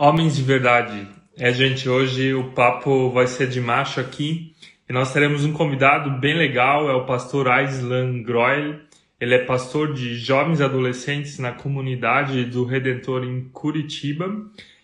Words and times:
Homens 0.00 0.36
de 0.36 0.44
verdade. 0.44 1.08
É, 1.36 1.52
gente, 1.52 1.88
hoje 1.88 2.32
o 2.32 2.52
papo 2.52 3.10
vai 3.10 3.26
ser 3.26 3.48
de 3.48 3.60
macho 3.60 3.98
aqui 3.98 4.54
e 4.88 4.92
nós 4.92 5.12
teremos 5.12 5.44
um 5.44 5.52
convidado 5.52 6.20
bem 6.20 6.38
legal, 6.38 6.88
é 6.88 6.94
o 6.94 7.04
pastor 7.04 7.48
Aislan 7.48 8.22
Groel. 8.22 8.78
Ele 9.20 9.34
é 9.34 9.44
pastor 9.44 9.92
de 9.92 10.14
jovens 10.14 10.60
adolescentes 10.60 11.40
na 11.40 11.50
comunidade 11.50 12.44
do 12.44 12.64
Redentor 12.64 13.24
em 13.24 13.48
Curitiba 13.48 14.40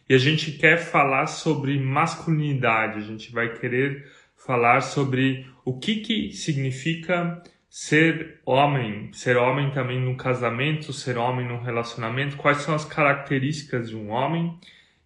e 0.08 0.14
a 0.16 0.18
gente 0.18 0.50
quer 0.50 0.78
falar 0.78 1.28
sobre 1.28 1.78
masculinidade. 1.78 2.98
A 2.98 3.02
gente 3.02 3.30
vai 3.30 3.54
querer 3.54 4.10
falar 4.36 4.80
sobre 4.80 5.46
o 5.64 5.78
que, 5.78 6.00
que 6.00 6.32
significa 6.32 7.40
ser 7.70 8.40
homem, 8.44 9.12
ser 9.12 9.36
homem 9.36 9.70
também 9.70 10.00
no 10.00 10.16
casamento, 10.16 10.92
ser 10.92 11.16
homem 11.16 11.46
no 11.46 11.62
relacionamento, 11.62 12.36
quais 12.36 12.62
são 12.62 12.74
as 12.74 12.84
características 12.84 13.90
de 13.90 13.94
um 13.94 14.10
homem 14.10 14.58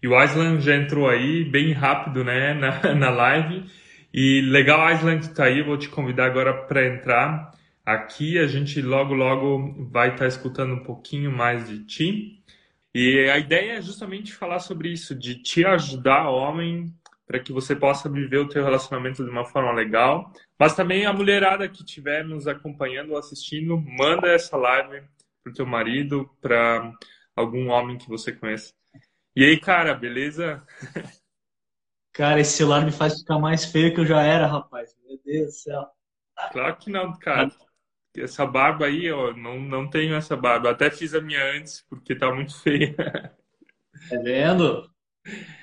e 0.03 0.07
o 0.07 0.17
Aislan 0.17 0.61
já 0.61 0.77
entrou 0.77 1.09
aí 1.09 1.45
bem 1.45 1.73
rápido, 1.73 2.25
né, 2.25 2.55
na, 2.55 2.95
na 2.95 3.11
live. 3.11 3.65
E 4.13 4.41
legal, 4.43 4.81
Aislan, 4.81 5.19
que 5.19 5.29
tá 5.35 5.45
aí. 5.45 5.63
vou 5.63 5.77
te 5.77 5.89
convidar 5.89 6.27
agora 6.27 6.53
para 6.53 6.87
entrar 6.87 7.53
aqui. 7.85 8.39
A 8.39 8.47
gente 8.47 8.81
logo, 8.81 9.15
logo 9.15 9.89
vai 9.91 10.09
estar 10.09 10.21
tá 10.21 10.27
escutando 10.27 10.75
um 10.75 10.83
pouquinho 10.83 11.31
mais 11.31 11.69
de 11.69 11.85
ti. 11.85 12.43
E 12.95 13.29
a 13.29 13.39
ideia 13.39 13.73
é 13.73 13.83
justamente 13.83 14.33
falar 14.33 14.61
sobre 14.61 14.91
isso, 14.91 15.15
de 15.15 15.43
te 15.43 15.65
ajudar, 15.65 16.31
homem, 16.31 16.93
para 17.27 17.39
que 17.39 17.53
você 17.53 17.77
possa 17.77 18.09
viver 18.09 18.39
o 18.39 18.49
teu 18.49 18.65
relacionamento 18.65 19.23
de 19.23 19.31
uma 19.31 19.45
forma 19.45 19.73
legal. 19.73 20.33
Mas 20.59 20.75
também 20.75 21.05
a 21.05 21.13
mulherada 21.13 21.69
que 21.69 21.83
estiver 21.83 22.25
nos 22.25 22.49
acompanhando 22.49 23.17
assistindo, 23.17 23.79
manda 23.79 24.29
essa 24.29 24.57
live 24.57 25.03
pro 25.45 25.53
teu 25.53 25.67
marido, 25.67 26.29
para 26.41 26.93
algum 27.37 27.69
homem 27.69 27.99
que 27.99 28.09
você 28.09 28.33
conhece. 28.33 28.78
E 29.39 29.45
aí, 29.45 29.57
cara, 29.57 29.95
beleza? 29.95 30.67
Cara, 32.13 32.41
esse 32.41 32.57
celular 32.57 32.85
me 32.85 32.91
faz 32.91 33.21
ficar 33.21 33.39
mais 33.39 33.65
feio 33.65 33.95
que 33.95 34.01
eu 34.01 34.05
já 34.05 34.21
era, 34.21 34.49
rapaz. 34.49 34.97
Meu 35.07 35.17
Deus 35.25 35.47
do 35.47 35.53
céu. 35.53 35.87
Claro 36.51 36.77
que 36.77 36.91
não, 36.91 37.17
cara. 37.17 37.49
Essa 38.17 38.45
barba 38.45 38.87
aí, 38.87 39.09
ó, 39.13 39.33
não, 39.33 39.61
não 39.61 39.89
tenho 39.89 40.17
essa 40.17 40.37
barba. 40.37 40.73
Até 40.73 40.91
fiz 40.91 41.15
a 41.15 41.21
minha 41.21 41.41
antes, 41.57 41.87
porque 41.89 42.17
tá 42.17 42.35
muito 42.35 42.53
feia. 42.59 42.97
Tá 42.97 44.19
vendo? 44.25 44.91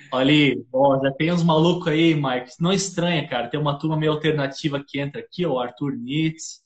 Olha 0.09 0.31
aí, 0.31 0.65
ó, 0.71 0.97
já 1.03 1.11
tem 1.11 1.33
uns 1.33 1.43
malucos 1.43 1.89
aí, 1.89 2.15
Mike. 2.15 2.51
Não 2.61 2.71
estranha, 2.71 3.27
cara. 3.27 3.49
Tem 3.49 3.59
uma 3.59 3.77
turma 3.77 3.97
meio 3.97 4.13
alternativa 4.13 4.81
que 4.81 5.01
entra 5.01 5.19
aqui, 5.19 5.45
ó, 5.45 5.51
o 5.51 5.59
Arthur 5.59 5.97
Nitz, 5.97 6.63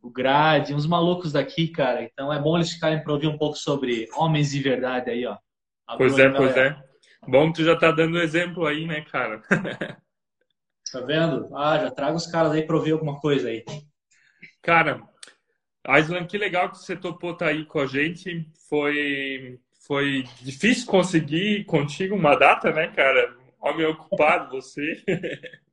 o 0.00 0.08
Grade, 0.08 0.74
uns 0.74 0.86
malucos 0.86 1.32
daqui, 1.32 1.66
cara. 1.66 2.04
Então 2.04 2.32
é 2.32 2.40
bom 2.40 2.56
eles 2.56 2.70
ficarem 2.70 3.02
para 3.02 3.12
ouvir 3.12 3.26
um 3.26 3.36
pouco 3.36 3.56
sobre 3.56 4.06
homens 4.14 4.52
de 4.52 4.60
verdade 4.60 5.10
aí, 5.10 5.26
ó. 5.26 5.36
Pois 5.96 6.18
é, 6.18 6.30
pois 6.30 6.56
é. 6.56 6.76
Bom 7.28 7.52
que 7.52 7.58
tu 7.58 7.64
já 7.64 7.76
tá 7.76 7.90
dando 7.90 8.20
exemplo 8.20 8.66
aí, 8.66 8.86
né, 8.86 9.02
cara? 9.02 9.40
tá 10.92 11.00
vendo? 11.00 11.48
Ah, 11.56 11.78
já 11.78 11.90
traga 11.90 12.16
os 12.16 12.26
caras 12.26 12.52
aí 12.52 12.62
pra 12.62 12.76
ouvir 12.76 12.92
alguma 12.92 13.20
coisa 13.20 13.48
aí. 13.48 13.64
Cara, 14.62 15.02
Aislan, 15.86 16.26
que 16.26 16.38
legal 16.38 16.70
que 16.70 16.78
você 16.78 16.96
topou 16.96 17.32
estar 17.32 17.46
tá 17.46 17.50
aí 17.50 17.64
com 17.64 17.78
a 17.80 17.86
gente. 17.86 18.48
Foi, 18.68 19.58
foi 19.86 20.24
difícil 20.40 20.86
conseguir 20.86 21.64
contigo 21.64 22.14
uma 22.14 22.36
data, 22.36 22.72
né, 22.72 22.88
cara? 22.88 23.36
Homem 23.60 23.86
ocupado, 23.86 24.50
você. 24.50 25.02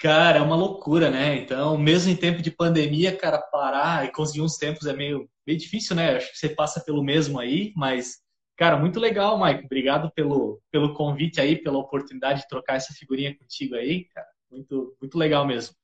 Cara, 0.00 0.38
é 0.38 0.40
uma 0.40 0.54
loucura, 0.54 1.10
né? 1.10 1.34
Então, 1.34 1.76
mesmo 1.76 2.12
em 2.12 2.16
tempo 2.16 2.40
de 2.40 2.52
pandemia, 2.52 3.16
cara, 3.16 3.36
parar 3.36 4.04
e 4.06 4.12
conseguir 4.12 4.42
uns 4.42 4.56
tempos 4.56 4.86
é 4.86 4.92
meio, 4.92 5.28
meio 5.44 5.58
difícil, 5.58 5.96
né? 5.96 6.14
Acho 6.14 6.30
que 6.30 6.38
você 6.38 6.48
passa 6.48 6.80
pelo 6.80 7.02
mesmo 7.02 7.36
aí, 7.40 7.72
mas 7.74 8.22
Cara, 8.58 8.76
muito 8.76 8.98
legal, 8.98 9.40
Mike. 9.40 9.66
Obrigado 9.66 10.10
pelo, 10.10 10.60
pelo 10.68 10.92
convite 10.92 11.40
aí, 11.40 11.54
pela 11.54 11.78
oportunidade 11.78 12.40
de 12.40 12.48
trocar 12.48 12.74
essa 12.74 12.92
figurinha 12.92 13.32
contigo 13.38 13.76
aí, 13.76 14.06
cara. 14.06 14.26
Muito, 14.50 14.96
muito 15.00 15.16
legal 15.16 15.46
mesmo. 15.46 15.76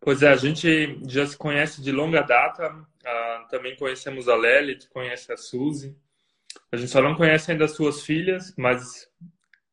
Pois 0.00 0.22
é, 0.22 0.28
a 0.28 0.36
gente 0.36 0.98
já 1.06 1.26
se 1.26 1.36
conhece 1.36 1.82
de 1.82 1.92
longa 1.92 2.22
data. 2.22 2.72
Uh, 2.72 3.48
também 3.50 3.76
conhecemos 3.76 4.30
a 4.30 4.34
Lely, 4.34 4.78
tu 4.78 4.88
conhece 4.88 5.30
a 5.30 5.36
Suzy. 5.36 5.94
A 6.72 6.76
gente 6.78 6.90
só 6.90 7.02
não 7.02 7.14
conhece 7.14 7.52
ainda 7.52 7.66
as 7.66 7.72
suas 7.72 8.02
filhas, 8.02 8.54
mas 8.56 9.06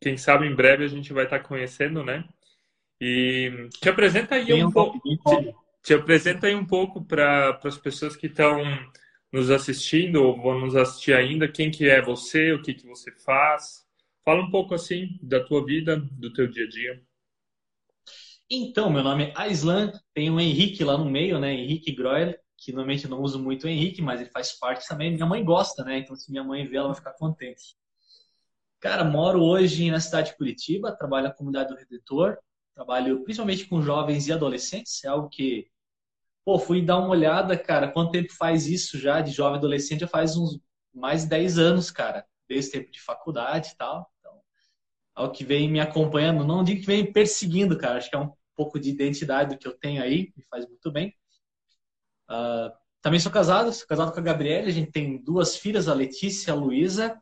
quem 0.02 0.18
sabe 0.18 0.46
em 0.46 0.54
breve 0.54 0.84
a 0.84 0.90
gente 0.90 1.14
vai 1.14 1.24
estar 1.24 1.40
conhecendo, 1.40 2.04
né? 2.04 2.26
E 3.00 3.70
te 3.80 3.88
apresenta 3.88 4.36
aí 4.36 4.54
um, 4.54 4.68
um 4.68 4.72
pouco. 4.72 5.00
Te, 5.00 5.56
te, 5.82 5.94
apresenta 5.94 6.48
aí 6.48 6.56
um 6.56 6.66
pouco 6.66 7.06
para 7.06 7.58
as 7.64 7.78
pessoas 7.78 8.18
que 8.18 8.28
estão 8.28 8.62
nos 9.32 9.50
assistindo 9.50 10.24
ou 10.24 10.42
vão 10.42 10.60
nos 10.60 10.76
assistir 10.76 11.14
ainda, 11.14 11.48
quem 11.48 11.72
que 11.72 11.90
é 11.90 12.02
você, 12.02 12.52
o 12.52 12.62
que 12.62 12.74
que 12.74 12.86
você 12.86 13.12
faz. 13.12 13.86
Fala 14.26 14.44
um 14.44 14.52
pouco 14.52 14.74
assim 14.76 15.18
da 15.22 15.44
tua 15.44 15.66
vida, 15.66 15.98
do 15.98 16.32
teu 16.34 16.48
dia 16.48 16.66
a 16.66 16.70
dia. 16.70 17.04
Então, 18.50 18.90
meu 18.90 19.02
nome 19.02 19.26
é 19.26 19.34
Aislan, 19.36 19.94
tem 20.14 20.30
o 20.30 20.40
Henrique 20.40 20.84
lá 20.84 20.98
no 20.98 21.10
meio, 21.10 21.40
né? 21.40 21.54
Henrique 21.54 21.94
Groel, 21.94 22.36
que 22.58 22.74
normalmente 22.74 23.06
eu 23.06 23.10
não 23.10 23.22
uso 23.22 23.42
muito 23.42 23.64
o 23.64 23.70
Henrique, 23.70 24.02
mas 24.02 24.20
ele 24.20 24.30
faz 24.30 24.52
parte 24.60 24.86
também. 24.86 25.12
Minha 25.14 25.26
mãe 25.26 25.44
gosta, 25.44 25.84
né? 25.86 26.00
Então, 26.00 26.16
se 26.16 26.30
minha 26.30 26.44
mãe 26.44 26.68
ver, 26.68 26.78
ela 26.78 26.88
vai 26.88 26.96
ficar 26.98 27.14
contente. 27.14 27.78
Cara, 28.82 29.06
moro 29.06 29.42
hoje 29.42 29.90
na 29.90 30.02
cidade 30.02 30.32
de 30.32 30.38
Curitiba, 30.38 30.92
trabalho 30.92 31.28
na 31.28 31.34
comunidade 31.34 31.70
do 31.70 31.78
Redentor, 31.78 32.38
trabalho 32.76 33.24
principalmente 33.24 33.66
com 33.66 33.82
jovens 33.82 34.28
e 34.28 34.34
adolescentes, 34.34 35.02
é 35.06 35.08
algo 35.08 35.30
que 35.30 35.71
Pô, 36.44 36.58
fui 36.58 36.82
dar 36.82 36.98
uma 36.98 37.10
olhada, 37.10 37.58
cara, 37.58 37.92
quanto 37.92 38.12
tempo 38.12 38.34
faz 38.34 38.68
isso 38.68 38.98
já 38.98 39.22
de 39.22 39.32
jovem 39.32 39.58
adolescente? 39.58 40.02
Já 40.02 40.08
faz 40.08 40.36
uns 40.36 40.60
mais 40.94 41.24
de 41.24 41.30
10 41.30 41.58
anos, 41.60 41.92
cara, 41.92 42.26
desde 42.48 42.72
tempo 42.72 42.92
de 42.92 43.00
faculdade 43.00 43.70
e 43.74 43.78
tal. 43.78 44.12
Então, 44.20 44.42
é 45.18 45.22
o 45.22 45.32
que 45.32 45.44
vem 45.44 45.70
me 45.70 45.80
acompanhando, 45.80 46.44
não 46.46 46.64
digo 46.64 46.82
que 46.82 46.88
vem 46.88 47.12
perseguindo, 47.12 47.78
cara, 47.78 47.98
acho 47.98 48.10
que 48.10 48.16
é 48.16 48.20
um 48.20 48.32
pouco 48.56 48.80
de 48.80 48.90
identidade 48.90 49.58
que 49.58 49.68
eu 49.68 49.78
tenho 49.78 50.02
aí, 50.02 50.34
me 50.36 50.44
faz 50.50 50.68
muito 50.68 50.92
bem. 50.92 51.16
Uh, 52.30 52.72
também 53.02 53.20
sou 53.20 53.32
casado, 53.32 53.72
sou 53.74 53.88
casado 53.88 54.12
com 54.12 54.20
a 54.20 54.24
Gabriela, 54.24 54.68
a 54.68 54.72
gente 54.72 54.92
tem 54.92 55.22
duas 55.22 55.58
filhas, 55.58 55.88
a 55.88 55.94
Letícia 55.94 56.50
e 56.50 56.54
a 56.54 56.56
Luísa. 56.56 57.22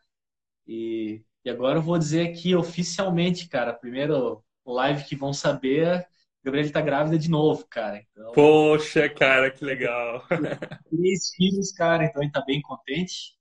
E, 0.67 1.23
e 1.43 1.49
agora 1.49 1.79
eu 1.79 1.81
vou 1.81 1.97
dizer 1.97 2.29
aqui 2.29 2.55
oficialmente, 2.55 3.47
cara, 3.49 3.73
primeiro 3.73 4.43
live 4.65 5.03
que 5.05 5.15
vão 5.15 5.33
saber 5.33 6.07
Gabriela 6.43 6.71
tá 6.71 6.81
grávida 6.81 7.17
de 7.17 7.29
novo, 7.29 7.65
cara. 7.69 8.01
Então, 8.11 8.31
Poxa, 8.31 9.09
cara, 9.09 9.51
que 9.51 9.63
legal. 9.63 10.25
Três 10.89 11.29
filhos, 11.35 11.71
cara, 11.71 12.05
então 12.05 12.21
ele 12.21 12.31
tá 12.31 12.43
bem 12.45 12.61
contente. 12.61 13.37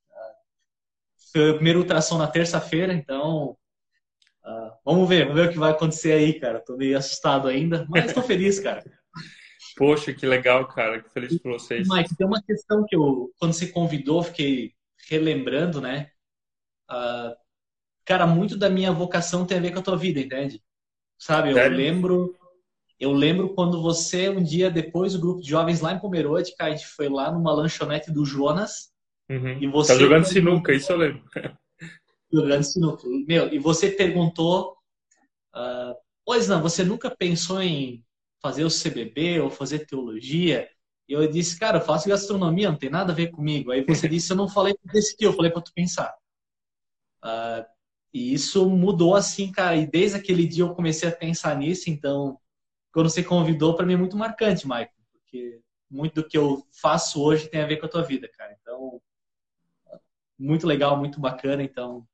Foi 1.33 1.51
a 1.51 1.55
primeira 1.55 1.79
ultrassom 1.79 2.19
na 2.19 2.27
terça-feira, 2.27 2.93
então 2.93 3.57
uh, 4.45 4.71
vamos 4.85 5.09
ver, 5.09 5.27
vamos 5.27 5.41
ver 5.41 5.49
o 5.49 5.53
que 5.53 5.59
vai 5.59 5.71
acontecer 5.71 6.13
aí, 6.13 6.41
cara. 6.41 6.61
Tô 6.61 6.77
meio 6.77 6.97
assustado 6.97 7.49
ainda, 7.49 7.87
mas 7.89 8.13
tô 8.13 8.23
feliz, 8.23 8.59
cara. 8.59 8.83
Poxa, 9.77 10.13
que 10.13 10.27
legal, 10.27 10.67
cara. 10.67 11.03
Que 11.03 11.11
feliz 11.11 11.39
por 11.39 11.53
vocês. 11.53 11.87
Mike, 11.89 12.17
tem 12.17 12.27
uma 12.27 12.43
questão 12.43 12.85
que 12.85 12.97
eu, 12.97 13.33
quando 13.39 13.53
você 13.53 13.69
convidou, 13.69 14.23
fiquei 14.23 14.73
relembrando, 15.09 15.81
né? 15.81 16.11
Uh, 16.91 17.37
cara, 18.05 18.27
muito 18.27 18.57
da 18.57 18.71
minha 18.71 18.91
vocação 18.91 19.47
tem 19.47 19.59
a 19.59 19.61
ver 19.61 19.73
com 19.73 19.79
a 19.79 19.83
tua 19.83 19.97
vida, 19.97 20.19
entende? 20.19 20.63
Sabe, 21.19 21.51
eu 21.51 21.55
Sério? 21.55 21.77
lembro 21.77 22.38
eu 22.99 23.13
lembro 23.13 23.55
quando 23.55 23.81
você, 23.81 24.29
um 24.29 24.43
dia 24.43 24.71
depois, 24.71 25.15
o 25.15 25.21
grupo 25.21 25.41
de 25.41 25.49
jovens 25.49 25.81
lá 25.81 25.93
em 25.93 26.01
Pomerode, 26.01 26.53
a 26.59 26.71
gente 26.71 26.87
foi 26.87 27.09
lá 27.09 27.31
numa 27.31 27.53
lanchonete 27.53 28.11
do 28.11 28.25
Jonas. 28.25 28.91
Uhum. 29.31 29.63
E 29.63 29.67
você 29.69 29.93
tá 29.93 29.99
jogando 29.99 30.25
sinuca, 30.25 30.73
isso 30.73 30.91
eu 30.91 30.97
lembro. 30.97 31.23
Jogando 32.31 32.63
sinuca. 32.63 33.09
Meu, 33.27 33.53
e 33.53 33.59
você 33.59 33.91
perguntou, 33.91 34.77
uh, 35.55 35.95
pois 36.27 36.47
não, 36.47 36.61
você 36.61 36.85
nunca 36.85 37.11
pensou 37.11 37.63
em 37.63 38.05
fazer 38.43 38.65
o 38.65 38.69
CBB 38.69 39.41
ou 39.41 39.49
fazer 39.49 39.87
teologia? 39.87 40.69
E 41.09 41.13
eu 41.15 41.27
disse, 41.31 41.59
cara, 41.59 41.79
eu 41.79 41.83
faço 41.83 42.09
gastronomia, 42.09 42.71
não 42.71 42.77
tem 42.77 42.91
nada 42.91 43.13
a 43.13 43.15
ver 43.15 43.29
comigo. 43.29 43.71
Aí 43.71 43.83
você 43.85 44.07
disse, 44.09 44.33
eu 44.33 44.37
não 44.37 44.49
falei 44.49 44.75
para 44.75 44.93
decidir, 44.93 45.25
eu 45.25 45.33
falei 45.33 45.51
para 45.51 45.63
tu 45.63 45.73
pensar. 45.73 46.15
Uh, 47.25 47.65
e 48.13 48.35
isso 48.35 48.69
mudou 48.69 49.15
assim, 49.15 49.53
cara. 49.53 49.77
E 49.77 49.87
desde 49.87 50.19
aquele 50.19 50.47
dia 50.47 50.65
eu 50.65 50.75
comecei 50.75 51.09
a 51.09 51.13
pensar 51.13 51.57
nisso, 51.57 51.89
então 51.89 52.39
quando 52.99 53.11
você 53.11 53.23
convidou, 53.23 53.77
para 53.77 53.87
mim 53.87 53.93
é 53.93 53.97
muito 53.97 54.17
marcante, 54.17 54.67
Michael, 54.67 54.91
porque 55.13 55.61
muito 55.89 56.17
do 56.17 56.29
que 56.29 56.37
eu 56.37 56.67
faço 56.83 57.23
hoje 57.23 57.49
tem 57.49 57.63
a 57.63 57.67
ver 57.67 57.77
com 57.77 57.87
a 57.87 57.89
tua 57.89 58.03
vida, 58.03 58.29
cara. 58.37 58.59
Então, 58.61 59.01
muito 60.37 60.67
legal, 60.67 60.97
muito 60.97 61.21
bacana. 61.21 61.63
Então, 61.63 62.05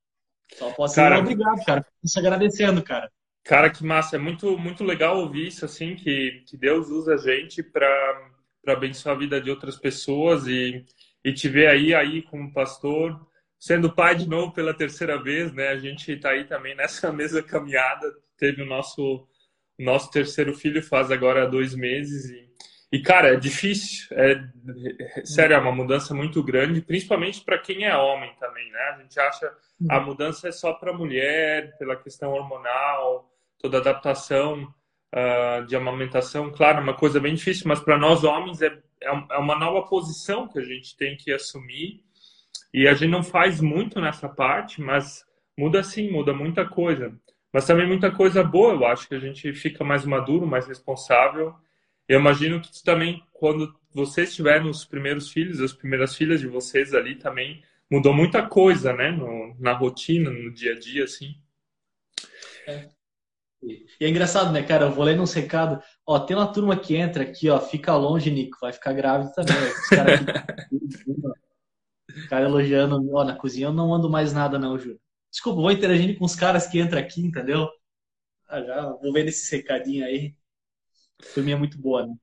só 0.53 0.71
posso 0.73 0.95
cara, 0.95 1.21
obrigado, 1.21 1.65
cara. 1.65 1.87
Te 2.05 2.19
agradecendo, 2.19 2.83
cara. 2.83 3.11
Cara, 3.43 3.71
que 3.71 3.83
massa. 3.83 4.17
É 4.17 4.19
muito, 4.19 4.59
muito 4.59 4.85
legal 4.85 5.21
ouvir 5.21 5.47
isso, 5.47 5.65
assim, 5.65 5.97
que, 5.97 6.45
que 6.47 6.55
Deus 6.55 6.91
usa 6.91 7.15
a 7.15 7.17
gente 7.17 7.63
para 7.63 8.31
abençoar 8.67 9.17
a 9.17 9.19
vida 9.19 9.41
de 9.41 9.51
outras 9.51 9.77
pessoas 9.77 10.47
e, 10.47 10.85
e 11.25 11.33
te 11.33 11.49
ver 11.49 11.69
aí, 11.69 11.95
aí 11.95 12.21
como 12.21 12.53
pastor, 12.53 13.27
sendo 13.59 13.91
pai 13.91 14.17
de 14.17 14.29
novo 14.29 14.53
pela 14.53 14.75
terceira 14.75 15.17
vez, 15.17 15.51
né? 15.51 15.69
A 15.69 15.79
gente 15.79 16.13
está 16.13 16.33
aí 16.33 16.45
também 16.45 16.75
nessa 16.75 17.09
mesma 17.11 17.43
caminhada. 17.43 18.15
Teve 18.37 18.61
o 18.61 18.67
nosso 18.67 19.27
nosso 19.79 20.11
terceiro 20.11 20.55
filho 20.55 20.83
faz 20.83 21.11
agora 21.11 21.47
dois 21.49 21.75
meses 21.75 22.31
e, 22.31 22.45
E, 22.93 23.01
cara, 23.01 23.35
é 23.35 23.37
difícil. 23.37 24.07
É, 24.13 24.41
sério, 25.25 25.55
é 25.55 25.59
uma 25.59 25.73
mudança 25.73 26.15
muito 26.15 26.43
grande, 26.45 26.81
principalmente 26.81 27.43
para 27.43 27.59
quem 27.59 27.85
é 27.85 27.97
homem 27.97 28.33
também, 28.39 28.71
né? 28.71 28.95
A 28.95 29.03
gente 29.03 29.19
acha 29.19 29.53
a 29.91 29.99
mudança 30.01 30.47
é 30.49 30.53
só 30.53 30.73
para 30.73 30.93
mulher, 30.93 31.77
pela 31.77 31.97
questão 31.97 32.31
hormonal, 32.31 33.29
toda 33.59 33.79
adaptação 33.79 34.73
uh, 35.13 35.67
de 35.67 35.75
amamentação. 35.75 36.53
Claro, 36.53 36.79
é 36.79 36.83
uma 36.83 36.95
coisa 36.95 37.19
bem 37.19 37.35
difícil, 37.35 37.67
mas 37.67 37.81
para 37.81 37.99
nós 37.99 38.23
homens 38.23 38.63
é, 38.63 38.69
é, 39.03 39.09
é 39.09 39.39
uma 39.39 39.59
nova 39.59 39.87
posição 39.89 40.47
que 40.47 40.59
a 40.59 40.65
gente 40.65 40.97
tem 40.97 41.17
que 41.17 41.33
assumir. 41.33 42.01
E 42.73 42.87
a 42.87 42.95
gente 42.95 43.11
não 43.11 43.23
faz 43.23 43.61
muito 43.61 44.01
nessa 44.01 44.29
parte, 44.29 44.81
mas 44.81 45.25
muda 45.59 45.83
sim, 45.83 46.11
muda 46.11 46.33
muita 46.33 46.65
coisa. 46.65 47.13
Mas 47.55 47.67
também 47.67 47.87
muita 47.87 48.11
coisa 48.11 48.43
boa, 48.43 48.73
eu 48.73 48.85
acho 48.85 49.07
que 49.07 49.15
a 49.15 49.21
gente 49.21 49.53
fica 49.53 49.85
mais 49.85 50.05
maduro, 50.05 50.45
mais 50.45 50.67
responsável. 50.67 51.55
Eu 52.09 52.19
imagino 52.19 52.61
que 52.61 52.83
também, 52.83 53.23
quando 53.33 53.73
vocês 53.95 54.35
tiverem 54.35 54.69
os 54.69 54.85
primeiros 54.85 55.31
filhos, 55.31 55.61
as 55.61 55.73
primeiras 55.73 56.17
filhas 56.17 56.41
de 56.41 56.49
vocês 56.49 56.93
ali 56.93 57.15
também, 57.15 57.63
mudou 57.89 58.13
muita 58.13 58.45
coisa, 58.45 58.93
né? 58.93 59.13
No, 59.13 59.55
na 59.61 59.73
rotina, 59.73 60.31
no 60.31 60.53
dia 60.53 60.73
a 60.73 60.79
dia, 60.81 61.05
assim. 61.05 61.37
É. 62.67 62.89
E 63.63 63.87
é 64.01 64.09
engraçado, 64.09 64.53
né, 64.53 64.65
cara? 64.65 64.87
Eu 64.87 64.91
vou 64.91 65.05
lendo 65.05 65.23
uns 65.23 65.33
recados. 65.33 65.79
Ó, 66.05 66.19
tem 66.19 66.37
uma 66.37 66.53
turma 66.53 66.77
que 66.77 66.97
entra 66.97 67.23
aqui, 67.23 67.49
ó. 67.49 67.61
Fica 67.61 67.95
longe, 67.95 68.33
Nico. 68.33 68.59
Vai 68.61 68.73
ficar 68.73 68.93
grávida 68.95 69.33
também. 69.33 69.55
Os 69.55 69.89
caras 69.91 70.21
aqui. 70.23 70.29
cara 72.29 72.47
elogiando. 72.47 73.01
Ó, 73.15 73.23
na 73.23 73.37
cozinha 73.37 73.69
eu 73.69 73.73
não 73.73 73.95
ando 73.95 74.11
mais 74.11 74.33
nada, 74.33 74.59
não, 74.59 74.77
Júlio. 74.77 75.04
Desculpa, 75.35 75.61
vou 75.61 75.73
interagindo 75.73 76.17
com 76.17 76.25
os 76.25 76.37
caras 76.37 76.69
que 76.69 76.79
entram 76.79 77.01
aqui, 77.01 77.21
entendeu? 77.21 77.69
Ah, 78.47 78.63
já 78.63 78.89
vou 79.03 79.13
vendo 79.13 79.31
esse 79.31 79.57
recadinho 79.57 80.07
aí. 80.07 80.33
A 81.21 81.35
turminha 81.35 81.57
é 81.57 81.59
muito 81.59 81.77
boa, 81.77 82.07
né? 82.07 82.15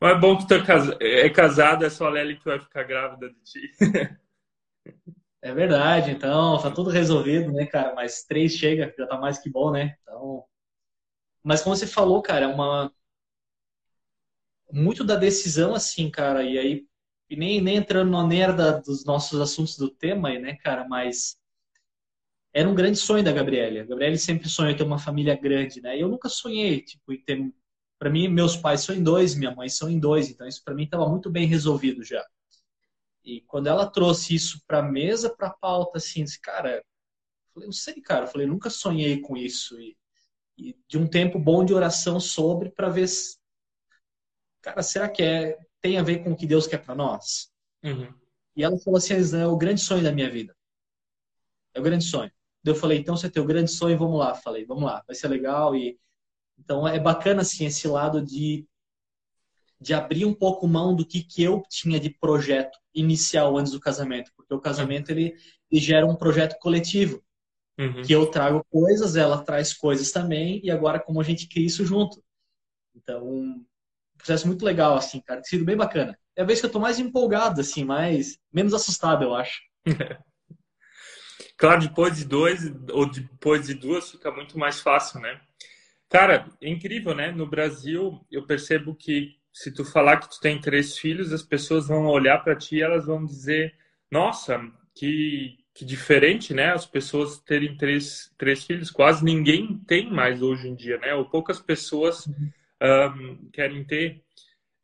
Mas 0.00 0.16
é 0.16 0.20
bom 0.20 0.38
que 0.38 0.46
tu 0.46 0.54
é 0.54 1.28
casado, 1.28 1.84
é 1.84 1.90
só 1.90 2.06
a 2.06 2.10
Lely 2.10 2.38
que 2.38 2.44
vai 2.44 2.60
ficar 2.60 2.84
grávida 2.84 3.30
de 3.30 3.42
ti. 3.42 3.72
É 5.42 5.52
verdade, 5.52 6.12
então 6.12 6.62
tá 6.62 6.70
tudo 6.70 6.88
resolvido, 6.88 7.52
né, 7.52 7.66
cara? 7.66 7.94
Mas 7.94 8.22
três 8.22 8.54
chega, 8.54 8.94
já 8.96 9.06
tá 9.06 9.18
mais 9.18 9.38
que 9.38 9.50
bom, 9.50 9.72
né? 9.72 9.96
Então, 10.02 10.44
mas 11.42 11.62
como 11.62 11.74
você 11.74 11.86
falou, 11.86 12.22
cara, 12.22 12.46
é 12.46 12.48
uma 12.48 12.90
muito 14.72 15.02
da 15.02 15.16
decisão 15.16 15.74
assim, 15.74 16.10
cara. 16.10 16.44
E 16.44 16.58
aí 16.58 16.86
e 17.28 17.36
nem, 17.36 17.60
nem 17.60 17.76
entrando 17.76 18.12
na 18.12 18.24
merda 18.24 18.80
dos 18.80 19.04
nossos 19.04 19.40
assuntos 19.40 19.76
do 19.76 19.90
tema, 19.90 20.30
né, 20.38 20.54
cara? 20.56 20.88
Mas 20.88 21.36
era 22.54 22.68
um 22.68 22.74
grande 22.74 22.98
sonho 22.98 23.24
da 23.24 23.32
Gabriela. 23.32 23.80
A 23.80 23.84
Gabriela 23.84 24.16
sempre 24.16 24.48
sonhou 24.48 24.76
ter 24.76 24.84
uma 24.84 24.98
família 24.98 25.34
grande, 25.34 25.80
né? 25.82 25.96
E 25.96 26.00
eu 26.00 26.08
nunca 26.08 26.28
sonhei, 26.28 26.80
tipo, 26.80 27.12
em 27.12 27.20
ter. 27.20 27.52
Para 27.98 28.10
mim, 28.10 28.28
meus 28.28 28.56
pais 28.56 28.82
são 28.82 28.94
em 28.94 29.02
dois, 29.02 29.34
minha 29.34 29.54
mãe 29.54 29.68
são 29.68 29.90
em 29.90 29.98
dois, 29.98 30.28
então 30.28 30.46
isso 30.46 30.62
para 30.64 30.74
mim 30.74 30.84
estava 30.84 31.08
muito 31.08 31.30
bem 31.30 31.46
resolvido 31.46 32.04
já. 32.04 32.24
E 33.24 33.40
quando 33.42 33.66
ela 33.66 33.86
trouxe 33.86 34.34
isso 34.34 34.62
para 34.66 34.82
mesa, 34.82 35.34
para 35.34 35.50
pauta, 35.50 35.98
assim, 35.98 36.22
disse, 36.22 36.40
cara, 36.40 36.76
eu 36.76 36.82
falei, 37.54 37.66
não 37.66 37.72
sei, 37.72 37.94
cara, 38.02 38.26
eu 38.26 38.28
falei, 38.28 38.46
nunca 38.46 38.68
sonhei 38.68 39.20
com 39.20 39.36
isso 39.36 39.80
e, 39.80 39.96
e 40.58 40.76
de 40.86 40.98
um 40.98 41.06
tempo 41.06 41.38
bom 41.38 41.64
de 41.64 41.72
oração 41.72 42.20
sobre 42.20 42.70
para 42.70 42.90
ver, 42.90 43.08
se, 43.08 43.38
cara, 44.60 44.82
será 44.82 45.08
que 45.08 45.22
é 45.22 45.58
tem 45.80 45.98
a 45.98 46.02
ver 46.02 46.22
com 46.22 46.32
o 46.32 46.36
que 46.36 46.46
Deus 46.46 46.66
quer 46.66 46.78
para 46.78 46.94
nós? 46.94 47.50
Uhum. 47.82 48.12
E 48.56 48.62
ela 48.62 48.78
falou 48.78 48.98
assim, 48.98 49.14
é 49.36 49.46
o 49.46 49.56
grande 49.56 49.80
sonho 49.80 50.02
da 50.02 50.12
minha 50.12 50.30
vida. 50.30 50.54
É 51.74 51.80
o 51.80 51.82
grande 51.82 52.04
sonho. 52.04 52.30
Eu 52.64 52.74
falei, 52.74 52.98
então 52.98 53.16
você 53.16 53.30
tem 53.30 53.42
o 53.42 53.46
grande 53.46 53.70
sonho, 53.70 53.98
vamos 53.98 54.18
lá. 54.18 54.34
Falei, 54.34 54.64
vamos 54.64 54.84
lá, 54.84 55.02
vai 55.06 55.14
ser 55.14 55.28
legal. 55.28 55.74
E 55.74 55.98
então 56.58 56.86
é 56.86 56.98
bacana 56.98 57.42
assim 57.42 57.66
esse 57.66 57.86
lado 57.88 58.22
de 58.22 58.66
de 59.80 59.92
abrir 59.92 60.24
um 60.24 60.32
pouco 60.32 60.66
mão 60.66 60.94
do 60.94 61.04
que 61.04 61.22
que 61.22 61.42
eu 61.42 61.62
tinha 61.68 62.00
de 62.00 62.08
projeto 62.08 62.78
inicial 62.94 63.58
antes 63.58 63.72
do 63.72 63.80
casamento, 63.80 64.32
porque 64.34 64.54
o 64.54 64.60
casamento 64.60 65.10
ele, 65.10 65.36
ele 65.70 65.80
gera 65.80 66.06
um 66.06 66.16
projeto 66.16 66.56
coletivo. 66.58 67.22
Uhum. 67.78 68.02
Que 68.02 68.14
eu 68.14 68.24
trago 68.26 68.64
coisas, 68.70 69.14
ela 69.14 69.42
traz 69.42 69.74
coisas 69.74 70.10
também, 70.10 70.60
e 70.64 70.70
agora 70.70 71.00
como 71.00 71.20
a 71.20 71.24
gente 71.24 71.48
cria 71.48 71.66
isso 71.66 71.84
junto. 71.84 72.22
Então, 72.94 73.26
um 73.28 73.64
processo 74.16 74.46
muito 74.46 74.64
legal, 74.64 74.96
assim, 74.96 75.20
cara, 75.20 75.42
tem 75.42 75.50
sido 75.50 75.64
bem 75.64 75.76
bacana. 75.76 76.16
É 76.36 76.42
a 76.42 76.46
vez 76.46 76.60
que 76.60 76.66
eu 76.66 76.70
tô 76.70 76.80
mais 76.80 76.98
empolgado, 76.98 77.60
assim, 77.60 77.84
mais, 77.84 78.38
menos 78.52 78.72
assustado, 78.72 79.24
eu 79.24 79.34
acho. 79.34 79.60
Claro, 81.56 81.80
depois 81.82 82.16
de 82.16 82.24
dois 82.24 82.72
ou 82.90 83.06
depois 83.08 83.66
de 83.66 83.74
duas 83.74 84.10
fica 84.10 84.30
muito 84.30 84.58
mais 84.58 84.80
fácil, 84.80 85.20
né? 85.20 85.40
Cara, 86.08 86.48
é 86.60 86.68
incrível, 86.68 87.14
né? 87.14 87.30
No 87.30 87.46
Brasil, 87.46 88.24
eu 88.30 88.46
percebo 88.46 88.94
que 88.94 89.36
se 89.52 89.72
tu 89.72 89.84
falar 89.84 90.18
que 90.18 90.30
tu 90.30 90.40
tem 90.40 90.60
três 90.60 90.98
filhos, 90.98 91.32
as 91.32 91.42
pessoas 91.42 91.86
vão 91.88 92.06
olhar 92.06 92.38
para 92.42 92.56
ti 92.56 92.76
e 92.76 92.82
elas 92.82 93.06
vão 93.06 93.24
dizer: 93.24 93.74
Nossa, 94.10 94.60
que, 94.94 95.58
que 95.72 95.84
diferente, 95.84 96.52
né? 96.52 96.72
As 96.72 96.86
pessoas 96.86 97.38
terem 97.38 97.76
três, 97.76 98.32
três 98.36 98.64
filhos. 98.64 98.90
Quase 98.90 99.24
ninguém 99.24 99.78
tem 99.86 100.10
mais 100.10 100.42
hoje 100.42 100.68
em 100.68 100.74
dia, 100.74 100.98
né? 100.98 101.14
Ou 101.14 101.24
poucas 101.28 101.60
pessoas 101.60 102.28
um, 102.82 103.48
querem 103.52 103.84
ter. 103.84 104.22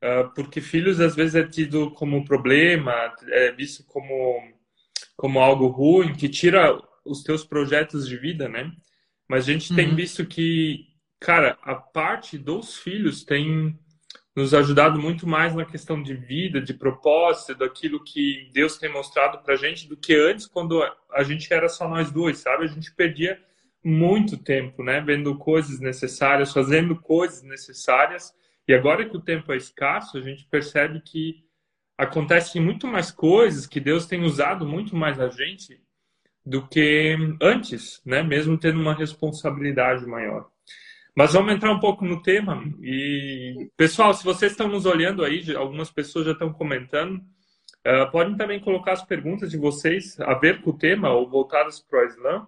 Uh, 0.03 0.33
porque 0.35 0.61
filhos 0.61 0.99
às 1.01 1.15
vezes 1.15 1.35
é 1.35 1.47
tido 1.47 1.91
como 1.91 2.25
problema, 2.25 3.15
é 3.29 3.53
visto 3.53 3.85
como 3.85 4.41
como 5.21 5.39
algo 5.39 5.67
ruim, 5.67 6.15
que 6.15 6.31
tira 6.31 6.81
os 7.05 7.23
teus 7.23 7.45
projetos 7.45 8.09
de 8.09 8.17
vida, 8.17 8.49
né? 8.49 8.73
Mas 9.29 9.47
a 9.47 9.53
gente 9.53 9.69
uhum. 9.69 9.77
tem 9.77 9.95
visto 9.95 10.25
que, 10.25 10.87
cara, 11.21 11.59
a 11.61 11.75
parte 11.75 12.39
dos 12.39 12.79
filhos 12.79 13.23
tem 13.23 13.79
nos 14.35 14.55
ajudado 14.55 14.99
muito 14.99 15.27
mais 15.27 15.55
na 15.55 15.67
questão 15.67 16.03
de 16.03 16.15
vida, 16.15 16.59
de 16.59 16.73
propósito, 16.73 17.55
daquilo 17.55 18.03
que 18.03 18.49
Deus 18.55 18.79
tem 18.79 18.91
mostrado 18.91 19.43
pra 19.45 19.57
gente 19.57 19.87
do 19.87 19.95
que 19.95 20.15
antes, 20.15 20.47
quando 20.47 20.83
a 21.13 21.23
gente 21.23 21.53
era 21.53 21.69
só 21.69 21.87
nós 21.87 22.11
dois, 22.11 22.39
sabe? 22.39 22.65
A 22.65 22.69
gente 22.69 22.91
perdia 22.95 23.39
muito 23.85 24.39
tempo, 24.39 24.83
né? 24.83 25.03
Vendo 25.03 25.37
coisas 25.37 25.81
necessárias, 25.81 26.51
fazendo 26.51 26.97
coisas 26.97 27.43
necessárias. 27.43 28.33
E 28.67 28.73
agora 28.73 29.07
que 29.07 29.19
o 29.19 29.21
tempo 29.21 29.53
é 29.53 29.57
escasso, 29.59 30.17
a 30.17 30.23
gente 30.23 30.47
percebe 30.47 31.03
que 31.03 31.45
acontecem 32.00 32.62
muito 32.62 32.87
mais 32.87 33.11
coisas, 33.11 33.67
que 33.67 33.79
Deus 33.79 34.06
tem 34.06 34.23
usado 34.23 34.67
muito 34.67 34.97
mais 34.97 35.20
a 35.20 35.29
gente 35.29 35.79
do 36.44 36.67
que 36.67 37.17
antes, 37.41 38.00
né? 38.05 38.23
Mesmo 38.23 38.56
tendo 38.56 38.81
uma 38.81 38.94
responsabilidade 38.94 40.06
maior. 40.06 40.49
Mas 41.14 41.35
vamos 41.35 41.52
entrar 41.52 41.70
um 41.70 41.79
pouco 41.81 42.05
no 42.05 42.23
tema. 42.23 42.64
E 42.81 43.70
pessoal, 43.76 44.14
se 44.14 44.25
vocês 44.25 44.52
estão 44.52 44.69
nos 44.69 44.87
olhando 44.87 45.23
aí, 45.23 45.55
algumas 45.55 45.91
pessoas 45.91 46.25
já 46.25 46.32
estão 46.32 46.50
comentando, 46.52 47.17
uh, 47.17 48.11
podem 48.11 48.37
também 48.37 48.58
colocar 48.58 48.93
as 48.93 49.05
perguntas 49.05 49.50
de 49.50 49.58
vocês 49.58 50.19
a 50.20 50.35
ver 50.35 50.62
com 50.62 50.70
o 50.70 50.79
tema 50.79 51.12
ou 51.12 51.29
voltadas 51.29 51.81
para 51.81 52.02
o 52.02 52.06
Islã. 52.06 52.47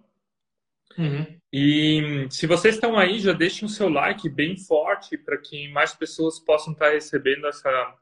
Uhum. 0.96 1.26
E 1.52 2.26
se 2.30 2.46
vocês 2.46 2.76
estão 2.76 2.98
aí, 2.98 3.18
já 3.18 3.32
deixem 3.32 3.66
o 3.66 3.70
seu 3.70 3.90
like 3.90 4.28
bem 4.30 4.56
forte 4.56 5.18
para 5.18 5.36
que 5.36 5.68
mais 5.68 5.94
pessoas 5.94 6.38
possam 6.38 6.72
estar 6.72 6.90
recebendo 6.90 7.46
essa 7.46 7.94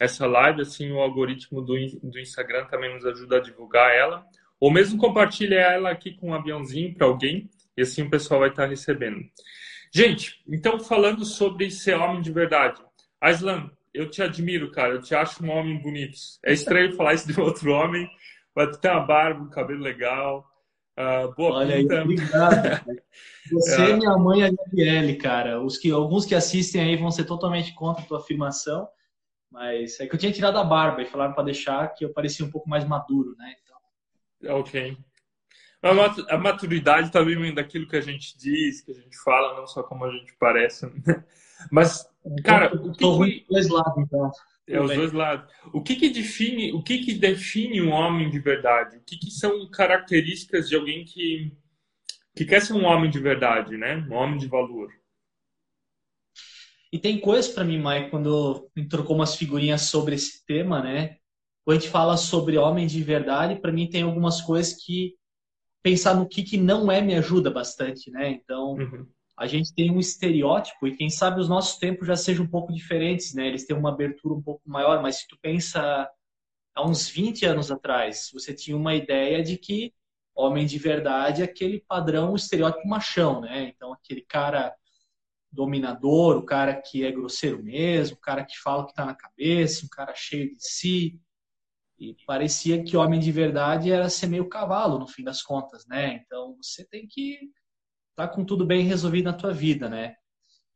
essa 0.00 0.26
live, 0.26 0.62
assim, 0.62 0.90
o 0.92 1.00
algoritmo 1.00 1.60
do, 1.60 1.74
do 2.02 2.18
Instagram 2.18 2.66
também 2.66 2.94
nos 2.94 3.04
ajuda 3.04 3.36
a 3.36 3.40
divulgar 3.40 3.94
ela. 3.94 4.24
Ou 4.60 4.70
mesmo 4.70 4.98
compartilha 4.98 5.56
ela 5.56 5.90
aqui 5.90 6.12
com 6.12 6.30
um 6.30 6.34
aviãozinho 6.34 6.94
para 6.94 7.06
alguém, 7.06 7.48
e 7.76 7.82
assim 7.82 8.02
o 8.02 8.10
pessoal 8.10 8.40
vai 8.40 8.48
estar 8.50 8.66
recebendo. 8.66 9.20
Gente, 9.92 10.42
então 10.48 10.78
falando 10.80 11.24
sobre 11.24 11.70
ser 11.70 11.94
homem 11.94 12.20
de 12.20 12.32
verdade. 12.32 12.80
Aislan, 13.20 13.70
eu 13.92 14.08
te 14.10 14.22
admiro, 14.22 14.70
cara. 14.70 14.94
Eu 14.94 15.02
te 15.02 15.14
acho 15.14 15.44
um 15.44 15.50
homem 15.50 15.80
bonito. 15.80 16.16
É 16.44 16.52
estranho 16.52 16.94
falar 16.94 17.14
isso 17.14 17.32
de 17.32 17.40
outro 17.40 17.72
homem, 17.72 18.08
mas 18.54 18.76
tu 18.76 18.80
tem 18.80 18.90
uma 18.90 19.06
barba, 19.06 19.42
um 19.42 19.50
cabelo 19.50 19.80
legal. 19.80 20.46
Uh, 20.98 21.32
boa 21.34 21.58
Olha 21.58 21.76
pinta. 21.76 21.94
aí, 21.94 22.00
obrigado. 22.02 22.86
Você, 23.52 23.82
é. 23.82 23.96
minha 23.96 24.16
mãe 24.16 24.40
e 24.40 24.44
a 24.44 24.50
Gabriele, 24.50 25.16
cara. 25.16 25.62
Os 25.62 25.78
que, 25.78 25.90
alguns 25.90 26.26
que 26.26 26.34
assistem 26.34 26.82
aí 26.82 26.96
vão 26.96 27.10
ser 27.10 27.24
totalmente 27.24 27.72
contra 27.74 28.02
a 28.02 28.06
tua 28.06 28.18
afirmação. 28.18 28.88
Mas 29.50 29.98
é 30.00 30.06
que 30.06 30.14
eu 30.14 30.18
tinha 30.18 30.32
tirado 30.32 30.58
a 30.58 30.64
barba 30.64 31.02
e 31.02 31.06
falaram 31.06 31.32
para 31.32 31.44
deixar 31.44 31.88
que 31.94 32.04
eu 32.04 32.12
parecia 32.12 32.44
um 32.44 32.50
pouco 32.50 32.68
mais 32.68 32.84
maduro, 32.84 33.34
né? 33.36 33.54
Então... 33.62 34.56
Ok. 34.58 34.96
A 36.28 36.36
maturidade 36.36 37.12
também 37.12 37.38
vem 37.38 37.54
daquilo 37.54 37.86
que 37.86 37.96
a 37.96 38.00
gente 38.00 38.36
diz, 38.36 38.80
que 38.80 38.90
a 38.90 38.94
gente 38.94 39.16
fala, 39.18 39.56
não 39.56 39.66
só 39.66 39.82
como 39.82 40.04
a 40.04 40.10
gente 40.10 40.34
parece. 40.38 40.86
Né? 40.86 41.24
Mas, 41.70 42.04
cara, 42.44 42.74
o 42.74 42.92
que, 42.92 42.98
que... 42.98 43.46
dois 43.48 43.68
lados, 43.68 44.04
então. 44.04 44.30
É 44.66 44.80
os 44.80 44.94
dois 44.94 45.12
lados. 45.12 45.50
O 45.72 45.82
que 45.82 45.96
que 45.96 46.10
define, 46.10 46.72
o 46.72 46.82
que 46.82 46.98
que 46.98 47.14
define 47.14 47.80
um 47.80 47.90
homem 47.90 48.28
de 48.28 48.38
verdade? 48.38 48.98
O 48.98 49.00
que 49.00 49.16
que 49.16 49.30
são 49.30 49.68
características 49.70 50.68
de 50.68 50.76
alguém 50.76 51.04
que 51.04 51.56
que 52.36 52.44
quer 52.44 52.60
ser 52.60 52.74
um 52.74 52.84
homem 52.84 53.10
de 53.10 53.18
verdade, 53.18 53.76
né? 53.76 53.96
Um 54.08 54.14
homem 54.14 54.38
de 54.38 54.46
valor. 54.46 54.92
E 56.92 56.98
tem 56.98 57.20
coisas 57.20 57.50
para 57.50 57.64
mim, 57.64 57.78
Mike, 57.78 58.10
quando 58.10 58.70
me 58.74 58.88
trocou 58.88 59.14
umas 59.14 59.34
figurinhas 59.36 59.82
sobre 59.82 60.14
esse 60.14 60.44
tema, 60.46 60.82
né? 60.82 61.16
Quando 61.64 61.76
a 61.76 61.80
gente 61.80 61.90
fala 61.90 62.16
sobre 62.16 62.56
homem 62.56 62.86
de 62.86 63.02
verdade, 63.02 63.60
para 63.60 63.72
mim 63.72 63.90
tem 63.90 64.02
algumas 64.02 64.40
coisas 64.40 64.72
que 64.72 65.14
pensar 65.82 66.14
no 66.14 66.28
que, 66.28 66.42
que 66.42 66.56
não 66.56 66.90
é 66.90 67.00
me 67.00 67.14
ajuda 67.14 67.50
bastante, 67.50 68.10
né? 68.10 68.30
Então, 68.30 68.72
uhum. 68.72 69.06
a 69.36 69.46
gente 69.46 69.74
tem 69.74 69.90
um 69.90 70.00
estereótipo 70.00 70.86
e 70.86 70.96
quem 70.96 71.10
sabe 71.10 71.40
os 71.40 71.48
nossos 71.48 71.78
tempos 71.78 72.06
já 72.06 72.16
sejam 72.16 72.46
um 72.46 72.48
pouco 72.48 72.72
diferentes, 72.72 73.34
né? 73.34 73.46
Eles 73.46 73.66
têm 73.66 73.76
uma 73.76 73.90
abertura 73.90 74.34
um 74.34 74.42
pouco 74.42 74.62
maior, 74.64 75.02
mas 75.02 75.16
se 75.16 75.28
tu 75.28 75.36
pensa 75.42 76.08
há 76.74 76.86
uns 76.86 77.08
20 77.08 77.44
anos 77.44 77.70
atrás, 77.70 78.30
você 78.32 78.54
tinha 78.54 78.76
uma 78.76 78.94
ideia 78.94 79.42
de 79.42 79.58
que 79.58 79.92
homem 80.34 80.64
de 80.64 80.78
verdade 80.78 81.42
é 81.42 81.44
aquele 81.44 81.80
padrão, 81.86 82.34
estereótipo 82.34 82.88
machão, 82.88 83.40
né? 83.40 83.72
Então, 83.74 83.92
aquele 83.92 84.22
cara 84.22 84.74
dominador, 85.50 86.36
o 86.36 86.44
cara 86.44 86.74
que 86.74 87.04
é 87.04 87.10
grosseiro 87.10 87.62
mesmo, 87.62 88.16
o 88.16 88.20
cara 88.20 88.44
que 88.44 88.58
fala 88.58 88.82
o 88.82 88.86
que 88.86 88.92
está 88.92 89.04
na 89.04 89.14
cabeça, 89.14 89.86
um 89.86 89.88
cara 89.88 90.14
cheio 90.14 90.54
de 90.54 90.62
si. 90.62 91.20
E 91.98 92.14
parecia 92.26 92.82
que 92.82 92.96
homem 92.96 93.18
de 93.18 93.32
verdade 93.32 93.90
era 93.90 94.08
ser 94.08 94.28
meio 94.28 94.48
cavalo, 94.48 94.98
no 94.98 95.08
fim 95.08 95.24
das 95.24 95.42
contas, 95.42 95.86
né? 95.86 96.22
Então, 96.24 96.56
você 96.62 96.84
tem 96.86 97.06
que 97.08 97.50
estar 98.10 98.28
tá 98.28 98.28
com 98.28 98.44
tudo 98.44 98.64
bem 98.64 98.84
resolvido 98.84 99.24
na 99.24 99.32
tua 99.32 99.52
vida, 99.52 99.88
né? 99.88 100.14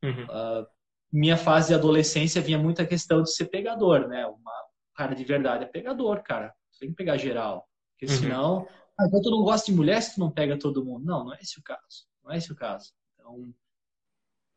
Uhum. 0.02 0.24
Uh, 0.24 0.66
minha 1.12 1.36
fase 1.36 1.68
de 1.68 1.74
adolescência 1.74 2.42
vinha 2.42 2.58
muita 2.58 2.86
questão 2.86 3.22
de 3.22 3.32
ser 3.32 3.46
pegador, 3.46 4.08
né? 4.08 4.26
Uma 4.26 4.52
cara 4.96 5.14
de 5.14 5.22
verdade 5.22 5.64
é 5.64 5.68
pegador, 5.68 6.22
cara. 6.22 6.52
Tem 6.80 6.88
que 6.90 6.96
pegar 6.96 7.16
geral. 7.16 7.68
Porque 7.92 8.12
uhum. 8.12 8.18
senão 8.18 8.68
ah, 8.98 9.06
então 9.06 9.20
tu 9.22 9.30
não 9.30 9.42
gosta 9.42 9.70
de 9.70 9.76
mulher 9.76 10.00
se 10.02 10.14
tu 10.14 10.20
não 10.20 10.30
pega 10.30 10.58
todo 10.58 10.84
mundo. 10.84 11.04
Não, 11.04 11.24
não 11.24 11.34
é 11.34 11.38
esse 11.40 11.58
o 11.58 11.62
caso. 11.62 12.06
Não 12.22 12.32
é 12.32 12.38
esse 12.38 12.52
o 12.52 12.56
caso. 12.56 12.92
Então, 13.14 13.52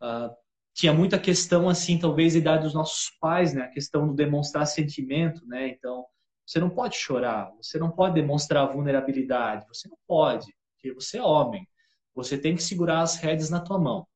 uh, 0.02 0.34
tinha 0.74 0.94
muita 0.94 1.18
questão, 1.18 1.70
assim, 1.70 1.98
talvez, 1.98 2.34
da 2.34 2.40
idade 2.40 2.64
dos 2.64 2.74
nossos 2.74 3.10
pais, 3.20 3.54
né? 3.54 3.64
A 3.64 3.70
questão 3.70 4.08
do 4.08 4.14
demonstrar 4.14 4.66
sentimento, 4.68 5.46
né? 5.48 5.70
Então, 5.70 6.06
você 6.46 6.60
não 6.60 6.70
pode 6.70 6.96
chorar, 6.98 7.52
você 7.58 7.80
não 7.80 7.90
pode 7.90 8.16
demonstrar 8.16 8.72
vulnerabilidade, 8.72 9.66
você 9.68 9.88
não 9.88 9.98
pode, 10.06 10.54
porque 10.74 10.94
você 10.94 11.18
é 11.18 11.24
homem. 11.24 11.68
Você 12.14 12.38
tem 12.38 12.56
que 12.56 12.64
segurar 12.64 13.02
as 13.02 13.16
rédeas 13.16 13.50
na 13.50 13.60
tua 13.60 13.80
mão. 13.80 14.08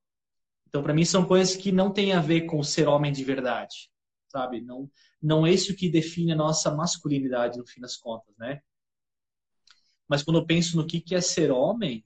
Então, 0.67 0.83
para 0.83 0.93
mim, 0.93 1.03
são 1.03 1.25
coisas 1.25 1.55
que 1.55 1.71
não 1.71 1.91
têm 1.91 2.13
a 2.13 2.21
ver 2.21 2.41
com 2.41 2.61
ser 2.61 2.87
homem 2.87 3.11
de 3.11 3.23
verdade, 3.23 3.89
sabe? 4.27 4.61
Não, 4.61 4.89
não 5.21 5.47
é 5.47 5.51
isso 5.51 5.75
que 5.75 5.89
define 5.89 6.33
a 6.33 6.35
nossa 6.35 6.69
masculinidade, 6.73 7.57
no 7.57 7.65
fim 7.65 7.81
das 7.81 7.97
contas, 7.97 8.35
né? 8.37 8.61
Mas 10.07 10.23
quando 10.23 10.39
eu 10.39 10.45
penso 10.45 10.77
no 10.77 10.85
que 10.85 11.03
é 11.15 11.21
ser 11.21 11.51
homem, 11.51 12.05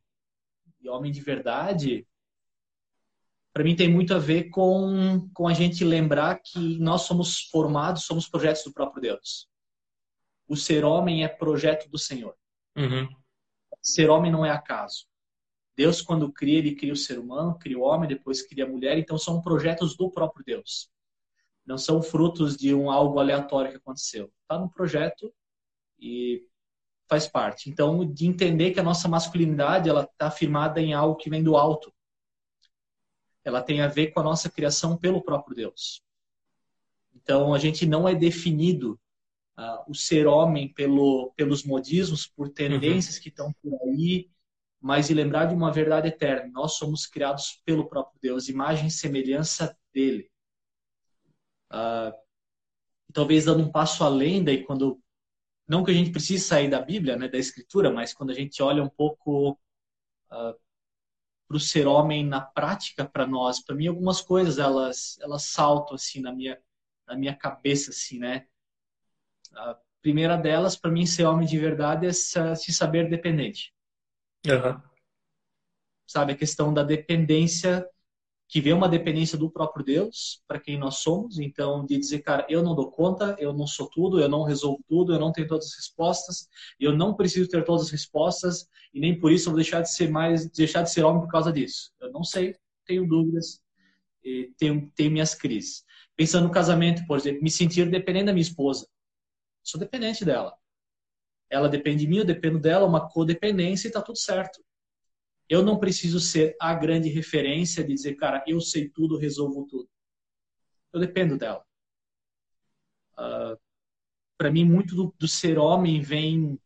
e 0.82 0.90
homem 0.90 1.12
de 1.12 1.22
verdade, 1.22 2.08
para 3.54 3.64
mim 3.64 3.76
tem 3.76 3.88
muito 3.88 4.14
a 4.14 4.20
ver 4.20 4.50
com, 4.50 5.30
com 5.32 5.48
a 5.48 5.54
gente 5.54 5.86
lembrar 5.86 6.42
que 6.42 6.80
nós 6.80 7.04
somos 7.04 7.42
formados, 7.52 8.04
somos 8.04 8.28
projetos 8.28 8.64
do 8.64 8.74
próprio 8.74 9.02
Deus. 9.02 9.48
O 10.48 10.58
ser 10.58 10.84
homem 10.84 11.24
é 11.24 11.28
projeto 11.28 11.88
do 11.90 11.98
Senhor. 11.98 12.36
Uhum. 12.76 13.08
Ser 13.82 14.10
homem 14.10 14.32
não 14.32 14.44
é 14.44 14.50
acaso. 14.50 15.06
Deus, 15.76 16.02
quando 16.02 16.32
cria, 16.32 16.58
ele 16.58 16.76
cria 16.76 16.94
o 16.94 16.98
ser 16.98 17.20
humano, 17.20 17.58
cria 17.58 17.78
o 17.78 17.84
homem, 17.84 18.10
depois 18.10 18.42
cria 18.42 18.66
a 18.66 18.68
mulher, 18.68 18.98
então 18.98 19.18
são 19.18 19.42
projetos 19.42 19.96
do 19.96 20.10
próprio 20.10 20.44
Deus. 20.44 20.90
Não 21.66 21.78
são 21.78 22.02
frutos 22.02 22.58
de 22.58 22.74
um 22.74 22.92
algo 22.92 23.20
aleatório 23.20 23.72
que 23.72 23.78
aconteceu. 23.78 24.32
Está 24.42 24.60
no 24.60 24.70
projeto 24.70 25.34
e 26.00 26.48
faz 27.08 27.28
parte. 27.28 27.70
Então, 27.70 28.06
de 28.06 28.26
entender 28.26 28.72
que 28.72 28.80
a 28.80 28.84
nossa 28.84 29.08
masculinidade 29.08 29.90
ela 29.90 30.04
está 30.04 30.30
firmada 30.32 30.82
em 30.82 30.94
algo 30.94 31.16
que 31.16 31.30
vem 31.30 31.44
do 31.44 31.56
alto. 31.56 31.94
Ela 33.44 33.62
tem 33.62 33.82
a 33.82 33.88
ver 33.88 34.08
com 34.08 34.20
a 34.20 34.24
nossa 34.24 34.50
criação 34.50 34.98
pelo 34.98 35.22
próprio 35.22 35.56
Deus. 35.56 36.04
Então, 37.16 37.54
a 37.54 37.60
gente 37.60 37.86
não 37.86 38.08
é 38.08 38.16
definido 38.16 39.00
uh, 39.58 39.90
o 39.90 39.96
ser 39.96 40.28
homem 40.28 40.74
pelo, 40.74 41.32
pelos 41.36 41.64
modismos, 41.64 42.26
por 42.26 42.50
tendências 42.50 43.16
uhum. 43.16 43.22
que 43.22 43.30
estão 43.30 43.54
por 43.62 43.74
aí, 43.84 44.30
mas 44.80 45.08
de 45.08 45.14
lembrar 45.14 45.46
de 45.46 45.56
uma 45.56 45.72
verdade 45.72 46.08
eterna. 46.08 46.52
Nós 46.52 46.74
somos 46.74 47.06
criados 47.06 47.62
pelo 47.66 47.88
próprio 47.88 48.20
Deus, 48.22 48.50
imagem 48.50 48.88
e 48.88 48.92
semelhança 48.92 49.78
dele. 49.94 50.30
Uh, 51.72 52.14
talvez 53.14 53.46
dando 53.46 53.64
um 53.64 53.72
passo 53.72 54.04
além, 54.04 54.44
daí 54.44 54.64
quando 54.64 55.02
não 55.68 55.84
que 55.84 55.92
a 55.92 55.94
gente 55.94 56.12
precise 56.12 56.44
sair 56.44 56.70
da 56.70 56.82
Bíblia, 56.82 57.16
né, 57.16 57.28
da 57.30 57.38
Escritura, 57.38 57.90
mas 57.90 58.14
quando 58.14 58.32
a 58.32 58.34
gente 58.34 58.62
olha 58.62 58.84
um 58.84 58.90
pouco 58.90 59.52
uh, 60.32 60.56
para 61.54 61.58
o 61.58 61.60
ser 61.60 61.86
homem 61.86 62.26
na 62.26 62.42
prática 62.42 63.06
para 63.06 63.28
nós, 63.28 63.64
para 63.64 63.76
mim 63.76 63.86
algumas 63.86 64.20
coisas 64.22 64.58
elas 64.58 65.20
elas 65.22 65.44
saltam 65.44 65.94
assim 65.94 66.20
na 66.20 66.34
minha 66.34 66.60
na 67.06 67.16
minha 67.16 67.36
cabeça 67.36 67.92
assim, 67.92 68.18
né? 68.18 68.48
A 69.54 69.78
primeira 70.02 70.36
delas 70.36 70.76
para 70.76 70.90
mim 70.90 71.06
ser 71.06 71.26
homem 71.26 71.48
de 71.48 71.60
verdade 71.60 72.08
é 72.08 72.12
se 72.12 72.74
saber 72.74 73.08
dependente. 73.08 73.72
Uhum. 74.48 74.82
Sabe 76.08 76.34
a 76.34 76.38
questão 76.38 76.74
da 76.74 76.84
dependência 76.84 77.88
que 78.54 78.62
vê 78.62 78.72
uma 78.72 78.88
dependência 78.88 79.36
do 79.36 79.50
próprio 79.50 79.84
Deus 79.84 80.44
para 80.48 80.60
quem 80.60 80.78
nós 80.78 80.98
somos. 80.98 81.40
Então, 81.40 81.84
de 81.88 81.98
dizer, 81.98 82.20
cara, 82.20 82.46
eu 82.48 82.62
não 82.62 82.76
dou 82.76 82.92
conta, 82.92 83.36
eu 83.40 83.52
não 83.52 83.66
sou 83.66 83.90
tudo, 83.90 84.20
eu 84.20 84.30
não 84.30 84.44
resolvo 84.44 84.80
tudo, 84.88 85.12
eu 85.12 85.20
não 85.20 85.32
tenho 85.32 85.48
todas 85.48 85.66
as 85.66 85.76
respostas, 85.76 86.48
eu 86.80 86.96
não 86.96 87.16
preciso 87.16 87.50
ter 87.50 87.66
todas 87.66 87.88
as 87.88 87.90
respostas 87.90 88.70
e 88.94 89.00
nem 89.00 89.20
por 89.20 89.32
isso 89.32 89.50
eu 89.50 89.54
vou 89.54 89.60
deixar 89.60 89.82
de 89.82 89.92
ser 89.92 90.08
mais, 90.08 90.48
deixar 90.52 90.84
de 90.84 90.92
ser 90.92 91.04
homem 91.04 91.24
por 91.24 91.32
causa 91.32 91.52
disso. 91.52 91.92
Eu 92.00 92.12
não 92.12 92.24
sei, 92.24 92.56
tenho 92.86 93.08
dúvidas, 93.08 93.60
tenho, 94.60 94.88
tenho 94.96 95.10
minhas 95.10 95.34
crises. 95.34 95.84
Pensando 96.16 96.44
no 96.44 96.54
casamento, 96.54 97.04
por 97.08 97.18
exemplo, 97.18 97.42
me 97.42 97.50
sentir 97.50 97.90
dependente 97.90 98.26
da 98.26 98.34
minha 98.34 98.44
esposa. 98.44 98.88
Sou 99.64 99.80
dependente 99.80 100.24
dela. 100.24 100.54
Ela 101.50 101.68
depende 101.68 102.06
de 102.06 102.08
mim, 102.08 102.18
eu 102.18 102.26
dependo 102.26 102.60
dela, 102.60 102.86
uma 102.86 103.10
codependência 103.10 103.88
e 103.88 103.90
está 103.90 104.00
tudo 104.00 104.20
certo. 104.20 104.64
Eu 105.50 105.62
não 105.62 105.80
preciso 105.80 106.20
ser 106.20 106.56
a 106.60 106.74
grande 106.74 107.10
referência 107.10 107.84
de 107.84 107.94
dizer, 107.94 108.16
cara, 108.16 108.44
eu 108.48 108.60
sei 108.62 108.90
tudo, 108.90 109.18
resolvo 109.18 109.66
tudo. 109.66 109.90
Eu 110.92 111.00
dependo 111.00 111.38
dela. 111.38 111.64
Uh, 113.18 113.54
ah, 113.54 113.58
para 114.38 114.52
mim, 114.52 114.66
muito 114.66 114.96
do, 114.96 115.14
do, 115.18 115.28
ser 115.28 115.58
homem 115.58 116.02
vem 116.02 116.60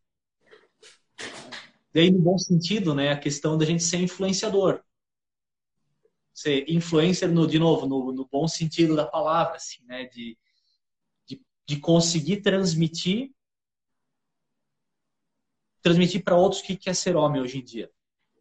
daí 1.92 2.10
no 2.10 2.20
bom 2.20 2.38
sentido, 2.38 2.94
né? 2.94 3.10
A 3.10 3.18
questão 3.18 3.58
da 3.58 3.64
gente 3.64 3.82
ser 3.82 3.98
influenciador. 3.98 4.82
Ser 6.32 6.64
influencer, 6.70 7.30
no, 7.30 7.46
de 7.46 7.58
novo, 7.58 7.86
no, 7.86 8.12
no 8.12 8.26
bom 8.26 8.46
sentido 8.46 8.94
da 8.94 9.06
palavra, 9.06 9.56
assim, 9.56 9.84
né? 9.84 10.06
De, 10.06 10.38
de, 11.26 11.42
de 11.66 11.80
conseguir 11.80 12.42
transmitir 12.42 13.32
transmitir 15.80 16.22
para 16.22 16.36
outros 16.36 16.60
o 16.60 16.64
que 16.64 16.90
é 16.90 16.92
ser 16.92 17.16
homem 17.16 17.40
hoje 17.40 17.58
em 17.58 17.64
dia 17.64 17.90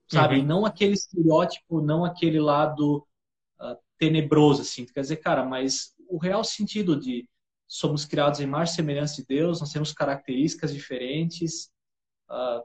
sabe? 0.09 0.39
Uhum. 0.39 0.45
Não 0.45 0.65
aquele 0.65 0.93
estereótipo, 0.93 1.81
não 1.81 2.05
aquele 2.05 2.39
lado 2.39 3.05
uh, 3.59 3.77
tenebroso, 3.97 4.61
assim. 4.61 4.85
Quer 4.85 5.01
dizer, 5.01 5.17
cara, 5.17 5.45
mas 5.45 5.93
o 6.09 6.17
real 6.17 6.43
sentido 6.43 6.99
de 6.99 7.27
somos 7.67 8.05
criados 8.05 8.39
em 8.39 8.47
mais 8.47 8.71
semelhança 8.71 9.17
de 9.17 9.27
Deus, 9.27 9.59
nós 9.59 9.71
temos 9.71 9.91
características 9.91 10.73
diferentes. 10.73 11.69
Uh, 12.29 12.63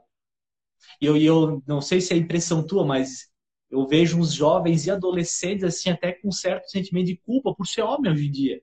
e 1.01 1.05
eu, 1.05 1.17
eu 1.17 1.63
não 1.67 1.81
sei 1.81 1.99
se 1.99 2.13
é 2.13 2.17
impressão 2.17 2.65
tua, 2.65 2.85
mas 2.85 3.29
eu 3.69 3.85
vejo 3.87 4.19
uns 4.19 4.33
jovens 4.33 4.85
e 4.85 4.91
adolescentes 4.91 5.63
assim 5.63 5.89
até 5.89 6.13
com 6.13 6.29
um 6.29 6.31
certo 6.31 6.69
sentimento 6.69 7.07
de 7.07 7.17
culpa 7.17 7.53
por 7.53 7.65
ser 7.65 7.81
homem 7.81 8.11
hoje 8.11 8.27
em 8.27 8.31
dia. 8.31 8.61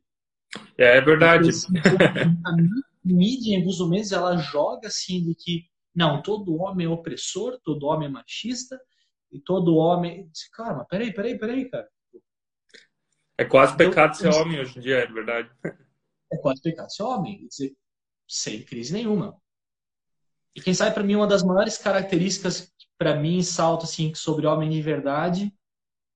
É, 0.78 0.96
é 0.96 1.00
verdade. 1.00 1.50
Porque, 1.50 1.78
assim, 1.78 2.36
a 2.44 2.56
mídia, 3.04 3.54
em 3.54 3.58
alguns 3.58 3.78
momentos, 3.78 4.12
ela 4.12 4.36
joga 4.36 4.88
assim 4.88 5.22
de 5.22 5.34
que 5.34 5.69
não, 5.94 6.22
todo 6.22 6.56
homem 6.56 6.86
é 6.86 6.88
opressor, 6.88 7.60
todo 7.62 7.86
homem 7.86 8.08
é 8.08 8.10
machista 8.10 8.80
e 9.30 9.40
todo 9.40 9.76
homem. 9.76 10.30
Cara, 10.52 10.74
mas 10.74 10.86
peraí, 10.86 11.12
peraí, 11.12 11.38
peraí, 11.38 11.68
cara. 11.68 11.88
É 13.36 13.44
quase 13.44 13.76
pecado 13.76 14.14
ser 14.16 14.28
homem 14.28 14.60
hoje 14.60 14.78
em 14.78 14.82
dia, 14.82 14.98
é 14.98 15.06
verdade. 15.06 15.50
É 16.32 16.36
quase 16.36 16.60
pecado 16.62 16.90
ser 16.92 17.02
homem, 17.02 17.46
dizer, 17.48 17.74
sem 18.28 18.62
crise 18.64 18.92
nenhuma. 18.92 19.36
E 20.54 20.60
quem 20.60 20.74
sabe 20.74 20.94
para 20.94 21.02
mim 21.02 21.16
uma 21.16 21.26
das 21.26 21.42
maiores 21.42 21.78
características 21.78 22.72
para 22.98 23.16
mim 23.16 23.42
salta 23.42 23.84
assim 23.84 24.14
sobre 24.14 24.46
homem 24.46 24.68
de 24.68 24.82
verdade, 24.82 25.52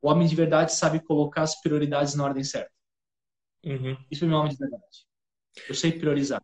o 0.02 0.08
homem 0.08 0.28
de 0.28 0.36
verdade 0.36 0.74
sabe 0.74 1.00
colocar 1.00 1.42
as 1.42 1.60
prioridades 1.60 2.14
na 2.14 2.24
ordem 2.24 2.44
certa. 2.44 2.70
Uhum. 3.64 3.96
Isso 4.10 4.24
é 4.24 4.28
meu 4.28 4.36
homem 4.36 4.52
de 4.52 4.58
verdade. 4.58 5.06
Eu 5.66 5.74
sei 5.74 5.98
priorizar. 5.98 6.42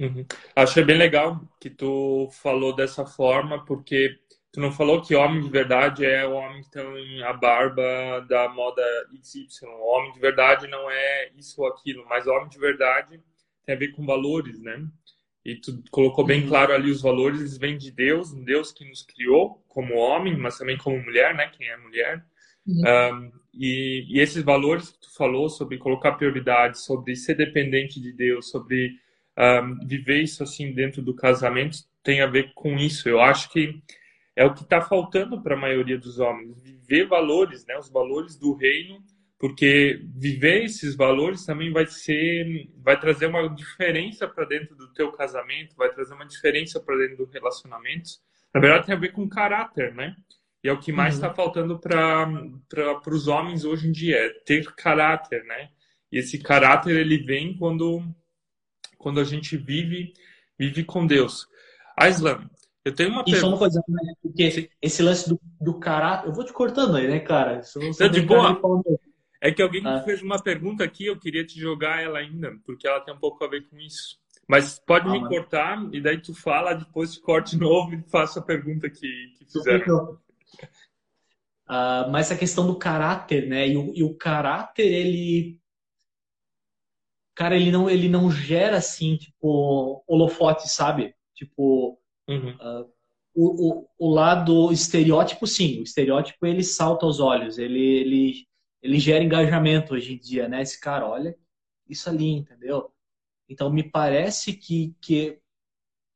Uhum. 0.00 0.24
Achei 0.56 0.82
bem 0.82 0.96
legal 0.96 1.40
que 1.60 1.68
tu 1.68 2.30
falou 2.42 2.74
dessa 2.74 3.04
forma, 3.04 3.62
porque 3.66 4.18
tu 4.50 4.58
não 4.58 4.72
falou 4.72 5.02
que 5.02 5.14
homem 5.14 5.42
de 5.42 5.50
verdade 5.50 6.06
é 6.06 6.26
o 6.26 6.32
homem 6.32 6.62
que 6.62 6.70
tem 6.70 7.22
a 7.22 7.34
barba 7.34 8.24
da 8.26 8.48
moda 8.48 8.82
XY. 9.22 9.46
O 9.66 9.86
homem 9.94 10.12
de 10.12 10.18
verdade 10.18 10.66
não 10.66 10.90
é 10.90 11.30
isso 11.36 11.60
ou 11.60 11.68
aquilo, 11.68 12.06
mas 12.08 12.26
homem 12.26 12.48
de 12.48 12.58
verdade 12.58 13.20
tem 13.66 13.74
a 13.74 13.78
ver 13.78 13.88
com 13.88 14.06
valores, 14.06 14.58
né? 14.62 14.82
E 15.44 15.56
tu 15.56 15.82
colocou 15.90 16.24
bem 16.24 16.42
uhum. 16.42 16.48
claro 16.48 16.72
ali 16.72 16.90
os 16.90 17.02
valores, 17.02 17.40
eles 17.40 17.58
vêm 17.58 17.76
de 17.76 17.90
Deus, 17.90 18.32
um 18.32 18.42
Deus 18.42 18.72
que 18.72 18.88
nos 18.88 19.02
criou 19.02 19.62
como 19.68 19.96
homem, 19.96 20.36
mas 20.36 20.56
também 20.56 20.78
como 20.78 21.02
mulher, 21.02 21.34
né? 21.34 21.50
Quem 21.56 21.68
é 21.68 21.76
mulher. 21.76 22.24
Uhum. 22.66 22.82
Um, 22.86 23.32
e, 23.52 24.06
e 24.08 24.20
esses 24.20 24.42
valores 24.42 24.90
que 24.90 25.00
tu 25.00 25.14
falou 25.14 25.48
sobre 25.48 25.78
colocar 25.78 26.12
prioridade, 26.12 26.78
sobre 26.78 27.16
ser 27.16 27.34
dependente 27.34 28.00
de 28.00 28.12
Deus, 28.12 28.50
sobre 28.50 28.98
um, 29.40 29.86
viver 29.86 30.22
isso 30.22 30.42
assim 30.42 30.74
dentro 30.74 31.00
do 31.00 31.14
casamento 31.14 31.78
tem 32.02 32.20
a 32.20 32.26
ver 32.26 32.52
com 32.54 32.76
isso. 32.76 33.08
Eu 33.08 33.20
acho 33.20 33.50
que 33.50 33.82
é 34.36 34.44
o 34.44 34.54
que 34.54 34.62
está 34.62 34.80
faltando 34.80 35.42
para 35.42 35.54
a 35.54 35.58
maioria 35.58 35.98
dos 35.98 36.18
homens, 36.18 36.56
viver 36.62 37.06
valores, 37.06 37.64
né, 37.66 37.76
os 37.78 37.90
valores 37.90 38.36
do 38.36 38.54
reino, 38.54 38.98
porque 39.38 40.00
viver 40.14 40.64
esses 40.64 40.94
valores 40.94 41.44
também 41.46 41.72
vai 41.72 41.86
ser, 41.86 42.68
vai 42.76 42.98
trazer 43.00 43.26
uma 43.26 43.48
diferença 43.48 44.28
para 44.28 44.44
dentro 44.44 44.76
do 44.76 44.92
teu 44.92 45.10
casamento, 45.12 45.74
vai 45.76 45.90
trazer 45.92 46.14
uma 46.14 46.26
diferença 46.26 46.78
para 46.78 46.96
dentro 46.96 47.24
do 47.24 47.30
relacionamento. 47.30 48.10
Na 48.54 48.60
verdade, 48.60 48.86
tem 48.86 48.94
a 48.94 48.98
ver 48.98 49.12
com 49.12 49.28
caráter, 49.28 49.94
né? 49.94 50.14
E 50.62 50.68
é 50.68 50.72
o 50.72 50.78
que 50.78 50.92
mais 50.92 51.14
está 51.14 51.28
uhum. 51.28 51.34
faltando 51.34 51.78
para 51.78 53.00
os 53.08 53.28
homens 53.28 53.64
hoje 53.64 53.88
em 53.88 53.92
dia, 53.92 54.16
é 54.16 54.28
ter 54.44 54.74
caráter, 54.74 55.42
né? 55.44 55.70
E 56.12 56.18
esse 56.18 56.38
caráter 56.38 56.96
ele 56.96 57.18
vem 57.18 57.56
quando 57.56 58.02
quando 59.00 59.18
a 59.18 59.24
gente 59.24 59.56
vive 59.56 60.12
vive 60.58 60.84
com 60.84 61.06
Deus. 61.06 61.48
Aislan, 61.98 62.48
eu 62.84 62.94
tenho 62.94 63.08
uma 63.10 63.24
pergunta. 63.24 63.36
Isso 63.36 63.46
é 63.46 63.48
uma 63.48 63.58
coisa, 63.58 63.82
né? 63.88 64.12
Porque 64.22 64.70
esse 64.80 65.02
lance 65.02 65.28
do, 65.28 65.40
do 65.60 65.78
caráter. 65.78 66.28
Eu 66.28 66.34
vou 66.34 66.44
te 66.44 66.52
cortando 66.52 66.96
aí, 66.96 67.08
né, 67.08 67.18
cara? 67.18 67.60
Isso 67.60 67.80
tá 67.96 68.06
de 68.08 68.20
boa. 68.20 68.60
É 69.40 69.50
que 69.50 69.62
alguém 69.62 69.82
ah. 69.86 70.02
fez 70.02 70.20
uma 70.20 70.38
pergunta 70.38 70.84
aqui, 70.84 71.06
eu 71.06 71.18
queria 71.18 71.46
te 71.46 71.58
jogar 71.58 72.02
ela 72.02 72.18
ainda, 72.18 72.54
porque 72.64 72.86
ela 72.86 73.00
tem 73.00 73.14
um 73.14 73.18
pouco 73.18 73.42
a 73.42 73.48
ver 73.48 73.66
com 73.70 73.78
isso. 73.78 74.18
Mas 74.46 74.78
pode 74.78 75.08
ah, 75.08 75.12
me 75.12 75.18
mano. 75.18 75.30
cortar 75.30 75.88
e 75.92 76.00
daí 76.00 76.20
tu 76.20 76.34
fala, 76.34 76.74
depois 76.74 77.14
te 77.14 77.20
corte 77.20 77.52
de 77.52 77.62
novo 77.62 77.94
e 77.94 78.02
faça 78.10 78.40
a 78.40 78.42
pergunta 78.42 78.90
que, 78.90 79.32
que 79.38 79.46
fizeram. 79.50 80.18
Uh, 81.66 82.10
mas 82.10 82.30
a 82.30 82.36
questão 82.36 82.66
do 82.66 82.76
caráter, 82.76 83.46
né? 83.48 83.68
E 83.68 83.76
o, 83.76 83.92
e 83.94 84.02
o 84.02 84.14
caráter, 84.14 84.84
ele 84.84 85.59
cara, 87.40 87.56
ele 87.56 87.70
não, 87.70 87.88
ele 87.88 88.06
não 88.06 88.30
gera 88.30 88.76
assim, 88.76 89.16
tipo, 89.16 90.04
holofote, 90.06 90.68
sabe? 90.68 91.14
Tipo, 91.34 91.98
Uhum. 92.28 92.50
Uh, 92.50 92.88
o, 93.34 93.72
o, 93.72 93.88
o, 93.98 94.10
lado 94.10 94.70
estereótipo, 94.70 95.48
sim, 95.48 95.80
o 95.80 95.82
estereótipo 95.82 96.46
ele 96.46 96.62
salta 96.62 97.04
aos 97.04 97.18
olhos, 97.18 97.58
ele, 97.58 97.80
ele, 97.80 98.46
ele 98.80 99.00
gera 99.00 99.24
engajamento 99.24 99.94
hoje 99.94 100.14
em 100.14 100.18
dia, 100.18 100.48
né? 100.48 100.62
Esse 100.62 100.78
cara, 100.78 101.08
olha 101.08 101.34
isso 101.88 102.08
ali, 102.08 102.30
entendeu? 102.30 102.92
Então 103.48 103.68
me 103.68 103.82
parece 103.82 104.52
que, 104.52 104.94
que, 105.00 105.40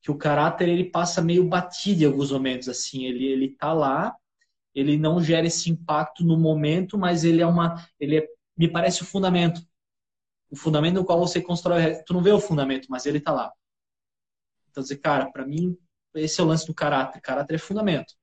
que 0.01 0.11
o 0.11 0.17
caráter 0.17 0.69
ele 0.69 0.85
passa 0.85 1.21
meio 1.21 1.43
batido 1.49 2.05
em 2.05 2.07
alguns 2.07 2.31
momentos, 2.31 2.69
assim, 2.69 3.07
ele, 3.07 3.27
ele 3.27 3.49
tá 3.57 3.73
lá, 3.73 4.15
ele 4.73 4.97
não 4.97 5.21
gera 5.21 5.49
esse 5.49 5.69
impacto 5.69 6.23
no 6.23 6.39
momento, 6.39 6.97
mas 6.97 7.25
ele 7.25 7.43
é 7.43 7.47
uma, 7.47 7.85
ele 7.99 8.19
é, 8.19 8.29
me 8.57 8.69
parece 8.69 9.03
o 9.03 9.07
fundamento, 9.07 9.61
o 10.51 10.57
fundamento 10.57 10.95
no 10.95 11.05
qual 11.05 11.19
você 11.19 11.41
constrói, 11.41 12.03
tu 12.05 12.13
não 12.15 12.23
vê 12.23 12.31
o 12.31 12.41
fundamento, 12.41 12.87
mas 12.89 13.07
ele 13.07 13.21
tá 13.21 13.33
lá. 13.33 13.53
Então 14.71 14.83
dizer, 14.83 14.99
cara, 14.99 15.31
para 15.31 15.47
mim 15.47 15.77
esse 16.15 16.41
é 16.41 16.45
o 16.45 16.47
lance 16.47 16.67
do 16.67 16.75
caráter. 16.75 17.21
Caráter 17.21 17.55
é 17.55 17.59
fundamento. 17.59 18.15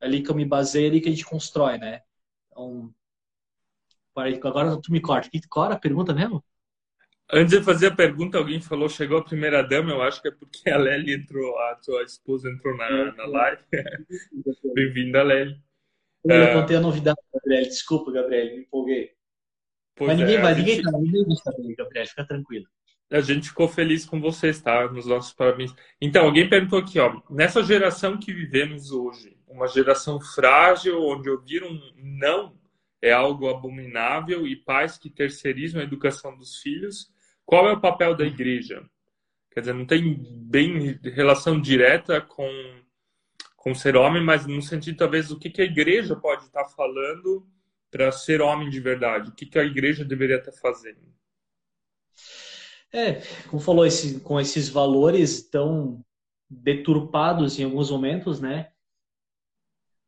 É 0.00 0.06
ali 0.06 0.22
que 0.22 0.30
eu 0.30 0.34
me 0.34 0.44
baseio, 0.44 0.86
é 0.86 0.88
ali 0.88 1.00
que 1.00 1.08
a 1.08 1.12
gente 1.12 1.24
constrói, 1.24 1.78
né? 1.78 2.02
Então, 2.50 2.92
agora 4.42 4.80
tu 4.80 4.90
me 4.90 5.00
corta. 5.00 5.30
Que 5.30 5.40
era 5.56 5.74
a 5.74 5.78
pergunta 5.78 6.12
mesmo? 6.12 6.44
Antes 7.30 7.58
de 7.58 7.64
fazer 7.64 7.88
a 7.88 7.94
pergunta, 7.94 8.38
alguém 8.38 8.60
falou, 8.60 8.88
chegou 8.88 9.18
a 9.18 9.24
primeira 9.24 9.62
dama, 9.62 9.90
eu 9.90 10.02
acho 10.02 10.20
que 10.22 10.28
é 10.28 10.30
porque 10.30 10.70
a 10.70 10.78
Lely 10.78 11.14
entrou, 11.14 11.58
a 11.58 11.74
tua 11.74 12.02
esposa 12.02 12.48
entrou 12.48 12.74
na, 12.74 12.86
é, 12.86 13.12
na 13.12 13.26
live. 13.26 13.62
Bem-vinda, 14.74 15.22
Lely. 15.22 15.62
Eu 16.24 16.44
uh, 16.44 16.60
contei 16.60 16.76
a 16.76 16.80
novidade, 16.80 17.18
Gabriel. 17.32 17.64
Desculpa, 17.64 18.10
Gabriel, 18.10 18.56
me 18.56 18.62
empolguei. 18.62 19.17
Mas 20.06 20.18
ninguém 20.18 20.36
é, 20.36 20.40
vai, 20.40 20.54
ninguém, 20.54 20.76
gente... 20.76 20.90
tá, 20.90 20.98
ninguém 20.98 21.24
vai 21.24 21.36
saber, 21.36 21.74
Gabriel, 21.76 22.06
fica 22.06 22.24
tranquilo. 22.24 22.66
A 23.10 23.20
gente 23.20 23.48
ficou 23.48 23.68
feliz 23.68 24.04
com 24.04 24.20
vocês, 24.20 24.60
tá? 24.60 24.86
Nos 24.90 25.06
nossos 25.06 25.32
parabéns. 25.32 25.74
Então, 26.00 26.26
alguém 26.26 26.48
perguntou 26.48 26.78
aqui, 26.78 26.98
ó. 26.98 27.22
Nessa 27.30 27.62
geração 27.62 28.18
que 28.18 28.32
vivemos 28.32 28.90
hoje, 28.90 29.36
uma 29.48 29.66
geração 29.66 30.20
frágil, 30.20 31.02
onde 31.02 31.30
ouvir 31.30 31.64
um 31.64 31.80
não 31.96 32.54
é 33.00 33.12
algo 33.12 33.48
abominável 33.48 34.46
e 34.46 34.56
pais 34.56 34.98
que 34.98 35.08
terceirizam 35.08 35.80
a 35.80 35.84
educação 35.84 36.36
dos 36.36 36.58
filhos, 36.58 37.10
qual 37.46 37.66
é 37.68 37.72
o 37.72 37.80
papel 37.80 38.14
da 38.14 38.26
igreja? 38.26 38.84
Quer 39.50 39.60
dizer, 39.60 39.72
não 39.72 39.86
tem 39.86 40.22
bem 40.30 40.98
relação 41.02 41.58
direta 41.58 42.20
com, 42.20 42.50
com 43.56 43.74
ser 43.74 43.96
homem, 43.96 44.22
mas 44.22 44.46
no 44.46 44.60
sentido, 44.60 44.98
talvez, 44.98 45.28
do 45.28 45.38
que, 45.38 45.48
que 45.48 45.62
a 45.62 45.64
igreja 45.64 46.14
pode 46.14 46.44
estar 46.44 46.66
falando 46.66 47.46
para 47.90 48.12
ser 48.12 48.40
homem 48.40 48.68
de 48.68 48.80
verdade? 48.80 49.30
O 49.30 49.34
que, 49.34 49.46
que 49.46 49.58
a 49.58 49.64
igreja 49.64 50.04
deveria 50.04 50.36
estar 50.36 50.52
fazendo? 50.52 51.00
É, 52.92 53.20
como 53.48 53.60
falou, 53.60 53.84
esse, 53.84 54.20
com 54.20 54.40
esses 54.40 54.68
valores 54.68 55.48
tão 55.48 56.04
deturpados 56.48 57.58
em 57.58 57.64
alguns 57.64 57.90
momentos, 57.90 58.40
né? 58.40 58.72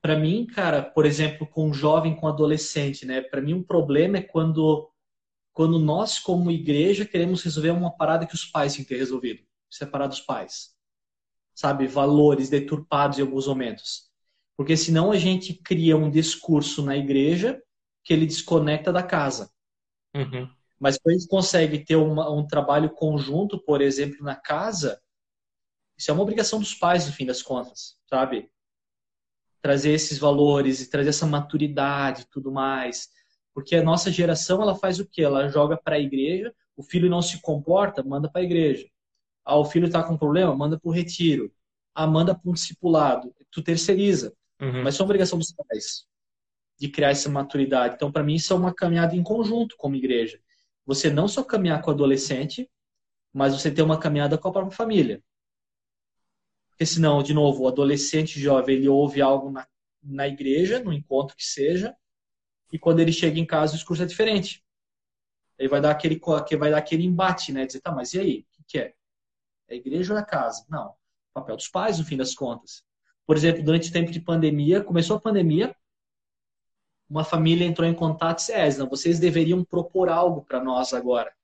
Para 0.02 0.18
mim, 0.18 0.46
cara, 0.46 0.82
por 0.82 1.04
exemplo, 1.04 1.46
com 1.46 1.72
jovem, 1.72 2.16
com 2.16 2.26
adolescente, 2.26 3.04
né? 3.04 3.20
Para 3.20 3.42
mim, 3.42 3.52
um 3.52 3.62
problema 3.62 4.16
é 4.16 4.22
quando, 4.22 4.90
quando 5.52 5.78
nós, 5.78 6.18
como 6.18 6.50
igreja, 6.50 7.04
queremos 7.04 7.42
resolver 7.42 7.70
uma 7.70 7.94
parada 7.94 8.26
que 8.26 8.34
os 8.34 8.46
pais 8.46 8.74
têm 8.74 8.82
que 8.82 8.88
ter 8.88 8.98
resolvido 8.98 9.42
separar 9.70 10.08
dos 10.08 10.20
pais. 10.20 10.74
Sabe? 11.54 11.86
Valores 11.86 12.50
deturpados 12.50 13.18
em 13.18 13.22
alguns 13.22 13.46
momentos. 13.46 14.10
Porque 14.56 14.76
senão 14.76 15.12
a 15.12 15.16
gente 15.16 15.54
cria 15.54 15.96
um 15.96 16.10
discurso 16.10 16.84
na 16.84 16.96
igreja 16.96 17.62
que 18.10 18.14
ele 18.14 18.26
desconecta 18.26 18.92
da 18.92 19.04
casa. 19.04 19.48
Uhum. 20.16 20.50
Mas 20.80 20.98
quando 20.98 21.14
a 21.14 21.18
gente 21.18 21.28
consegue 21.28 21.84
ter 21.84 21.94
uma, 21.94 22.28
um 22.28 22.44
trabalho 22.44 22.90
conjunto, 22.90 23.56
por 23.56 23.80
exemplo, 23.80 24.24
na 24.24 24.34
casa, 24.34 25.00
isso 25.96 26.10
é 26.10 26.14
uma 26.14 26.24
obrigação 26.24 26.58
dos 26.58 26.74
pais, 26.74 27.06
no 27.06 27.12
fim 27.12 27.24
das 27.24 27.40
contas, 27.40 27.96
sabe? 28.08 28.50
Trazer 29.62 29.92
esses 29.92 30.18
valores 30.18 30.80
e 30.80 30.90
trazer 30.90 31.10
essa 31.10 31.24
maturidade 31.24 32.22
e 32.22 32.28
tudo 32.28 32.50
mais. 32.50 33.10
Porque 33.54 33.76
a 33.76 33.84
nossa 33.84 34.10
geração, 34.10 34.60
ela 34.60 34.74
faz 34.74 34.98
o 34.98 35.06
quê? 35.06 35.22
Ela 35.22 35.48
joga 35.48 35.76
para 35.76 35.94
a 35.94 36.00
igreja, 36.00 36.52
o 36.76 36.82
filho 36.82 37.08
não 37.08 37.22
se 37.22 37.40
comporta, 37.40 38.02
manda 38.02 38.28
para 38.28 38.40
a 38.40 38.44
igreja. 38.44 38.88
Ah, 39.44 39.56
o 39.56 39.64
filho 39.64 39.86
está 39.86 40.02
com 40.02 40.18
problema, 40.18 40.52
manda 40.56 40.80
para 40.80 40.88
o 40.88 40.92
retiro. 40.92 41.54
Ah, 41.94 42.08
manda 42.08 42.34
para 42.34 42.50
um 42.50 42.54
discipulado. 42.54 43.32
Tu 43.52 43.62
terceiriza. 43.62 44.34
Uhum. 44.60 44.82
Mas 44.82 44.94
isso 44.94 45.02
é 45.02 45.04
uma 45.04 45.06
obrigação 45.06 45.38
dos 45.38 45.52
pais 45.52 46.09
de 46.80 46.88
criar 46.88 47.10
essa 47.10 47.28
maturidade. 47.28 47.94
Então, 47.94 48.10
para 48.10 48.24
mim, 48.24 48.34
isso 48.34 48.52
é 48.52 48.56
uma 48.56 48.74
caminhada 48.74 49.14
em 49.14 49.22
conjunto 49.22 49.76
como 49.76 49.94
igreja 49.94 50.40
você 50.90 51.08
não 51.08 51.28
só 51.28 51.44
caminhar 51.44 51.80
com 51.82 51.90
o 51.90 51.94
adolescente, 51.94 52.68
mas 53.32 53.52
você 53.54 53.70
ter 53.70 53.82
uma 53.82 54.00
caminhada 54.00 54.36
com 54.36 54.48
a 54.48 54.52
própria 54.52 54.76
família. 54.76 55.22
Porque 56.70 56.84
senão, 56.84 57.22
de 57.22 57.32
novo, 57.32 57.62
o 57.62 57.68
adolescente 57.68 58.40
jovem, 58.40 58.74
ele 58.74 58.88
ouve 58.88 59.22
algo 59.22 59.52
na, 59.52 59.68
na 60.02 60.26
igreja, 60.26 60.82
no 60.82 60.92
encontro 60.92 61.36
que 61.36 61.44
seja, 61.44 61.94
e 62.72 62.78
quando 62.78 62.98
ele 62.98 63.12
chega 63.12 63.38
em 63.38 63.46
casa, 63.46 63.72
o 63.72 63.76
discurso 63.76 64.02
é 64.02 64.06
diferente. 64.06 64.64
Ele 65.56 65.68
vai 65.68 65.80
dar 65.80 65.92
aquele, 65.92 66.18
vai 66.58 66.72
dar 66.72 66.78
aquele 66.78 67.04
embate, 67.04 67.52
né? 67.52 67.66
Dizer, 67.66 67.80
tá, 67.80 67.92
mas 67.92 68.12
e 68.14 68.18
aí? 68.18 68.46
O 68.58 68.64
que, 68.66 68.78
é? 68.78 68.94
É 69.68 69.74
a 69.74 69.76
igreja 69.76 70.12
ou 70.12 70.18
é 70.18 70.22
a 70.22 70.24
casa? 70.24 70.66
Não. 70.68 70.94
papel 71.32 71.54
dos 71.54 71.68
pais, 71.68 72.00
no 72.00 72.04
fim 72.04 72.16
das 72.16 72.34
contas. 72.34 72.82
Por 73.24 73.36
exemplo, 73.36 73.62
durante 73.62 73.90
o 73.90 73.92
tempo 73.92 74.10
de 74.10 74.20
pandemia, 74.20 74.82
começou 74.82 75.16
a 75.16 75.20
pandemia, 75.20 75.76
uma 77.10 77.24
família 77.24 77.66
entrou 77.66 77.88
em 77.88 77.92
contato 77.92 78.38
e 78.38 78.40
disse, 78.40 78.52
é, 78.52 78.72
não, 78.78 78.88
vocês 78.88 79.18
deveriam 79.18 79.64
propor 79.64 80.08
algo 80.08 80.42
para 80.44 80.62
nós 80.62 80.94
agora, 80.94 81.34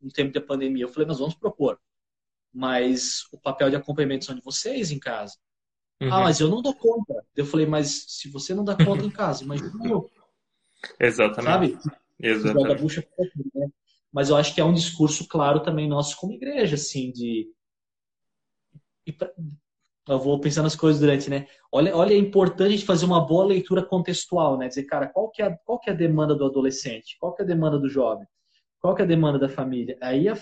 no 0.00 0.12
tempo 0.12 0.32
da 0.32 0.40
pandemia. 0.40 0.84
Eu 0.84 0.88
falei, 0.88 1.08
nós 1.08 1.18
vamos 1.18 1.34
propor. 1.34 1.80
Mas 2.54 3.26
o 3.32 3.38
papel 3.38 3.68
de 3.68 3.76
acompanhamento 3.76 4.26
são 4.26 4.34
de 4.36 4.42
vocês 4.42 4.92
em 4.92 5.00
casa. 5.00 5.34
Ah, 6.00 6.04
uhum. 6.04 6.12
Ah, 6.12 6.20
mas 6.20 6.38
eu 6.38 6.48
não 6.48 6.62
dou 6.62 6.74
conta. 6.74 7.26
Eu 7.34 7.44
falei, 7.44 7.66
mas 7.66 8.04
se 8.08 8.28
você 8.28 8.54
não 8.54 8.64
dá 8.64 8.76
conta 8.76 9.04
em 9.04 9.10
casa, 9.10 9.42
imagina 9.42 9.72
eu. 9.84 10.08
Exatamente. 11.00 11.82
Sabe? 11.82 11.98
Exatamente. 12.20 13.06
Né? 13.54 13.68
Mas 14.12 14.28
eu 14.28 14.36
acho 14.36 14.54
que 14.54 14.60
é 14.60 14.64
um 14.64 14.74
discurso 14.74 15.26
claro 15.26 15.60
também 15.60 15.88
nosso 15.88 16.16
como 16.16 16.32
igreja, 16.32 16.76
assim, 16.76 17.10
de 17.10 17.50
eu 20.08 20.18
vou 20.18 20.40
pensando 20.40 20.66
as 20.66 20.74
coisas 20.74 21.00
durante, 21.00 21.30
né? 21.30 21.46
Olha, 21.70 21.96
olha, 21.96 22.12
é 22.12 22.16
importante 22.16 22.68
a 22.68 22.76
gente 22.76 22.84
fazer 22.84 23.04
uma 23.04 23.24
boa 23.24 23.44
leitura 23.44 23.84
contextual, 23.84 24.58
né? 24.58 24.66
Dizer, 24.66 24.84
cara, 24.84 25.06
qual 25.06 25.30
que 25.30 25.42
é, 25.42 25.56
qual 25.64 25.78
que 25.78 25.90
é 25.90 25.92
a 25.92 25.96
demanda 25.96 26.34
do 26.34 26.44
adolescente? 26.44 27.16
Qual 27.20 27.32
que 27.32 27.42
é 27.42 27.44
a 27.44 27.48
demanda 27.48 27.78
do 27.78 27.88
jovem? 27.88 28.26
Qual 28.80 28.94
que 28.94 29.02
é 29.02 29.04
a 29.04 29.08
demanda 29.08 29.38
da 29.38 29.48
família? 29.48 29.96
Aí 30.00 30.28
a, 30.28 30.36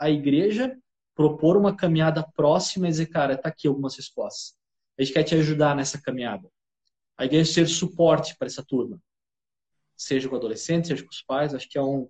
a 0.00 0.10
igreja 0.10 0.76
propor 1.14 1.56
uma 1.56 1.76
caminhada 1.76 2.26
próxima 2.34 2.88
e 2.88 2.90
dizer, 2.90 3.06
cara, 3.06 3.38
tá 3.38 3.48
aqui 3.48 3.68
algumas 3.68 3.94
respostas. 3.94 4.56
A 4.98 5.02
gente 5.02 5.14
quer 5.14 5.22
te 5.22 5.36
ajudar 5.36 5.76
nessa 5.76 6.00
caminhada. 6.00 6.50
A 7.16 7.24
igreja 7.24 7.52
ser 7.52 7.68
suporte 7.68 8.36
para 8.36 8.48
essa 8.48 8.64
turma. 8.64 9.00
Seja 9.96 10.28
com 10.28 10.34
o 10.34 10.38
adolescente, 10.38 10.88
seja 10.88 11.04
com 11.04 11.10
os 11.10 11.22
pais, 11.22 11.54
acho 11.54 11.68
que 11.68 11.78
é 11.78 11.82
um, 11.82 12.08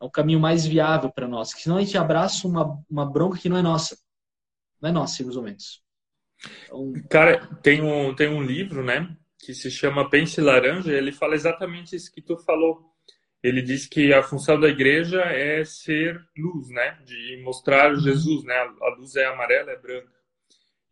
é 0.00 0.04
um 0.06 0.10
caminho 0.10 0.40
mais 0.40 0.64
viável 0.64 1.12
para 1.12 1.28
nós. 1.28 1.52
Que 1.52 1.60
senão 1.60 1.76
a 1.76 1.82
gente 1.82 1.98
abraça 1.98 2.48
uma, 2.48 2.82
uma 2.88 3.04
bronca 3.04 3.38
que 3.38 3.50
não 3.50 3.58
é 3.58 3.62
nossa 3.62 3.94
não 4.84 4.90
é 4.90 4.92
nossa, 4.92 5.22
em 5.22 5.24
alguns 5.24 5.36
momentos. 5.36 5.82
Então... 6.64 6.92
Cara, 7.08 7.46
tem 7.62 7.80
um, 7.80 8.14
tem 8.14 8.28
um 8.28 8.42
livro, 8.42 8.84
né, 8.84 9.16
que 9.38 9.54
se 9.54 9.70
chama 9.70 10.10
Pense 10.10 10.40
Laranja, 10.40 10.92
e 10.92 10.96
ele 10.96 11.12
fala 11.12 11.34
exatamente 11.34 11.96
isso 11.96 12.12
que 12.12 12.20
tu 12.20 12.36
falou. 12.36 12.92
Ele 13.42 13.62
diz 13.62 13.86
que 13.86 14.12
a 14.12 14.22
função 14.22 14.58
da 14.58 14.68
igreja 14.68 15.20
é 15.22 15.64
ser 15.64 16.20
luz, 16.36 16.68
né, 16.68 16.98
de 17.04 17.42
mostrar 17.42 17.92
uhum. 17.92 18.00
Jesus, 18.00 18.44
né, 18.44 18.54
a 18.54 18.88
luz 18.96 19.16
é 19.16 19.26
amarela, 19.26 19.70
é 19.70 19.78
branca. 19.78 20.12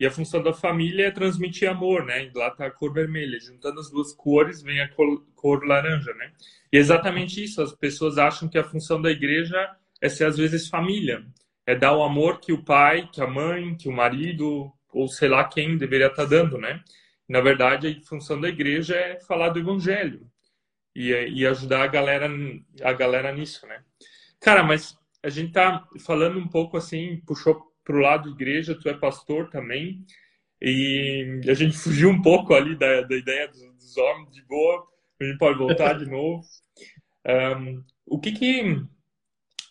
E 0.01 0.07
a 0.07 0.11
função 0.11 0.43
da 0.43 0.53
família 0.53 1.07
é 1.07 1.11
transmitir 1.13 1.71
amor, 1.71 2.05
né? 2.05 2.25
E 2.25 2.33
lá 2.37 2.51
tá 2.51 2.67
a 2.67 2.71
cor 2.73 2.93
vermelha. 2.93 3.39
Juntando 3.39 3.79
as 3.79 3.89
duas 3.89 4.13
cores, 4.13 4.61
vem 4.61 4.81
a 4.81 4.89
cor, 4.89 5.25
cor 5.37 5.65
laranja, 5.65 6.13
né? 6.15 6.33
E 6.73 6.77
é 6.77 6.81
exatamente 6.81 7.45
isso. 7.45 7.63
As 7.63 7.73
pessoas 7.73 8.19
acham 8.19 8.49
que 8.49 8.59
a 8.59 8.65
função 8.65 9.01
da 9.01 9.13
igreja 9.13 9.71
é 10.01 10.09
ser, 10.09 10.25
às 10.25 10.37
vezes, 10.37 10.69
família. 10.69 11.25
É 11.67 11.75
dar 11.75 11.97
o 11.97 12.03
amor 12.03 12.41
que 12.41 12.53
o 12.53 12.65
pai, 12.65 13.09
que 13.13 13.21
a 13.21 13.27
mãe, 13.27 13.77
que 13.77 13.89
o 13.89 13.93
marido, 13.93 14.73
ou 14.93 15.09
sei 15.09 15.29
lá 15.29 15.45
quem 15.45 15.79
deveria 15.79 16.09
estar 16.09 16.25
tá 16.25 16.29
dando, 16.29 16.59
né? 16.59 16.83
Na 17.29 17.41
verdade, 17.41 18.01
a 18.03 18.07
função 18.07 18.41
da 18.41 18.49
igreja 18.49 18.97
é 18.97 19.21
falar 19.21 19.51
do 19.51 19.61
evangelho. 19.61 20.27
E, 20.95 21.11
e 21.11 21.47
ajudar 21.47 21.85
a 21.85 21.87
galera, 21.87 22.29
a 22.83 22.93
galera 22.93 23.33
nisso, 23.33 23.67
né? 23.67 23.83
Cara, 24.41 24.63
mas 24.63 24.97
a 25.23 25.31
gente 25.31 25.53
tá 25.53 25.87
falando 26.05 26.39
um 26.39 26.49
pouco 26.49 26.77
assim, 26.77 27.23
puxou 27.27 27.73
pro 27.85 28.01
lado 28.01 28.31
igreja, 28.31 28.79
tu 28.79 28.89
é 28.89 28.95
pastor 28.95 29.49
também, 29.49 30.05
e 30.61 31.41
a 31.49 31.55
gente 31.55 31.77
fugiu 31.79 32.11
um 32.11 32.21
pouco 32.21 32.55
ali 32.55 32.77
da, 32.77 33.03
da 33.03 33.17
ideia 33.17 33.49
dos, 33.49 33.61
dos 33.77 33.97
homens 33.97 34.33
de 34.33 34.43
boa, 34.43 34.87
a 35.21 35.25
gente 35.25 35.39
pode 35.39 35.59
voltar 35.59 35.99
de 35.99 36.07
novo. 36.07 36.43
Um, 37.27 37.83
o 38.07 38.21
que 38.21 38.33
que 38.33 38.83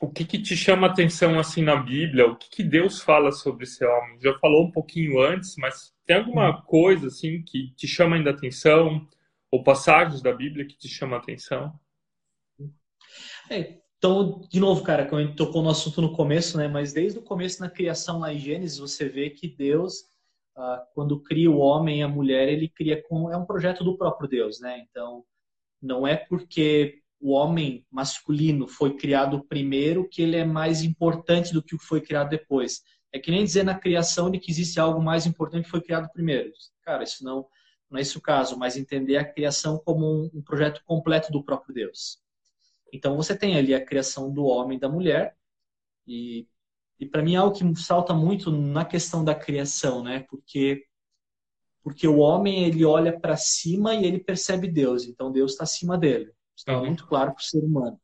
o 0.02 0.10
que 0.10 0.26
que 0.26 0.42
te 0.42 0.58
chama 0.58 0.88
atenção 0.88 1.40
assim 1.40 1.62
na 1.62 1.76
Bíblia? 1.76 2.26
O 2.26 2.36
que 2.36 2.50
que 2.50 2.64
Deus 2.64 3.00
fala 3.00 3.32
sobre 3.32 3.66
esse 3.66 3.86
homem? 3.86 4.20
Já 4.20 4.38
falou 4.40 4.66
um 4.66 4.72
pouquinho 4.72 5.22
antes, 5.22 5.56
mas 5.58 5.94
tem 6.08 6.18
alguma 6.18 6.60
coisa 6.64 7.08
assim 7.08 7.44
que 7.44 7.72
te 7.76 7.88
chama 7.88 8.16
ainda 8.16 8.32
atenção? 8.32 9.08
Ou 9.52 9.64
passagens 9.64 10.22
da 10.22 10.34
Bíblia 10.34 10.66
que 10.66 10.76
te 10.76 10.88
chamam 10.88 11.20
atenção? 11.20 11.80
É, 13.48 13.78
então, 13.98 14.42
de 14.50 14.60
novo, 14.60 14.84
cara, 14.84 15.06
como 15.06 15.22
a 15.22 15.24
gente 15.24 15.36
tocou 15.36 15.62
no 15.62 15.70
assunto 15.70 16.02
no 16.02 16.14
começo, 16.14 16.58
né? 16.58 16.68
Mas 16.68 16.92
desde 16.92 17.20
o 17.20 17.24
começo 17.24 17.62
na 17.62 17.70
criação 17.70 18.18
lá 18.20 18.34
em 18.34 18.40
Gênesis, 18.40 18.80
você 18.80 19.08
vê 19.08 19.30
que 19.30 19.48
Deus, 19.48 20.06
ah, 20.58 20.84
quando 20.96 21.22
cria 21.22 21.52
o 21.52 21.60
homem 21.60 22.00
e 22.00 22.04
a 22.04 22.08
mulher, 22.08 22.50
ele 22.50 22.68
cria 22.68 23.04
com 23.04 23.32
é 23.32 23.38
um 23.38 23.46
projeto 23.46 23.84
do 23.84 23.96
próprio 23.96 24.28
Deus, 24.28 24.60
né? 24.60 24.84
Então, 24.90 25.24
não 25.80 26.08
é 26.08 26.16
porque 26.16 27.01
o 27.22 27.32
homem 27.32 27.86
masculino 27.92 28.68
foi 28.68 28.96
criado 28.98 29.46
primeiro 29.46 30.10
que 30.10 30.24
ele 30.24 30.36
é 30.36 30.44
mais 30.44 30.82
importante 30.82 31.54
do 31.54 31.62
que 31.62 31.76
o 31.76 31.78
que 31.78 31.86
foi 31.86 32.02
criado 32.02 32.30
depois. 32.30 32.82
É 33.14 33.20
que 33.20 33.30
nem 33.30 33.44
dizer 33.44 33.64
na 33.64 33.78
criação 33.78 34.32
de 34.32 34.40
que 34.40 34.50
existe 34.50 34.80
algo 34.80 35.02
mais 35.02 35.28
importante 35.28 35.66
que 35.66 35.70
foi 35.70 35.82
criado 35.82 36.12
primeiro. 36.12 36.52
Cara, 36.82 37.04
isso 37.04 37.24
não, 37.24 37.46
não 37.90 38.00
é 38.00 38.02
esse 38.02 38.18
o 38.18 38.22
caso, 38.22 38.58
mas 38.58 38.76
entender 38.76 39.18
a 39.18 39.26
criação 39.26 39.78
como 39.78 40.06
um, 40.06 40.32
um 40.34 40.42
projeto 40.42 40.82
completo 40.84 41.32
do 41.32 41.44
próprio 41.44 41.76
Deus. 41.76 42.20
Então 42.92 43.16
você 43.16 43.38
tem 43.38 43.56
ali 43.56 43.76
a 43.76 43.86
criação 43.86 44.34
do 44.34 44.44
homem 44.46 44.78
e 44.78 44.82
da 44.82 44.90
mulher 44.90 45.38
e, 46.08 46.48
e 47.00 47.06
para 47.06 47.22
mim 47.22 47.36
é 47.36 47.38
algo 47.38 47.56
que 47.56 47.76
salta 47.80 48.14
muito 48.16 48.52
na 48.52 48.84
questão 48.84 49.24
da 49.24 49.36
criação, 49.36 50.04
né? 50.04 50.26
Porque 50.30 50.88
porque 51.84 52.08
o 52.08 52.20
homem 52.20 52.64
ele 52.64 52.86
olha 52.86 53.20
para 53.20 53.36
cima 53.36 53.96
e 53.96 54.06
ele 54.06 54.20
percebe 54.20 54.68
Deus, 54.68 55.06
então 55.06 55.32
Deus 55.32 55.54
está 55.54 55.64
acima 55.64 55.98
dele. 55.98 56.32
Está 56.56 56.80
muito 56.80 57.08
claro 57.08 57.32
para 57.32 57.42
o 57.42 57.44
ser 57.44 57.64
humano. 57.64 58.00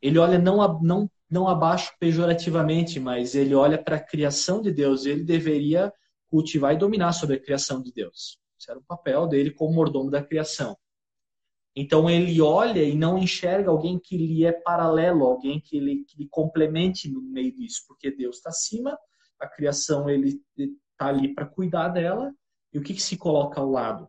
Ele 0.00 0.18
olha 0.18 0.38
não 0.38 0.80
não 0.80 1.10
não 1.28 1.48
abaixo 1.48 1.92
pejorativamente, 1.98 3.00
mas 3.00 3.34
ele 3.34 3.54
olha 3.54 3.82
para 3.82 3.96
a 3.96 4.02
criação 4.02 4.62
de 4.62 4.70
Deus. 4.70 5.06
Ele 5.06 5.24
deveria 5.24 5.92
cultivar 6.28 6.74
e 6.74 6.78
dominar 6.78 7.12
sobre 7.12 7.36
a 7.36 7.40
criação 7.40 7.82
de 7.82 7.92
Deus. 7.92 8.38
Esse 8.58 8.70
era 8.70 8.78
o 8.78 8.84
papel 8.84 9.26
dele 9.26 9.50
como 9.50 9.74
mordomo 9.74 10.10
da 10.10 10.22
criação. 10.22 10.76
Então 11.74 12.08
ele 12.08 12.40
olha 12.40 12.82
e 12.82 12.96
não 12.96 13.18
enxerga 13.18 13.70
alguém 13.70 13.98
que 13.98 14.16
lhe 14.16 14.44
é 14.44 14.52
paralelo, 14.52 15.26
alguém 15.26 15.60
que 15.60 15.78
lhe, 15.78 16.04
que 16.04 16.16
lhe 16.16 16.28
complemente 16.28 17.10
no 17.10 17.20
meio 17.20 17.54
disso, 17.54 17.82
porque 17.86 18.10
Deus 18.10 18.36
está 18.36 18.48
acima, 18.48 18.96
a 19.38 19.46
criação 19.46 20.08
ele 20.08 20.40
está 20.56 21.08
ali 21.08 21.34
para 21.34 21.44
cuidar 21.44 21.88
dela, 21.88 22.32
e 22.72 22.78
o 22.78 22.82
que, 22.82 22.94
que, 22.94 23.02
se 23.02 23.18
coloca 23.18 23.60
ao 23.60 23.70
lado? 23.70 24.08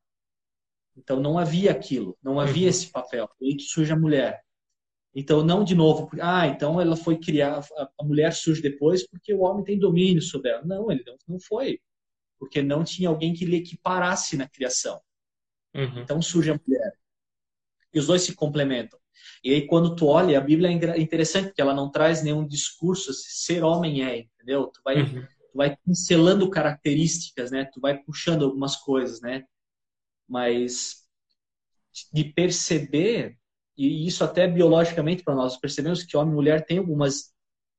Então 0.98 1.20
não 1.20 1.38
havia 1.38 1.72
aquilo, 1.72 2.18
não 2.22 2.40
havia 2.40 2.64
uhum. 2.64 2.70
esse 2.70 2.92
papel. 2.92 3.30
E 3.40 3.56
que 3.56 3.64
surge 3.64 3.92
a 3.92 3.96
mulher. 3.96 4.42
Então 5.16 5.44
não 5.44 5.64
de 5.64 5.74
novo, 5.76 6.10
ah, 6.22 6.48
então 6.48 6.80
ela 6.82 6.96
foi 6.96 7.18
criar, 7.18 7.66
a 8.00 8.04
mulher 8.04 8.34
surge 8.34 8.62
depois 8.62 9.08
porque 9.08 9.34
o 9.34 9.42
homem 9.42 9.64
tem 9.64 9.80
domínio 9.80 10.22
sobre 10.22 10.52
ela. 10.52 10.64
Não, 10.64 10.92
ele 10.92 11.04
não, 11.06 11.16
não 11.28 11.40
foi, 11.40 11.80
porque 12.40 12.62
não 12.62 12.84
tinha 12.84 13.10
alguém 13.10 13.34
que 13.34 13.46
lhe 13.46 13.58
equiparasse 13.58 14.38
na 14.38 14.48
criação. 14.48 15.00
Uhum. 15.74 16.02
Então 16.02 16.22
surge 16.22 16.52
a 16.52 16.60
mulher. 16.66 16.94
E 17.94 18.00
os 18.00 18.08
dois 18.08 18.24
se 18.24 18.36
complementam. 18.36 19.00
E 19.44 19.54
aí, 19.54 19.66
quando 19.66 19.96
tu 19.96 20.08
olha, 20.08 20.38
a 20.38 20.42
Bíblia 20.42 20.70
é 20.70 21.00
interessante, 21.00 21.48
porque 21.48 21.62
ela 21.62 21.74
não 21.74 21.90
traz 21.90 22.24
nenhum 22.24 22.46
discurso, 22.46 23.12
ser 23.14 23.64
homem 23.64 24.04
é, 24.04 24.20
entendeu? 24.20 24.68
Tu 24.68 24.82
vai, 24.84 25.02
uhum. 25.02 25.22
tu 25.22 25.56
vai 25.56 25.78
pincelando 25.78 26.50
características, 26.50 27.52
né? 27.52 27.66
Tu 27.66 27.80
vai 27.80 27.98
puxando 27.98 28.46
algumas 28.46 28.76
coisas, 28.76 29.22
né? 29.22 29.44
Mas 30.28 31.06
de 32.14 32.24
perceber, 32.26 33.38
e 33.78 34.08
isso 34.08 34.24
até 34.24 34.48
biologicamente 34.48 35.24
para 35.24 35.36
nós, 35.36 35.58
percebemos 35.58 36.04
que 36.04 36.18
homem 36.18 36.34
e 36.34 36.36
mulher 36.36 36.66
têm 36.66 36.80
algumas 36.80 37.34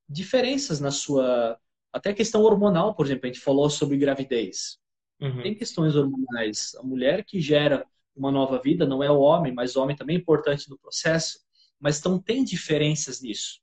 diferenças 0.08 0.80
na 0.80 0.90
sua. 0.90 1.58
Até 1.92 2.12
questão 2.12 2.42
hormonal, 2.42 2.94
por 2.94 3.06
exemplo, 3.06 3.26
a 3.26 3.28
gente 3.28 3.40
falou 3.40 3.68
sobre 3.70 3.96
gravidez. 3.96 4.78
Uhum. 5.20 5.42
Tem 5.42 5.54
questões 5.54 5.96
hormonais. 5.96 6.74
A 6.76 6.82
mulher 6.82 7.24
que 7.24 7.40
gera 7.40 7.87
uma 8.14 8.30
nova 8.30 8.61
vida, 8.61 8.87
não 8.87 9.02
é 9.02 9.11
o 9.11 9.20
homem, 9.20 9.52
mas 9.52 9.76
o 9.76 9.82
homem 9.82 9.96
também 9.96 10.16
é 10.16 10.18
importante 10.18 10.68
no 10.68 10.78
processo, 10.78 11.40
mas 11.78 11.98
então 11.98 12.18
tem 12.18 12.44
diferenças 12.44 13.20
nisso. 13.20 13.61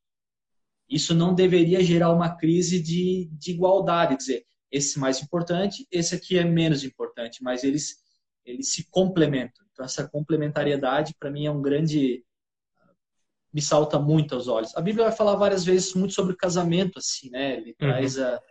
Isso 0.89 1.13
não 1.13 1.33
deveria 1.33 1.83
gerar 1.83 2.11
uma 2.11 2.35
crise 2.35 2.81
de, 2.81 3.29
de 3.33 3.51
igualdade, 3.51 4.17
dizer, 4.17 4.45
esse 4.71 4.99
mais 4.99 5.21
importante, 5.21 5.87
esse 5.91 6.15
aqui 6.15 6.37
é 6.37 6.43
menos 6.43 6.83
importante, 6.83 7.43
mas 7.43 7.63
eles, 7.63 8.03
eles 8.45 8.71
se 8.71 8.87
complementam. 8.89 9.65
Então, 9.71 9.85
essa 9.85 10.07
complementariedade, 10.07 11.15
para 11.19 11.31
mim, 11.31 11.45
é 11.45 11.51
um 11.51 11.61
grande. 11.61 12.23
me 13.53 13.61
salta 13.61 13.99
muito 13.99 14.35
aos 14.35 14.47
olhos. 14.47 14.75
A 14.75 14.81
Bíblia 14.81 15.05
vai 15.05 15.15
falar 15.15 15.35
várias 15.35 15.65
vezes 15.65 15.93
muito 15.93 16.13
sobre 16.13 16.33
o 16.33 16.37
casamento, 16.37 16.99
assim, 16.99 17.29
né? 17.29 17.57
Ele 17.57 17.69
uhum. 17.71 17.75
traz 17.77 18.17
a 18.19 18.41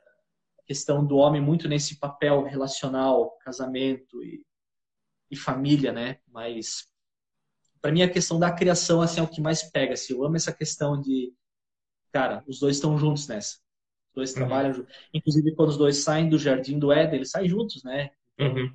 questão 0.66 1.04
do 1.04 1.16
homem 1.16 1.40
muito 1.40 1.68
nesse 1.68 1.98
papel 1.98 2.42
relacional, 2.44 3.37
casamento 3.38 4.22
e 4.22 4.44
e 5.30 5.37
família, 5.37 5.92
né? 5.92 6.18
Mas 6.28 6.88
para 7.80 7.92
mim 7.92 8.02
a 8.02 8.11
questão 8.11 8.38
da 8.38 8.50
criação 8.50 9.02
assim 9.02 9.20
é 9.20 9.22
o 9.22 9.28
que 9.28 9.40
mais 9.40 9.62
pega. 9.62 9.94
Assim, 9.94 10.14
eu 10.14 10.24
amo 10.24 10.37
essa 10.37 10.52
questão 10.52 10.98
de, 11.00 11.35
cara, 12.12 12.42
os 12.46 12.59
dois 12.59 12.76
estão 12.76 12.96
juntos 12.96 13.28
nessa. 13.28 13.59
Os 14.09 14.14
dois 14.14 14.30
uhum. 14.30 14.37
trabalham 14.37 14.72
juntos. 14.72 14.94
Inclusive 15.12 15.54
quando 15.54 15.70
os 15.70 15.76
dois 15.76 15.98
saem 15.98 16.28
do 16.28 16.38
jardim 16.38 16.78
do 16.78 16.92
Éden, 16.92 17.16
eles 17.16 17.30
saem 17.30 17.48
juntos, 17.48 17.83
né? 17.83 18.11
Então, 18.38 18.54
uhum. 18.54 18.74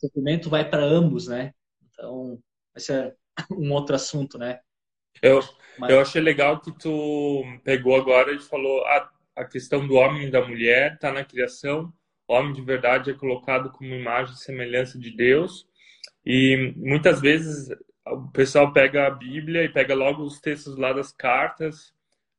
O 0.00 0.06
sofrimento 0.06 0.48
vai 0.48 0.68
para 0.68 0.82
ambos, 0.82 1.28
né? 1.28 1.52
Então, 1.90 2.38
esse 2.74 2.92
é 2.92 3.14
um 3.52 3.72
outro 3.72 3.94
assunto, 3.94 4.38
né? 4.38 4.60
Eu, 5.22 5.40
Mas... 5.78 5.90
eu 5.90 6.00
achei 6.00 6.22
legal 6.22 6.60
que 6.60 6.72
tu 6.72 7.44
pegou 7.62 7.94
agora 7.96 8.32
e 8.32 8.38
falou 8.38 8.82
a, 8.86 8.96
ah, 8.96 9.10
a 9.36 9.44
questão 9.44 9.86
do 9.86 9.94
homem 9.94 10.28
e 10.28 10.30
da 10.30 10.46
mulher 10.46 10.94
está 10.94 11.12
na 11.12 11.24
criação. 11.24 11.92
O 12.26 12.34
homem 12.34 12.52
de 12.52 12.62
verdade 12.62 13.10
é 13.10 13.14
colocado 13.14 13.70
como 13.70 13.94
imagem 13.94 14.34
e 14.34 14.38
semelhança 14.38 14.98
de 14.98 15.10
Deus. 15.10 15.66
E 16.24 16.72
muitas 16.76 17.20
vezes 17.20 17.68
o 18.06 18.30
pessoal 18.30 18.72
pega 18.72 19.06
a 19.06 19.10
Bíblia 19.10 19.64
e 19.64 19.68
pega 19.68 19.94
logo 19.94 20.22
os 20.22 20.40
textos 20.40 20.76
lá 20.76 20.92
das 20.92 21.12
cartas, 21.12 21.92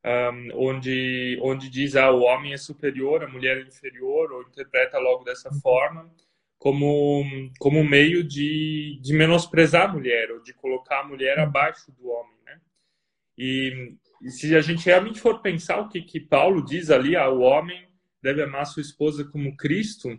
um, 0.04 0.50
onde, 0.67 1.39
onde 1.41 1.69
diz 1.69 1.95
ah, 1.95 2.12
o 2.12 2.21
homem 2.21 2.54
é 2.54 2.58
superior, 2.58 3.24
a 3.24 3.28
mulher 3.28 3.58
é 3.58 3.62
inferior, 3.62 4.32
ou 4.32 4.43
interpreta 4.43 4.97
logo 4.97 5.24
dessa 5.24 5.52
forma, 5.62 6.12
como, 6.62 7.24
como 7.58 7.84
meio 7.84 8.24
de, 8.24 9.00
de 9.02 9.13
menosprezar 9.13 9.89
a 9.89 9.93
mulher, 9.93 10.30
ou 10.30 10.43
de 10.43 10.54
colocar 10.54 11.00
a 11.00 11.08
mulher 11.08 11.39
abaixo 11.39 11.91
do 11.91 12.08
homem. 12.08 12.38
Né? 12.45 12.62
E, 13.36 13.95
e 14.21 14.30
se 14.30 14.56
a 14.56 14.62
gente 14.62 14.86
realmente 14.86 15.19
for 15.19 15.41
pensar 15.41 15.80
o 15.80 15.89
que, 15.89 16.04
que 16.04 16.19
Paulo 16.19 16.63
diz 16.63 16.91
ali, 16.91 17.15
ah, 17.15 17.28
o 17.30 17.39
homem 17.39 17.88
deve 18.21 18.43
amar 18.43 18.67
sua 18.67 18.84
esposa 18.84 19.26
como 19.26 19.58
Cristo, 19.58 20.15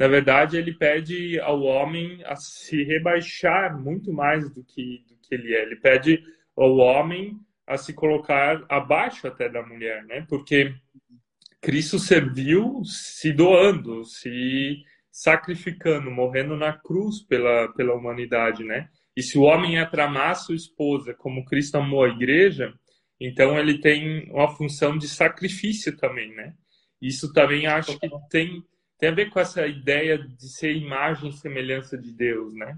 na 0.00 0.08
verdade, 0.08 0.56
ele 0.56 0.72
pede 0.72 1.38
ao 1.40 1.60
homem 1.60 2.18
a 2.24 2.34
se 2.34 2.82
rebaixar 2.82 3.78
muito 3.78 4.10
mais 4.10 4.48
do 4.54 4.64
que, 4.64 5.04
do 5.06 5.18
que 5.18 5.34
ele 5.34 5.54
é. 5.54 5.64
Ele 5.64 5.76
pede 5.76 6.24
ao 6.56 6.78
homem 6.78 7.38
a 7.66 7.76
se 7.76 7.92
colocar 7.92 8.64
abaixo 8.70 9.28
até 9.28 9.50
da 9.50 9.62
mulher, 9.62 10.02
né? 10.04 10.24
Porque 10.30 10.74
Cristo 11.60 11.98
serviu 11.98 12.82
se 12.86 13.34
doando, 13.34 14.02
se 14.06 14.82
sacrificando, 15.14 16.10
morrendo 16.10 16.56
na 16.56 16.72
cruz 16.72 17.22
pela, 17.22 17.72
pela 17.74 17.94
humanidade, 17.94 18.64
né? 18.64 18.88
E 19.16 19.22
se 19.22 19.38
o 19.38 19.42
homem 19.42 19.78
é 19.78 19.86
para 19.86 20.06
amar 20.06 20.34
sua 20.34 20.56
esposa 20.56 21.14
como 21.14 21.44
Cristo 21.44 21.76
amou 21.76 22.02
a 22.02 22.08
igreja, 22.08 22.74
então 23.20 23.56
ele 23.56 23.78
tem 23.80 24.28
uma 24.32 24.48
função 24.48 24.98
de 24.98 25.06
sacrifício 25.06 25.96
também, 25.96 26.34
né? 26.34 26.52
Isso 27.00 27.32
também 27.32 27.64
acho 27.68 27.96
que 27.96 28.08
tem 28.28 28.60
tem 28.98 29.08
a 29.08 29.14
ver 29.14 29.30
com 29.30 29.38
essa 29.38 29.66
ideia 29.66 30.18
de 30.18 30.48
ser 30.48 30.74
imagem 30.74 31.28
e 31.28 31.32
semelhança 31.32 31.96
de 31.96 32.12
Deus, 32.12 32.52
né? 32.54 32.76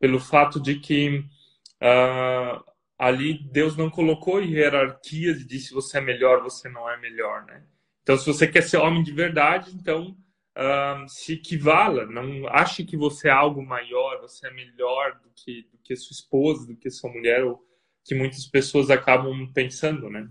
Pelo 0.00 0.18
fato 0.18 0.60
de 0.60 0.80
que 0.80 1.18
uh, 1.18 2.64
ali 2.98 3.38
Deus 3.52 3.76
não 3.76 3.88
colocou 3.88 4.42
hierarquias 4.42 5.40
e 5.40 5.46
disse 5.46 5.74
você 5.74 5.98
é 5.98 6.00
melhor, 6.00 6.42
você 6.42 6.68
não 6.68 6.90
é 6.90 6.98
melhor, 6.98 7.44
né? 7.44 7.62
Então, 8.02 8.16
se 8.16 8.26
você 8.26 8.48
quer 8.48 8.62
ser 8.62 8.78
homem 8.78 9.02
de 9.02 9.12
verdade, 9.12 9.70
então 9.74 10.16
uh, 10.58 11.08
se 11.08 11.34
equivala, 11.34 12.04
não 12.06 12.48
ache 12.48 12.84
que 12.84 12.96
você 12.96 13.28
é 13.28 13.32
algo 13.32 13.64
maior, 13.64 14.20
você 14.20 14.48
é 14.48 14.52
melhor 14.52 15.20
do 15.20 15.30
que, 15.34 15.62
do 15.70 15.78
que 15.78 15.96
sua 15.96 16.14
esposa, 16.14 16.66
do 16.66 16.76
que 16.76 16.90
sua 16.90 17.10
mulher, 17.10 17.44
ou 17.44 17.62
que 18.04 18.14
muitas 18.14 18.46
pessoas 18.46 18.90
acabam 18.90 19.50
pensando, 19.52 20.10
né? 20.10 20.28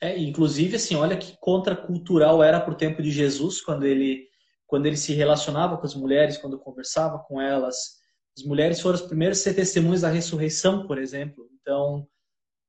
É, 0.00 0.18
inclusive, 0.18 0.76
assim, 0.76 0.96
olha 0.96 1.16
que 1.16 1.36
contracultural 1.38 2.42
era 2.42 2.60
para 2.60 2.72
o 2.72 2.76
tempo 2.76 3.02
de 3.02 3.10
Jesus, 3.10 3.60
quando 3.60 3.86
ele, 3.86 4.28
quando 4.66 4.86
ele 4.86 4.96
se 4.96 5.14
relacionava 5.14 5.78
com 5.78 5.86
as 5.86 5.94
mulheres, 5.94 6.38
quando 6.38 6.58
conversava 6.58 7.18
com 7.20 7.40
elas. 7.40 8.00
As 8.36 8.44
mulheres 8.44 8.80
foram 8.80 8.96
as 8.96 9.02
primeiras 9.02 9.40
a 9.40 9.42
ser 9.42 9.54
testemunhas 9.54 10.00
da 10.02 10.08
ressurreição, 10.08 10.86
por 10.86 10.98
exemplo. 10.98 11.48
Então, 11.60 12.06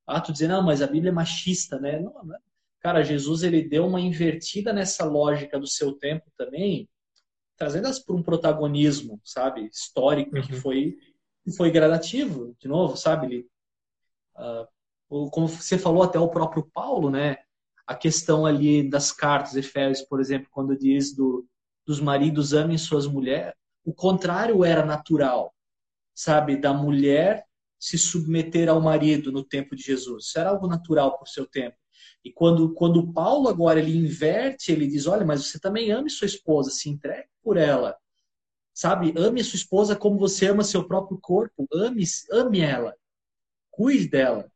ah, 0.05 0.21
tu 0.21 0.31
dizer, 0.31 0.47
não, 0.47 0.61
mas 0.61 0.81
a 0.81 0.87
Bíblia 0.87 1.09
é 1.09 1.13
machista, 1.13 1.79
né? 1.79 1.99
Não, 1.99 2.13
não. 2.23 2.35
É. 2.35 2.50
Cara, 2.81 3.03
Jesus 3.03 3.43
ele 3.43 3.61
deu 3.61 3.85
uma 3.85 4.01
invertida 4.01 4.73
nessa 4.73 5.05
lógica 5.05 5.59
do 5.59 5.67
seu 5.67 5.93
tempo 5.93 6.31
também, 6.35 6.89
trazendo 7.55 7.85
elas 7.85 7.99
para 7.99 8.15
um 8.15 8.23
protagonismo, 8.23 9.21
sabe, 9.23 9.67
histórico, 9.71 10.35
uhum. 10.35 10.41
que 10.41 10.53
foi 10.53 10.97
que 11.43 11.51
foi 11.51 11.71
gradativo, 11.71 12.55
de 12.59 12.67
novo, 12.67 12.95
sabe? 12.95 13.25
Ele, 13.25 13.47
uh, 14.35 15.29
como 15.29 15.47
você 15.47 15.77
falou 15.77 16.03
até 16.03 16.19
o 16.19 16.29
próprio 16.29 16.69
Paulo, 16.71 17.09
né? 17.09 17.37
A 17.87 17.95
questão 17.95 18.45
ali 18.45 18.87
das 18.87 19.11
cartas, 19.11 19.55
Efésios, 19.55 20.07
por 20.07 20.19
exemplo, 20.19 20.47
quando 20.51 20.77
diz 20.77 21.15
do, 21.15 21.47
dos 21.85 21.99
maridos 21.99 22.53
amem 22.53 22.77
suas 22.77 23.07
mulheres, 23.07 23.53
o 23.83 23.93
contrário 23.93 24.63
era 24.63 24.85
natural, 24.85 25.53
sabe? 26.13 26.55
Da 26.55 26.73
mulher 26.73 27.45
se 27.79 27.97
submeter 27.97 28.69
ao 28.69 28.79
marido 28.79 29.31
no 29.31 29.43
tempo 29.43 29.75
de 29.75 29.81
Jesus. 29.81 30.25
Isso 30.25 30.39
era 30.39 30.51
algo 30.51 30.67
natural 30.67 31.17
por 31.17 31.27
seu 31.27 31.47
tempo. 31.47 31.75
E 32.23 32.31
quando, 32.31 32.73
quando 32.73 33.11
Paulo 33.11 33.49
agora 33.49 33.79
ele 33.79 33.97
inverte, 33.97 34.71
ele 34.71 34.87
diz: 34.87 35.07
olha, 35.07 35.25
mas 35.25 35.45
você 35.45 35.59
também 35.59 35.91
ame 35.91 36.09
sua 36.09 36.27
esposa, 36.27 36.69
se 36.69 36.89
entregue 36.89 37.29
por 37.43 37.57
ela. 37.57 37.97
Sabe? 38.73 39.13
Ame 39.17 39.43
sua 39.43 39.57
esposa 39.57 39.95
como 39.95 40.17
você 40.17 40.47
ama 40.47 40.63
seu 40.63 40.87
próprio 40.87 41.17
corpo. 41.19 41.67
Ame, 41.73 42.03
ame 42.31 42.59
ela. 42.61 42.95
Cuide 43.69 44.07
dela. 44.07 44.51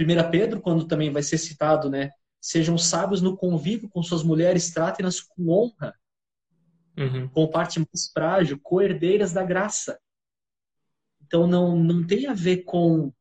1 0.00 0.30
Pedro, 0.30 0.60
quando 0.60 0.86
também 0.86 1.10
vai 1.10 1.22
ser 1.22 1.38
citado, 1.38 1.90
né? 1.90 2.10
Sejam 2.40 2.78
sábios 2.78 3.20
no 3.20 3.36
convívio 3.36 3.88
com 3.88 4.02
suas 4.02 4.22
mulheres, 4.22 4.72
tratem-nas 4.72 5.20
com 5.20 5.50
honra. 5.50 5.94
Uhum. 6.96 7.28
Com 7.28 7.48
parte 7.48 7.78
mais 7.78 8.10
frágil, 8.12 8.58
co-herdeiras 8.62 9.32
da 9.32 9.44
graça. 9.44 10.00
Então 11.20 11.46
não, 11.46 11.76
não 11.76 12.06
tem 12.06 12.26
a 12.26 12.32
ver 12.32 12.58
com, 12.58 13.12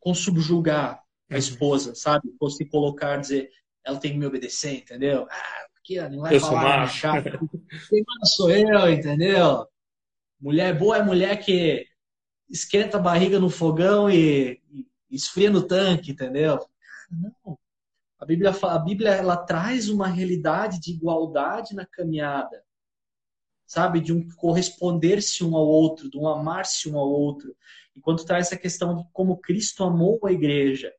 com 0.00 0.14
subjugar 0.14 1.02
a 1.30 1.34
uhum. 1.34 1.38
esposa, 1.38 1.94
sabe? 1.94 2.32
Ou 2.40 2.50
se 2.50 2.64
colocar, 2.64 3.16
dizer, 3.16 3.50
ela 3.84 3.98
tem 3.98 4.12
que 4.12 4.18
me 4.18 4.26
obedecer, 4.26 4.78
entendeu? 4.78 5.26
Ah, 5.30 5.66
aqui 5.78 6.00
não 6.08 6.20
vai 6.20 6.36
eu 6.36 6.40
falar 6.40 6.86
chato. 6.88 7.38
Quem 7.88 8.04
manda 8.06 8.26
sou 8.26 8.50
eu, 8.50 8.90
entendeu? 8.90 9.66
Mulher 10.40 10.76
boa 10.76 10.98
é 10.98 11.02
mulher 11.02 11.36
que 11.38 11.86
esquenta 12.48 12.96
a 12.96 13.00
barriga 13.00 13.38
no 13.38 13.50
fogão 13.50 14.08
e, 14.10 14.60
e 15.10 15.16
esfria 15.16 15.50
no 15.50 15.62
tanque, 15.62 16.12
entendeu? 16.12 16.58
Não. 17.10 17.58
A 18.18 18.24
Bíblia, 18.24 18.50
a 18.50 18.78
Bíblia 18.78 19.10
ela 19.10 19.36
traz 19.36 19.88
uma 19.88 20.08
realidade 20.08 20.80
de 20.80 20.90
igualdade 20.90 21.74
na 21.74 21.86
caminhada 21.86 22.62
sabe? 23.68 24.00
De 24.00 24.12
um 24.12 24.26
corresponder-se 24.30 25.44
um 25.44 25.54
ao 25.54 25.66
outro, 25.66 26.10
de 26.10 26.18
um 26.18 26.26
amar-se 26.26 26.88
um 26.88 26.98
ao 26.98 27.08
outro. 27.08 27.54
Enquanto 27.94 28.24
traz 28.24 28.46
essa 28.46 28.56
questão 28.56 28.96
de 28.96 29.04
como 29.12 29.36
Cristo 29.36 29.84
amou 29.84 30.18
a 30.24 30.32
igreja, 30.32 30.92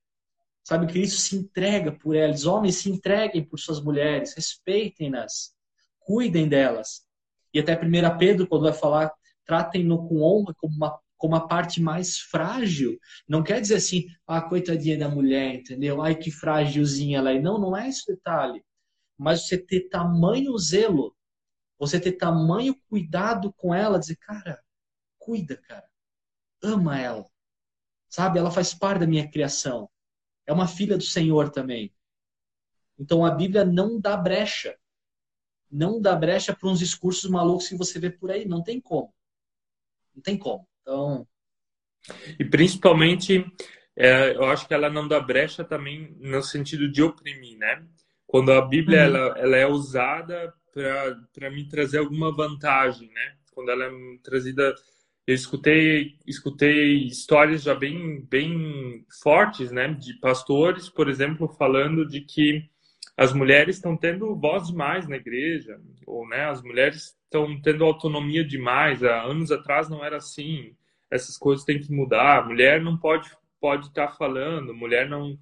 sabe? 0.63 0.87
Cristo 0.87 1.19
se 1.19 1.35
entrega 1.35 1.91
por 1.91 2.15
elas. 2.15 2.45
Homens 2.45 2.77
se 2.77 2.89
entreguem 2.89 3.43
por 3.43 3.59
suas 3.59 3.81
mulheres, 3.81 4.33
respeitem-nas, 4.35 5.53
cuidem 5.99 6.47
delas. 6.47 7.05
E 7.53 7.59
até 7.59 7.73
1 7.73 8.17
Pedro, 8.17 8.47
quando 8.47 8.63
vai 8.63 8.73
falar, 8.73 9.11
tratem-no 9.45 10.07
com 10.07 10.21
honra 10.21 10.53
como 10.57 10.75
uma 10.75 10.99
como 11.17 11.35
a 11.35 11.45
parte 11.45 11.81
mais 11.81 12.17
frágil. 12.17 12.97
Não 13.27 13.43
quer 13.43 13.59
dizer 13.59 13.75
assim, 13.75 14.05
ah, 14.25 14.41
coitadinha 14.41 14.97
da 14.97 15.09
mulher, 15.09 15.55
entendeu? 15.55 16.01
Ai, 16.01 16.15
que 16.15 16.31
frágilzinha 16.31 17.17
ela 17.17 17.33
é. 17.33 17.41
Não, 17.41 17.59
não 17.59 17.75
é 17.75 17.89
esse 17.89 18.07
detalhe. 18.07 18.63
Mas 19.17 19.45
você 19.45 19.57
ter 19.57 19.89
tamanho 19.89 20.57
zelo 20.57 21.13
você 21.79 21.97
ter 21.97 22.11
tamanho 22.11 22.75
cuidado 22.89 23.53
com 23.53 23.73
ela, 23.73 23.97
dizer, 23.97 24.17
cara, 24.17 24.61
cuida, 25.17 25.55
cara. 25.55 25.87
Ama 26.61 26.99
ela. 26.99 27.25
Sabe? 28.09 28.37
Ela 28.37 28.51
faz 28.51 28.73
parte 28.73 28.99
da 28.99 29.07
minha 29.07 29.29
criação. 29.29 29.89
É 30.49 30.51
uma 30.51 30.67
filha 30.67 30.97
do 30.97 31.03
Senhor 31.03 31.51
também. 31.51 31.93
Então 32.97 33.23
a 33.23 33.29
Bíblia 33.29 33.63
não 33.63 33.99
dá 33.99 34.17
brecha. 34.17 34.75
Não 35.71 36.01
dá 36.01 36.15
brecha 36.15 36.55
para 36.55 36.67
uns 36.67 36.79
discursos 36.79 37.29
malucos 37.29 37.67
que 37.67 37.77
você 37.77 37.99
vê 37.99 38.09
por 38.09 38.31
aí. 38.31 38.47
Não 38.47 38.63
tem 38.63 38.81
como. 38.81 39.13
Não 40.15 40.23
tem 40.23 40.35
como. 40.35 40.67
Então. 40.81 41.27
E 42.39 42.43
principalmente, 42.43 43.45
é, 43.95 44.35
eu 44.35 44.45
acho 44.45 44.67
que 44.67 44.73
ela 44.73 44.89
não 44.89 45.07
dá 45.07 45.19
brecha 45.19 45.63
também 45.63 46.17
no 46.19 46.41
sentido 46.41 46.91
de 46.91 47.03
oprimir, 47.03 47.55
né? 47.59 47.85
Quando 48.25 48.51
a 48.51 48.59
Bíblia 48.59 49.01
uhum. 49.01 49.05
ela, 49.05 49.37
ela 49.37 49.55
é 49.55 49.67
usada 49.67 50.51
para 51.31 51.51
me 51.51 51.67
trazer 51.67 51.99
alguma 51.99 52.35
vantagem, 52.35 53.07
né? 53.11 53.37
Quando 53.51 53.69
ela 53.69 53.85
é 53.85 53.91
trazida, 54.23 54.73
eu 55.29 55.35
escutei 55.35 56.15
escutei 56.25 57.05
histórias 57.05 57.61
já 57.61 57.75
bem 57.75 58.21
bem 58.21 59.05
fortes, 59.21 59.71
né? 59.71 59.87
De 59.93 60.19
pastores, 60.19 60.89
por 60.89 61.07
exemplo, 61.07 61.47
falando 61.47 62.03
de 62.07 62.21
que 62.21 62.67
as 63.15 63.31
mulheres 63.31 63.75
estão 63.75 63.95
tendo 63.95 64.35
voz 64.35 64.67
demais 64.67 65.07
na 65.07 65.17
igreja, 65.17 65.79
ou 66.07 66.27
né? 66.27 66.45
As 66.45 66.63
mulheres 66.63 67.15
estão 67.23 67.61
tendo 67.61 67.85
autonomia 67.85 68.43
demais. 68.43 69.03
Há 69.03 69.21
anos 69.21 69.51
atrás 69.51 69.87
não 69.87 70.03
era 70.03 70.17
assim. 70.17 70.75
Essas 71.11 71.37
coisas 71.37 71.63
têm 71.63 71.79
que 71.79 71.91
mudar. 71.93 72.47
Mulher 72.47 72.81
não 72.81 72.97
pode 72.97 73.29
pode 73.61 73.87
estar 73.87 74.07
tá 74.07 74.13
falando. 74.13 74.73
Mulher 74.73 75.07
não 75.07 75.37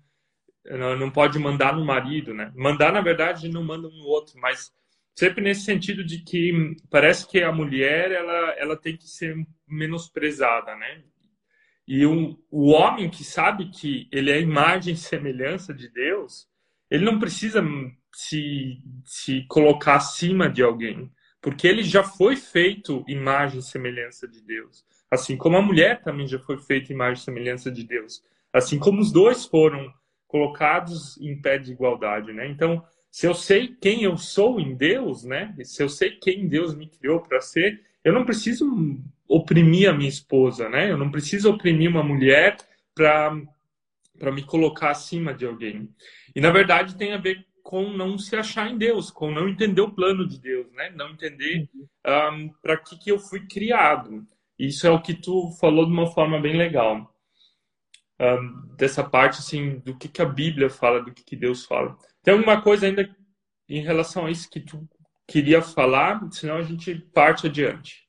não 1.00 1.10
pode 1.10 1.40
mandar 1.40 1.74
no 1.74 1.86
marido, 1.86 2.34
né? 2.34 2.52
Mandar, 2.54 2.92
na 2.92 3.00
verdade, 3.00 3.48
não 3.48 3.64
manda 3.64 3.88
no 3.88 4.04
outro, 4.04 4.38
mas 4.42 4.70
sempre 5.18 5.44
nesse 5.44 5.62
sentido 5.62 6.04
de 6.04 6.20
que 6.20 6.76
parece 6.92 7.28
que 7.28 7.42
a 7.42 7.52
mulher 7.52 8.12
ela, 8.12 8.54
ela 8.58 8.78
tem 8.78 8.96
que 8.96 9.08
ser 9.08 9.36
menosprezada, 9.68 10.76
né? 10.76 11.04
E 11.88 12.06
um, 12.06 12.38
o 12.52 12.70
homem 12.70 13.10
que 13.10 13.24
sabe 13.24 13.72
que 13.72 14.08
ele 14.12 14.30
é 14.30 14.40
imagem 14.40 14.94
e 14.94 14.98
semelhança 14.98 15.74
de 15.74 15.90
Deus, 15.90 16.48
ele 16.92 17.04
não 17.04 17.18
precisa 17.18 17.66
se, 18.14 18.78
se 19.06 19.44
colocar 19.48 19.96
acima 19.96 20.48
de 20.48 20.62
alguém, 20.62 21.12
porque 21.42 21.68
ele 21.68 21.82
já 21.82 22.04
foi 22.04 22.36
feito 22.36 23.04
imagem 23.08 23.60
e 23.60 23.64
semelhança 23.64 24.28
de 24.28 24.42
Deus. 24.42 24.86
Assim 25.10 25.36
como 25.36 25.58
a 25.58 25.62
mulher 25.62 26.04
também 26.04 26.28
já 26.28 26.38
foi 26.38 26.60
feita 26.60 26.94
imagem 26.94 27.22
e 27.22 27.26
semelhança 27.26 27.72
de 27.72 27.84
Deus. 27.84 28.22
Assim 28.54 28.78
como 28.78 29.02
os 29.02 29.12
dois 29.12 29.46
foram 29.46 29.92
colocados 30.28 31.18
em 31.20 31.42
pé 31.42 31.58
de 31.58 31.72
igualdade, 31.72 32.34
né? 32.34 32.48
Então, 32.48 32.84
se 33.18 33.26
eu 33.26 33.34
sei 33.34 33.76
quem 33.82 34.04
eu 34.04 34.16
sou 34.16 34.60
em 34.60 34.76
Deus, 34.76 35.24
né? 35.24 35.52
Se 35.64 35.82
eu 35.82 35.90
sei 35.90 36.12
quem 36.12 36.48
Deus 36.48 36.76
me 36.76 36.88
criou 36.88 37.20
para 37.20 37.42
ser, 37.42 37.84
eu 38.04 38.14
não 38.14 38.24
preciso 38.24 38.64
oprimir 39.28 39.90
a 39.90 39.92
minha 39.92 40.08
esposa, 40.08 40.70
né? 40.70 40.92
Eu 40.92 41.00
não 41.00 41.10
preciso 41.10 41.50
oprimir 41.50 41.90
uma 41.90 42.04
mulher 42.04 42.58
para 42.94 43.36
para 44.20 44.32
me 44.32 44.44
colocar 44.44 44.92
acima 44.92 45.34
de 45.34 45.48
alguém. 45.48 45.90
E 46.36 46.40
na 46.40 46.52
verdade 46.52 46.96
tem 46.96 47.14
a 47.14 47.18
ver 47.18 47.44
com 47.64 47.90
não 47.90 48.20
se 48.20 48.36
achar 48.36 48.70
em 48.70 48.78
Deus, 48.78 49.10
com 49.10 49.32
não 49.32 49.50
entender 49.50 49.82
o 49.82 49.92
plano 49.92 50.28
de 50.28 50.40
Deus, 50.40 50.72
né? 50.74 50.92
Não 50.92 51.10
entender 51.10 51.68
um, 52.06 52.50
para 52.62 52.78
que 52.78 53.00
que 53.00 53.12
eu 53.12 53.18
fui 53.18 53.48
criado. 53.48 54.28
Isso 54.60 54.86
é 54.86 54.92
o 54.92 55.02
que 55.02 55.16
tu 55.16 55.50
falou 55.60 55.88
de 55.88 55.92
uma 55.92 56.06
forma 56.06 56.40
bem 56.40 56.56
legal. 56.56 57.12
Um, 58.20 58.76
dessa 58.76 59.04
parte 59.04 59.40
assim 59.40 59.80
do 59.80 59.98
que, 59.98 60.08
que 60.08 60.22
a 60.22 60.26
Bíblia 60.26 60.70
fala, 60.70 61.02
do 61.02 61.12
que, 61.12 61.24
que 61.24 61.36
Deus 61.36 61.66
fala. 61.66 61.98
Tem 62.28 62.34
alguma 62.34 62.62
coisa 62.62 62.86
ainda 62.86 63.10
em 63.70 63.82
relação 63.82 64.26
a 64.26 64.30
isso 64.30 64.50
que 64.50 64.60
tu 64.60 64.86
queria 65.26 65.62
falar? 65.62 66.30
Senão 66.30 66.58
a 66.58 66.62
gente 66.62 66.94
parte 67.14 67.48
adiante. 67.48 68.06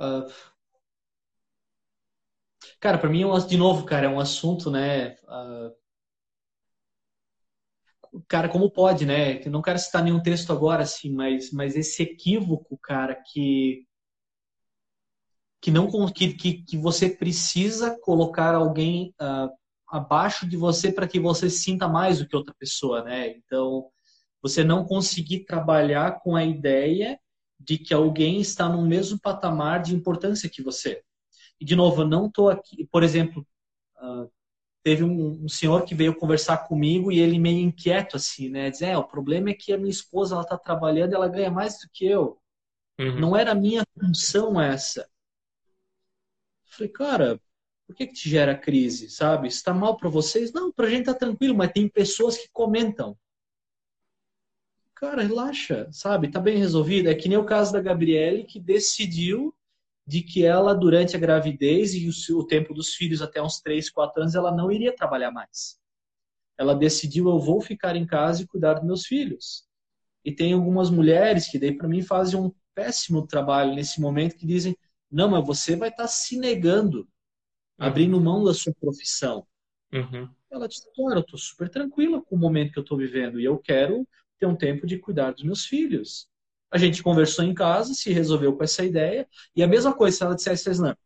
Uh, 0.00 0.32
cara, 2.78 2.96
para 2.96 3.10
mim, 3.10 3.24
é 3.24 3.38
de 3.44 3.56
novo, 3.56 3.84
cara, 3.84 4.06
é 4.06 4.08
um 4.08 4.20
assunto, 4.20 4.70
né? 4.70 5.16
Uh, 5.24 5.74
cara, 8.28 8.48
como 8.48 8.70
pode, 8.70 9.04
né? 9.04 9.44
Eu 9.44 9.50
não 9.50 9.60
quero 9.60 9.80
citar 9.80 10.04
nenhum 10.04 10.22
texto 10.22 10.52
agora, 10.52 10.84
assim, 10.84 11.12
mas, 11.12 11.50
mas 11.50 11.74
esse 11.74 12.04
equívoco, 12.04 12.78
cara, 12.78 13.16
que 13.16 13.84
que 15.60 15.72
não 15.72 15.90
que, 16.12 16.34
que, 16.34 16.62
que 16.62 16.78
você 16.78 17.10
precisa 17.10 17.98
colocar 18.00 18.54
alguém 18.54 19.12
uh, 19.20 19.50
abaixo 19.94 20.44
de 20.48 20.56
você 20.56 20.90
para 20.90 21.06
que 21.06 21.20
você 21.20 21.48
sinta 21.48 21.86
mais 21.86 22.18
do 22.18 22.26
que 22.26 22.34
outra 22.34 22.52
pessoa, 22.58 23.04
né? 23.04 23.28
Então, 23.28 23.88
você 24.42 24.64
não 24.64 24.84
conseguir 24.84 25.44
trabalhar 25.44 26.18
com 26.20 26.34
a 26.34 26.44
ideia 26.44 27.18
de 27.60 27.78
que 27.78 27.94
alguém 27.94 28.40
está 28.40 28.68
no 28.68 28.82
mesmo 28.82 29.20
patamar 29.20 29.80
de 29.82 29.94
importância 29.94 30.50
que 30.50 30.62
você. 30.62 31.00
E, 31.60 31.64
de 31.64 31.76
novo, 31.76 32.02
eu 32.02 32.08
não 32.08 32.26
estou 32.26 32.50
aqui, 32.50 32.84
por 32.90 33.04
exemplo, 33.04 33.46
uh, 34.02 34.28
teve 34.82 35.04
um, 35.04 35.44
um, 35.44 35.48
senhor 35.48 35.84
que 35.84 35.94
veio 35.94 36.16
conversar 36.16 36.66
comigo 36.66 37.12
e 37.12 37.20
ele 37.20 37.38
meio 37.38 37.60
inquieto 37.60 38.16
assim, 38.16 38.48
né? 38.48 38.70
Diz, 38.70 38.82
é, 38.82 38.98
o 38.98 39.04
problema 39.04 39.50
é 39.50 39.54
que 39.54 39.72
a 39.72 39.78
minha 39.78 39.90
esposa 39.90 40.34
ela 40.34 40.44
tá 40.44 40.58
trabalhando, 40.58 41.14
ela 41.14 41.28
ganha 41.28 41.52
mais 41.52 41.78
do 41.78 41.88
que 41.92 42.04
eu. 42.04 42.36
Uhum. 42.98 43.20
Não 43.20 43.36
era 43.36 43.52
a 43.52 43.54
minha 43.54 43.84
função 43.96 44.60
essa. 44.60 45.02
Eu 45.02 46.76
falei, 46.76 46.92
cara, 46.92 47.40
por 47.86 47.94
que 47.94 48.06
que 48.06 48.14
te 48.14 48.28
gera 48.28 48.56
crise, 48.56 49.10
sabe? 49.10 49.48
Está 49.48 49.72
mal 49.74 49.96
para 49.96 50.08
vocês? 50.08 50.52
Não, 50.52 50.72
para 50.72 50.86
a 50.86 50.90
gente 50.90 51.06
tá 51.06 51.14
tranquilo, 51.14 51.54
mas 51.54 51.72
tem 51.72 51.88
pessoas 51.88 52.36
que 52.38 52.48
comentam. 52.52 53.16
Cara, 54.94 55.22
relaxa, 55.22 55.88
sabe? 55.92 56.30
Tá 56.30 56.40
bem 56.40 56.56
resolvido. 56.56 57.08
É 57.08 57.14
que 57.14 57.28
nem 57.28 57.36
o 57.36 57.44
caso 57.44 57.72
da 57.72 57.80
Gabriele 57.80 58.44
que 58.44 58.58
decidiu 58.58 59.54
de 60.06 60.22
que 60.22 60.44
ela, 60.44 60.74
durante 60.74 61.16
a 61.16 61.18
gravidez 61.18 61.94
e 61.94 62.08
o, 62.32 62.46
tempo 62.46 62.74
dos 62.74 62.94
filhos 62.94 63.22
até 63.22 63.42
uns 63.42 63.60
3, 63.60 63.90
4 63.90 64.22
anos, 64.22 64.34
ela 64.34 64.54
não 64.54 64.70
iria 64.70 64.94
trabalhar 64.94 65.30
mais. 65.30 65.78
Ela 66.58 66.74
decidiu, 66.74 67.28
eu 67.28 67.38
vou 67.38 67.60
ficar 67.60 67.96
em 67.96 68.06
casa 68.06 68.42
e 68.42 68.46
cuidar 68.46 68.74
dos 68.74 68.84
meus 68.84 69.06
filhos. 69.06 69.64
E 70.24 70.32
tem 70.32 70.52
algumas 70.52 70.90
mulheres 70.90 71.48
que 71.48 71.58
daí 71.58 71.76
para 71.76 71.88
mim 71.88 72.02
fazem 72.02 72.38
um 72.38 72.52
péssimo 72.74 73.26
trabalho 73.26 73.74
nesse 73.74 74.00
momento 74.00 74.36
que 74.36 74.46
dizem, 74.46 74.76
não, 75.10 75.30
mas 75.30 75.46
você 75.46 75.76
vai 75.76 75.88
estar 75.88 76.04
tá 76.04 76.08
se 76.08 76.36
negando. 76.38 77.08
Abrindo 77.78 78.20
mão 78.20 78.44
da 78.44 78.54
sua 78.54 78.72
profissão. 78.74 79.46
Uhum. 79.92 80.28
Ela 80.50 80.68
disse, 80.68 80.88
claro, 80.94 81.18
eu 81.18 81.22
estou 81.22 81.38
super 81.38 81.68
tranquila 81.68 82.22
com 82.22 82.36
o 82.36 82.38
momento 82.38 82.72
que 82.72 82.78
eu 82.78 82.82
estou 82.82 82.98
vivendo 82.98 83.40
e 83.40 83.44
eu 83.44 83.58
quero 83.58 84.06
ter 84.38 84.46
um 84.46 84.56
tempo 84.56 84.86
de 84.86 84.98
cuidar 84.98 85.32
dos 85.32 85.42
meus 85.42 85.64
filhos. 85.64 86.28
A 86.70 86.78
gente 86.78 87.02
conversou 87.02 87.44
em 87.44 87.54
casa, 87.54 87.94
se 87.94 88.12
resolveu 88.12 88.56
com 88.56 88.64
essa 88.64 88.84
ideia. 88.84 89.28
E 89.54 89.62
a 89.62 89.66
mesma 89.66 89.94
coisa 89.94 90.16
se 90.16 90.22
ela 90.24 90.34
dissesse, 90.34 90.80
Não, 90.80 90.96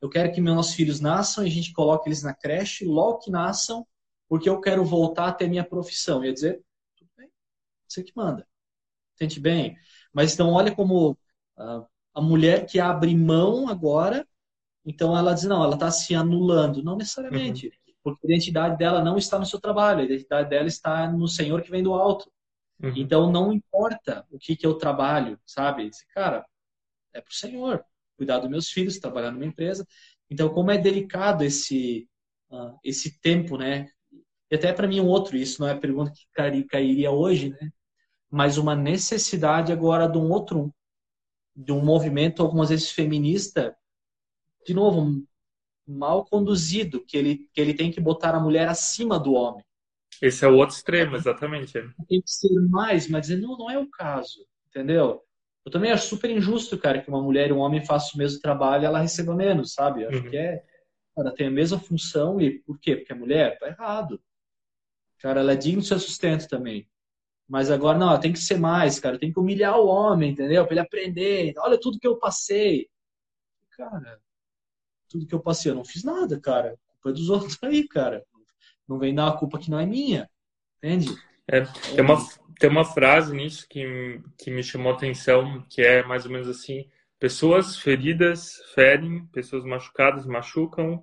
eu 0.00 0.08
quero 0.10 0.32
que 0.32 0.40
meus 0.40 0.74
filhos 0.74 1.00
nasçam 1.00 1.44
e 1.44 1.48
a 1.48 1.50
gente 1.50 1.72
coloque 1.72 2.08
eles 2.08 2.22
na 2.22 2.34
creche, 2.34 2.84
logo 2.84 3.18
que 3.18 3.30
nasçam, 3.30 3.86
porque 4.28 4.48
eu 4.48 4.60
quero 4.60 4.84
voltar 4.84 5.28
a 5.28 5.32
ter 5.32 5.48
minha 5.48 5.64
profissão. 5.64 6.18
Eu 6.18 6.26
ia 6.26 6.32
dizer, 6.32 6.62
tudo 6.96 7.10
bem, 7.16 7.30
você 7.86 8.02
que 8.02 8.12
manda. 8.14 8.46
Sente 9.16 9.40
bem. 9.40 9.76
Mas 10.12 10.34
então, 10.34 10.52
olha 10.52 10.74
como 10.74 11.12
uh, 11.12 11.86
a 12.14 12.20
mulher 12.20 12.66
que 12.66 12.78
abre 12.78 13.14
mão 13.16 13.68
agora, 13.68 14.26
então 14.86 15.18
ela 15.18 15.34
diz, 15.34 15.44
não, 15.44 15.64
ela 15.64 15.74
está 15.74 15.90
se 15.90 16.14
anulando. 16.14 16.82
Não 16.82 16.96
necessariamente. 16.96 17.66
Uhum. 17.66 17.94
Porque 18.04 18.24
a 18.24 18.30
identidade 18.30 18.78
dela 18.78 19.02
não 19.02 19.18
está 19.18 19.36
no 19.36 19.44
seu 19.44 19.60
trabalho, 19.60 20.00
a 20.00 20.04
identidade 20.04 20.48
dela 20.48 20.68
está 20.68 21.10
no 21.10 21.26
Senhor 21.26 21.60
que 21.60 21.70
vem 21.70 21.82
do 21.82 21.92
alto. 21.92 22.30
Uhum. 22.80 22.92
Então 22.96 23.32
não 23.32 23.52
importa 23.52 24.24
o 24.30 24.38
que, 24.38 24.54
que 24.54 24.64
eu 24.64 24.74
trabalho, 24.74 25.38
sabe? 25.44 25.90
Cara, 26.14 26.46
é 27.12 27.20
pro 27.20 27.34
Senhor. 27.34 27.84
Cuidar 28.16 28.38
dos 28.38 28.48
meus 28.48 28.70
filhos, 28.70 28.98
trabalhar 28.98 29.32
numa 29.32 29.44
empresa. 29.44 29.86
Então, 30.30 30.48
como 30.48 30.70
é 30.70 30.78
delicado 30.78 31.44
esse, 31.44 32.08
uh, 32.50 32.78
esse 32.82 33.20
tempo, 33.20 33.58
né? 33.58 33.88
E 34.50 34.54
até 34.54 34.72
para 34.72 34.86
mim 34.86 35.00
um 35.00 35.06
outro, 35.06 35.36
isso 35.36 35.60
não 35.60 35.68
é 35.68 35.74
pergunta 35.74 36.12
que 36.12 36.64
cairia 36.64 37.10
hoje, 37.10 37.50
né? 37.50 37.70
Mas 38.30 38.56
uma 38.56 38.74
necessidade 38.74 39.72
agora 39.72 40.08
de 40.08 40.16
um 40.16 40.30
outro, 40.30 40.72
de 41.54 41.72
um 41.72 41.84
movimento 41.84 42.42
algumas 42.42 42.70
vezes 42.70 42.90
feminista, 42.90 43.76
de 44.66 44.74
novo, 44.74 45.24
mal 45.86 46.24
conduzido, 46.24 47.04
que 47.04 47.16
ele, 47.16 47.48
que 47.52 47.60
ele 47.60 47.74
tem 47.74 47.90
que 47.90 48.00
botar 48.00 48.34
a 48.34 48.40
mulher 48.40 48.68
acima 48.68 49.18
do 49.18 49.32
homem. 49.32 49.64
Esse 50.20 50.44
é 50.44 50.48
o 50.48 50.56
outro 50.56 50.74
extremo, 50.74 51.14
exatamente. 51.14 51.72
Tem 52.08 52.20
que 52.20 52.30
ser 52.30 52.52
mais, 52.68 53.08
mas 53.08 53.28
não, 53.28 53.56
não 53.56 53.70
é 53.70 53.78
o 53.78 53.88
caso, 53.88 54.46
entendeu? 54.68 55.22
Eu 55.64 55.70
também 55.70 55.90
acho 55.90 56.08
super 56.08 56.30
injusto, 56.30 56.78
cara, 56.78 57.00
que 57.00 57.08
uma 57.08 57.22
mulher 57.22 57.50
e 57.50 57.52
um 57.52 57.58
homem 57.58 57.84
façam 57.84 58.12
o 58.14 58.18
mesmo 58.18 58.40
trabalho 58.40 58.82
e 58.82 58.86
ela 58.86 59.00
receba 59.00 59.34
menos, 59.34 59.72
sabe? 59.72 60.02
Eu 60.02 60.08
acho 60.08 60.22
uhum. 60.22 60.30
que 60.30 60.36
é. 60.36 60.64
Ela 61.16 61.34
tem 61.34 61.48
a 61.48 61.50
mesma 61.50 61.78
função 61.78 62.40
e 62.40 62.60
por 62.60 62.78
quê? 62.78 62.96
Porque 62.96 63.12
a 63.12 63.16
mulher 63.16 63.58
tá 63.58 63.66
errado. 63.68 64.20
Cara, 65.18 65.40
ela 65.40 65.52
é 65.52 65.56
digna 65.56 65.80
do 65.80 65.86
seu 65.86 65.98
sustento 65.98 66.46
também. 66.46 66.88
Mas 67.48 67.70
agora, 67.70 67.96
não, 67.96 68.18
tem 68.20 68.32
que 68.32 68.38
ser 68.38 68.58
mais, 68.58 69.00
cara. 69.00 69.18
Tem 69.18 69.32
que 69.32 69.38
humilhar 69.38 69.78
o 69.78 69.86
homem, 69.86 70.32
entendeu? 70.32 70.64
Pra 70.64 70.74
ele 70.74 70.80
aprender. 70.80 71.54
Olha 71.58 71.80
tudo 71.80 71.98
que 71.98 72.06
eu 72.06 72.18
passei. 72.18 72.88
Cara, 73.70 74.20
tudo 75.16 75.26
que 75.26 75.34
eu 75.34 75.40
passei, 75.40 75.70
eu 75.70 75.74
não 75.74 75.84
fiz 75.84 76.04
nada, 76.04 76.38
cara. 76.38 76.78
A 76.88 76.92
culpa 76.92 77.10
é 77.10 77.12
dos 77.12 77.28
outros 77.30 77.58
aí, 77.62 77.86
cara. 77.88 78.24
Não 78.86 78.98
vem 78.98 79.14
dar 79.14 79.24
uma 79.24 79.38
culpa 79.38 79.58
que 79.58 79.70
não 79.70 79.80
é 79.80 79.86
minha. 79.86 80.28
Entende? 80.78 81.16
É, 81.48 81.62
tem, 81.62 82.04
uma, 82.04 82.16
tem 82.58 82.70
uma 82.70 82.84
frase 82.84 83.34
nisso 83.34 83.66
que, 83.68 84.20
que 84.38 84.50
me 84.50 84.62
chamou 84.62 84.92
a 84.92 84.94
atenção, 84.94 85.64
que 85.68 85.80
é 85.80 86.04
mais 86.04 86.24
ou 86.24 86.30
menos 86.30 86.48
assim: 86.48 86.88
pessoas 87.18 87.76
feridas 87.76 88.56
ferem, 88.74 89.26
pessoas 89.26 89.64
machucadas 89.64 90.26
machucam, 90.26 91.02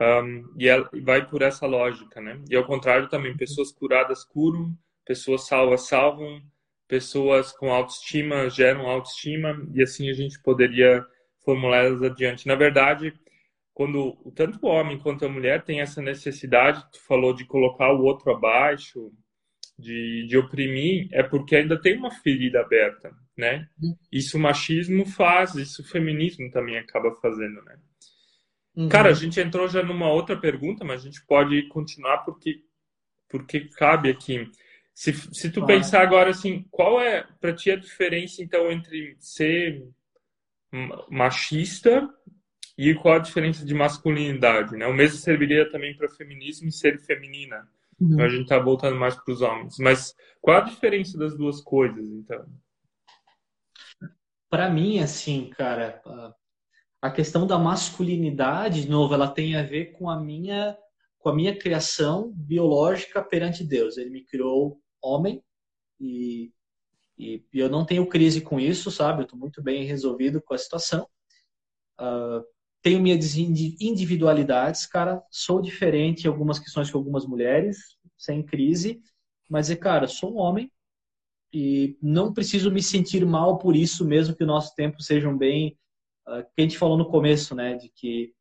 um, 0.00 0.54
e, 0.58 0.68
ela, 0.68 0.88
e 0.92 1.00
vai 1.00 1.26
por 1.26 1.42
essa 1.42 1.66
lógica, 1.66 2.20
né? 2.20 2.42
E 2.50 2.56
ao 2.56 2.66
contrário 2.66 3.08
também, 3.08 3.36
pessoas 3.36 3.70
curadas 3.70 4.24
curam, 4.24 4.76
pessoas 5.04 5.46
salvas 5.46 5.82
salvam, 5.86 6.42
pessoas 6.88 7.52
com 7.52 7.72
autoestima 7.72 8.50
geram 8.50 8.88
autoestima, 8.88 9.56
e 9.72 9.82
assim 9.82 10.10
a 10.10 10.14
gente 10.14 10.40
poderia 10.42 11.06
formular 11.44 11.84
elas 11.84 12.02
adiante. 12.02 12.46
Na 12.46 12.54
verdade, 12.54 13.14
quando 13.74 14.14
tanto 14.36 14.58
o 14.62 14.68
homem 14.68 14.98
quanto 14.98 15.26
a 15.26 15.28
mulher 15.28 15.64
tem 15.64 15.80
essa 15.80 16.00
necessidade, 16.00 16.86
tu 16.92 17.00
falou 17.02 17.34
de 17.34 17.44
colocar 17.44 17.92
o 17.92 18.04
outro 18.04 18.30
abaixo, 18.30 19.12
de, 19.76 20.26
de 20.28 20.38
oprimir, 20.38 21.08
é 21.10 21.24
porque 21.24 21.56
ainda 21.56 21.78
tem 21.80 21.98
uma 21.98 22.10
ferida 22.10 22.60
aberta, 22.60 23.12
né? 23.36 23.68
Isso 24.12 24.38
o 24.38 24.40
machismo 24.40 25.04
faz, 25.04 25.56
isso 25.56 25.82
o 25.82 25.84
feminismo 25.84 26.48
também 26.52 26.78
acaba 26.78 27.12
fazendo, 27.16 27.60
né? 27.64 27.76
Uhum. 28.76 28.88
Cara, 28.88 29.10
a 29.10 29.14
gente 29.14 29.40
entrou 29.40 29.68
já 29.68 29.82
numa 29.82 30.08
outra 30.08 30.36
pergunta, 30.36 30.84
mas 30.84 31.00
a 31.00 31.04
gente 31.04 31.24
pode 31.26 31.66
continuar 31.68 32.18
porque 32.18 32.62
porque 33.28 33.68
cabe 33.70 34.10
aqui. 34.10 34.48
Se, 34.94 35.12
se 35.12 35.50
tu 35.50 35.66
pensar 35.66 36.02
agora 36.02 36.30
assim, 36.30 36.64
qual 36.70 37.00
é 37.00 37.26
para 37.40 37.52
ti 37.52 37.72
a 37.72 37.76
diferença 37.76 38.40
então 38.40 38.70
entre 38.70 39.16
ser 39.18 39.84
machista 41.10 42.08
e 42.76 42.94
qual 42.94 43.14
a 43.14 43.20
diferença 43.20 43.64
de 43.64 43.72
masculinidade, 43.72 44.76
né? 44.76 44.86
O 44.86 44.94
mesmo 44.94 45.18
serviria 45.18 45.70
também 45.70 45.96
para 45.96 46.08
feminismo 46.08 46.68
e 46.68 46.72
ser 46.72 46.98
feminina. 46.98 47.68
Uhum. 48.00 48.12
Então 48.12 48.24
a 48.24 48.28
gente 48.28 48.42
está 48.42 48.58
voltando 48.58 48.96
mais 48.96 49.14
para 49.14 49.32
os 49.32 49.40
homens. 49.40 49.76
Mas 49.78 50.14
qual 50.40 50.58
a 50.58 50.64
diferença 50.64 51.16
das 51.16 51.36
duas 51.36 51.60
coisas, 51.60 52.06
então? 52.08 52.44
Para 54.50 54.68
mim, 54.68 54.98
assim, 54.98 55.50
cara, 55.50 56.02
a 57.00 57.10
questão 57.10 57.46
da 57.46 57.58
masculinidade, 57.58 58.82
de 58.82 58.90
novo, 58.90 59.14
ela 59.14 59.28
tem 59.28 59.56
a 59.56 59.62
ver 59.62 59.92
com 59.92 60.08
a 60.08 60.18
minha 60.20 60.76
com 61.18 61.30
a 61.30 61.34
minha 61.34 61.56
criação 61.56 62.30
biológica 62.34 63.22
perante 63.22 63.64
Deus. 63.64 63.96
Ele 63.96 64.10
me 64.10 64.22
criou 64.22 64.78
homem 65.00 65.42
e, 65.98 66.52
e, 67.16 67.42
e 67.50 67.58
eu 67.58 67.70
não 67.70 67.86
tenho 67.86 68.06
crise 68.06 68.42
com 68.42 68.60
isso, 68.60 68.90
sabe? 68.90 69.22
Eu 69.22 69.24
estou 69.24 69.38
muito 69.38 69.62
bem 69.62 69.84
resolvido 69.84 70.42
com 70.42 70.52
a 70.52 70.58
situação. 70.58 71.08
Uh, 71.98 72.44
tenho 72.84 73.00
minhas 73.00 73.34
individualidades, 73.34 74.84
cara, 74.84 75.24
sou 75.30 75.62
diferente 75.62 76.24
em 76.24 76.28
algumas 76.28 76.58
questões 76.58 76.90
com 76.90 76.98
algumas 76.98 77.24
mulheres, 77.24 77.96
sem 78.14 78.42
crise, 78.42 79.00
mas 79.48 79.70
é, 79.70 79.74
cara, 79.74 80.06
sou 80.06 80.34
um 80.34 80.36
homem 80.36 80.70
e 81.50 81.96
não 82.02 82.34
preciso 82.34 82.70
me 82.70 82.82
sentir 82.82 83.24
mal 83.24 83.56
por 83.56 83.74
isso, 83.74 84.04
mesmo 84.04 84.36
que 84.36 84.44
o 84.44 84.46
nosso 84.46 84.74
tempo 84.74 85.02
sejam 85.02 85.34
bem, 85.34 85.78
uh, 86.28 86.42
que 86.42 86.58
a 86.58 86.60
gente 86.60 86.76
falou 86.76 86.98
no 86.98 87.08
começo, 87.08 87.54
né, 87.54 87.74
de 87.74 87.88
que 87.88 88.34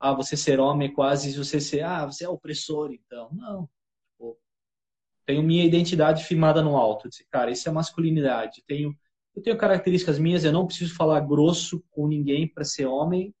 ah, 0.00 0.14
você 0.14 0.34
ser 0.34 0.58
homem 0.58 0.88
é 0.88 0.92
quase 0.92 1.36
você 1.36 1.60
ser, 1.60 1.82
ah, 1.82 2.06
você 2.06 2.24
é 2.24 2.28
opressor, 2.28 2.90
então. 2.90 3.28
Não. 3.34 3.68
Tipo, 4.12 4.38
tenho 5.26 5.42
minha 5.42 5.66
identidade 5.66 6.24
firmada 6.24 6.62
no 6.62 6.74
alto. 6.74 7.06
Disse, 7.06 7.26
cara, 7.28 7.50
isso 7.50 7.68
é 7.68 7.72
masculinidade. 7.72 8.64
Tenho, 8.66 8.96
eu 9.36 9.42
tenho 9.42 9.58
características 9.58 10.18
minhas, 10.18 10.42
eu 10.42 10.52
não 10.52 10.66
preciso 10.66 10.94
falar 10.94 11.20
grosso 11.20 11.84
com 11.90 12.08
ninguém 12.08 12.48
para 12.48 12.64
ser 12.64 12.86
homem, 12.86 13.34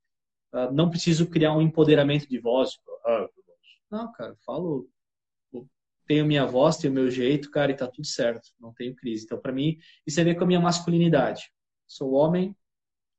Uh, 0.52 0.72
não 0.72 0.90
preciso 0.90 1.28
criar 1.28 1.56
um 1.56 1.62
empoderamento 1.62 2.28
de 2.28 2.38
voz. 2.38 2.70
Tipo, 2.70 2.90
ah, 3.06 3.28
não, 3.90 4.12
cara, 4.12 4.34
falo, 4.44 4.88
tenho 6.06 6.26
minha 6.26 6.44
voz, 6.44 6.76
tenho 6.76 6.92
meu 6.92 7.08
jeito, 7.08 7.50
cara, 7.50 7.70
e 7.70 7.76
tá 7.76 7.86
tudo 7.86 8.06
certo, 8.06 8.48
não 8.58 8.72
tenho 8.72 8.94
crise. 8.96 9.24
Então, 9.24 9.38
para 9.38 9.52
mim, 9.52 9.78
isso 10.06 10.20
a 10.20 10.24
ver 10.24 10.34
com 10.34 10.42
a 10.42 10.46
minha 10.46 10.60
masculinidade. 10.60 11.52
Sou 11.86 12.12
homem, 12.14 12.54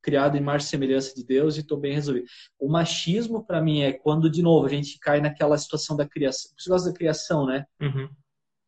criado 0.02 0.36
em 0.36 0.44
e 0.44 0.60
semelhança 0.60 1.16
de 1.16 1.24
Deus 1.24 1.56
e 1.56 1.62
estou 1.62 1.78
bem 1.78 1.94
resolvido. 1.94 2.26
O 2.60 2.70
machismo, 2.70 3.46
para 3.46 3.62
mim, 3.62 3.82
é 3.82 3.94
quando, 3.94 4.30
de 4.30 4.42
novo, 4.42 4.66
a 4.66 4.70
gente 4.70 5.00
cai 5.00 5.22
naquela 5.22 5.58
situação 5.58 5.96
da 5.96 6.08
criação. 6.08 6.52
Você 6.58 6.70
gosta 6.70 6.90
da 6.90 6.98
criação, 6.98 7.46
né? 7.46 7.66
Uhum. 7.80 8.10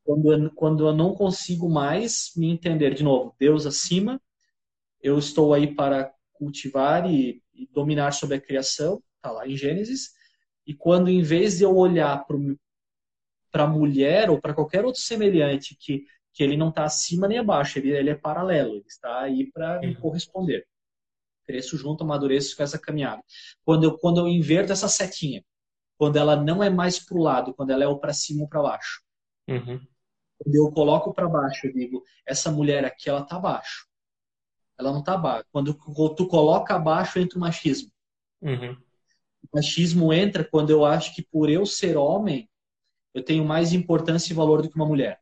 Quando, 0.06 0.52
quando 0.52 0.88
eu 0.88 0.94
não 0.94 1.14
consigo 1.14 1.70
mais 1.70 2.32
me 2.36 2.50
entender, 2.50 2.94
de 2.94 3.04
novo, 3.04 3.36
Deus 3.40 3.66
acima, 3.66 4.22
eu 5.02 5.18
estou 5.18 5.54
aí 5.54 5.74
para 5.74 6.14
cultivar 6.44 7.10
e 7.10 7.44
e 7.56 7.68
dominar 7.68 8.12
sobre 8.12 8.38
a 8.38 8.42
criação, 8.42 9.02
está 9.16 9.32
lá 9.32 9.48
em 9.48 9.56
Gênesis. 9.56 10.12
E 10.66 10.74
quando, 10.74 11.10
em 11.10 11.22
vez 11.22 11.58
de 11.58 11.64
eu 11.64 11.76
olhar 11.76 12.26
para 13.52 13.64
a 13.64 13.68
mulher 13.68 14.30
ou 14.30 14.40
para 14.40 14.54
qualquer 14.54 14.86
outro 14.86 15.02
semelhante 15.02 15.76
que, 15.80 16.06
que 16.34 16.44
ele 16.44 16.58
não 16.58 16.70
está 16.70 16.86
acima 16.86 17.28
nem 17.28 17.38
abaixo, 17.38 17.80
ele, 17.80 17.92
ele 17.92 18.10
é 18.10 18.16
paralelo, 18.16 18.76
ele 18.76 18.86
está 18.88 19.22
aí 19.22 19.52
para 19.52 19.80
me 19.80 19.96
corresponder. 19.96 20.66
Cresço 21.46 21.78
junto, 21.78 22.04
amadureço 22.04 22.56
com 22.56 22.64
essa 22.64 22.80
caminhada. 22.80 23.22
Quando 23.66 23.84
eu, 23.84 23.98
quando 23.98 24.20
eu 24.22 24.28
inverto 24.28 24.72
essa 24.72 24.88
setinha, 24.88 25.44
quando 25.98 26.18
ela 26.18 26.36
não 26.36 26.64
é 26.64 26.70
mais 26.70 26.98
para 27.00 27.18
o 27.18 27.22
lado, 27.22 27.54
quando 27.54 27.72
ela 27.72 27.84
é 27.84 27.88
o 27.88 28.00
para 28.00 28.14
cima 28.14 28.44
ou 28.44 28.48
para 28.48 28.62
baixo. 28.62 29.02
Uhum. 29.48 29.80
Quando 30.38 30.56
eu 30.56 30.72
coloco 30.72 31.14
para 31.14 31.28
baixo, 31.28 31.68
eu 31.68 31.74
digo, 31.74 32.04
essa 32.26 32.50
mulher 32.50 32.86
aqui, 32.86 33.10
ela 33.10 33.24
tá 33.24 33.36
abaixo. 33.36 33.86
Ela 34.84 34.94
não 34.94 35.04
tá 35.04 35.14
abaixo. 35.14 35.46
Quando 35.52 35.74
tu 36.16 36.28
coloca 36.28 36.76
abaixo, 36.76 37.20
entra 37.20 37.38
o 37.38 37.42
machismo. 37.42 37.92
Uhum. 38.42 38.74
O 39.44 39.56
machismo 39.56 40.14
entra 40.14 40.44
quando 40.44 40.70
eu 40.70 40.86
acho 40.86 41.16
que 41.16 41.22
por 41.22 41.50
eu 41.50 41.66
ser 41.66 41.98
homem, 41.98 42.50
eu 43.14 43.24
tenho 43.24 43.46
mais 43.46 43.74
importância 43.74 44.32
e 44.32 44.36
valor 44.36 44.62
do 44.62 44.70
que 44.70 44.76
uma 44.76 44.86
mulher. 44.86 45.20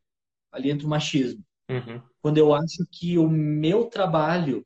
Ali 0.51 0.71
entra 0.71 0.85
o 0.85 0.89
machismo. 0.89 1.43
Uhum. 1.69 2.01
Quando 2.21 2.37
eu 2.37 2.53
acho 2.53 2.85
que 2.91 3.17
o 3.17 3.29
meu 3.29 3.85
trabalho 3.85 4.65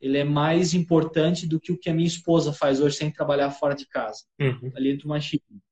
ele 0.00 0.18
é 0.18 0.24
mais 0.24 0.74
importante 0.74 1.46
do 1.46 1.58
que 1.58 1.72
o 1.72 1.78
que 1.78 1.88
a 1.88 1.94
minha 1.94 2.06
esposa 2.06 2.52
faz 2.52 2.78
hoje 2.78 2.96
sem 2.96 3.10
trabalhar 3.10 3.50
fora 3.50 3.74
de 3.74 3.86
casa. 3.86 4.24
Uhum. 4.38 4.70
Ali 4.76 4.90
entra 4.90 5.06
o 5.06 5.08
machismo. 5.08 5.62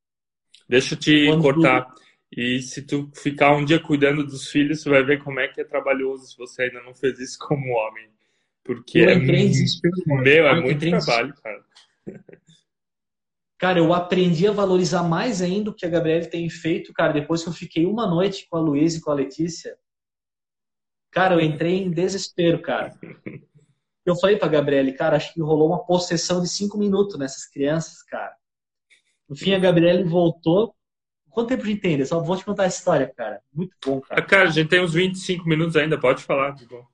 Deixa 0.66 0.94
eu 0.94 0.98
te 0.98 1.26
Quando 1.26 1.42
cortar. 1.42 1.84
Tu... 1.84 2.01
E 2.35 2.62
se 2.62 2.80
tu 2.83 3.11
ficar 3.14 3.55
um 3.55 3.64
dia 3.64 3.78
cuidando 3.78 4.24
dos 4.24 4.49
filhos, 4.49 4.80
você 4.80 4.89
vai 4.89 5.03
ver 5.03 5.22
como 5.22 5.39
é 5.39 5.49
que 5.49 5.61
é 5.61 5.64
trabalhoso 5.64 6.26
se 6.26 6.39
você 6.39 6.62
ainda 6.62 6.83
não 6.83 6.95
fez 6.95 7.18
isso 7.18 7.39
como 7.39 7.74
homem. 7.74 8.09
Porque 8.64 9.01
eu 9.01 9.11
é, 9.11 9.14
entrei 9.14 9.41
em 9.41 9.49
desespero, 9.49 9.95
meu, 10.07 10.47
é 10.47 10.61
muito 10.61 10.89
trabalho, 10.89 11.35
cara. 11.43 11.64
Cara, 13.59 13.78
eu 13.78 13.93
aprendi 13.93 14.49
a 14.49 14.53
valorizar 14.53 15.03
mais 15.03 15.43
ainda 15.43 15.70
o 15.70 15.74
que 15.74 15.85
a 15.85 15.89
Gabriela 15.89 16.24
tem 16.24 16.49
feito, 16.49 16.93
cara, 16.93 17.12
depois 17.12 17.43
que 17.43 17.49
eu 17.49 17.53
fiquei 17.53 17.87
uma 17.87 18.07
noite 18.07 18.47
com 18.49 18.57
a 18.57 18.61
Luísa 18.61 18.99
e 18.99 19.01
com 19.01 19.11
a 19.11 19.14
Letícia. 19.14 19.76
Cara, 21.11 21.35
eu 21.35 21.41
entrei 21.41 21.83
em 21.83 21.91
desespero, 21.91 22.61
cara. 22.61 22.99
Eu 24.05 24.16
falei 24.16 24.37
pra 24.37 24.49
Gabriele, 24.49 24.95
cara, 24.95 25.16
acho 25.16 25.33
que 25.33 25.41
rolou 25.41 25.68
uma 25.68 25.85
possessão 25.85 26.43
de 26.43 26.49
cinco 26.49 26.76
minutos 26.76 27.16
nessas 27.16 27.47
crianças, 27.47 28.03
cara. 28.03 28.35
No 29.28 29.37
fim, 29.37 29.55
a 29.55 29.61
Gabriele 29.61 30.03
voltou. 30.03 30.74
Quanto 31.33 31.49
tempo 31.49 31.62
a 31.62 31.66
gente 31.66 31.80
tem? 31.80 32.05
só 32.05 32.20
vou 32.20 32.37
te 32.37 32.45
contar 32.45 32.64
a 32.64 32.68
história, 32.68 33.09
cara. 33.09 33.41
Muito 33.53 33.74
bom, 33.85 34.01
cara. 34.01 34.20
Ah, 34.20 34.24
cara, 34.24 34.49
a 34.49 34.53
gente 34.53 34.68
tem 34.68 34.83
uns 34.83 34.93
25 34.93 35.49
minutos 35.49 35.76
ainda, 35.76 35.99
pode 35.99 36.22
falar. 36.22 36.51
De 36.51 36.66
bom. 36.66 36.85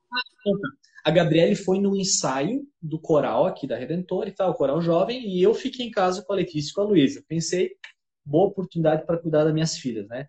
A 1.04 1.10
Gabriele 1.10 1.56
foi 1.56 1.80
no 1.80 1.96
ensaio 1.96 2.66
do 2.80 3.00
coral 3.00 3.46
aqui 3.46 3.66
da 3.66 3.76
Redentor 3.76 4.28
e 4.28 4.32
tal, 4.32 4.50
o 4.50 4.54
coral 4.54 4.80
jovem, 4.80 5.26
e 5.26 5.42
eu 5.42 5.54
fiquei 5.54 5.86
em 5.86 5.90
casa 5.90 6.22
com 6.22 6.32
a 6.32 6.36
Letícia 6.36 6.70
e 6.70 6.74
com 6.74 6.82
a 6.82 6.84
Luísa. 6.84 7.24
Pensei, 7.26 7.72
boa 8.24 8.46
oportunidade 8.46 9.04
para 9.04 9.18
cuidar 9.18 9.44
das 9.44 9.52
minhas 9.52 9.76
filhas, 9.76 10.06
né? 10.06 10.28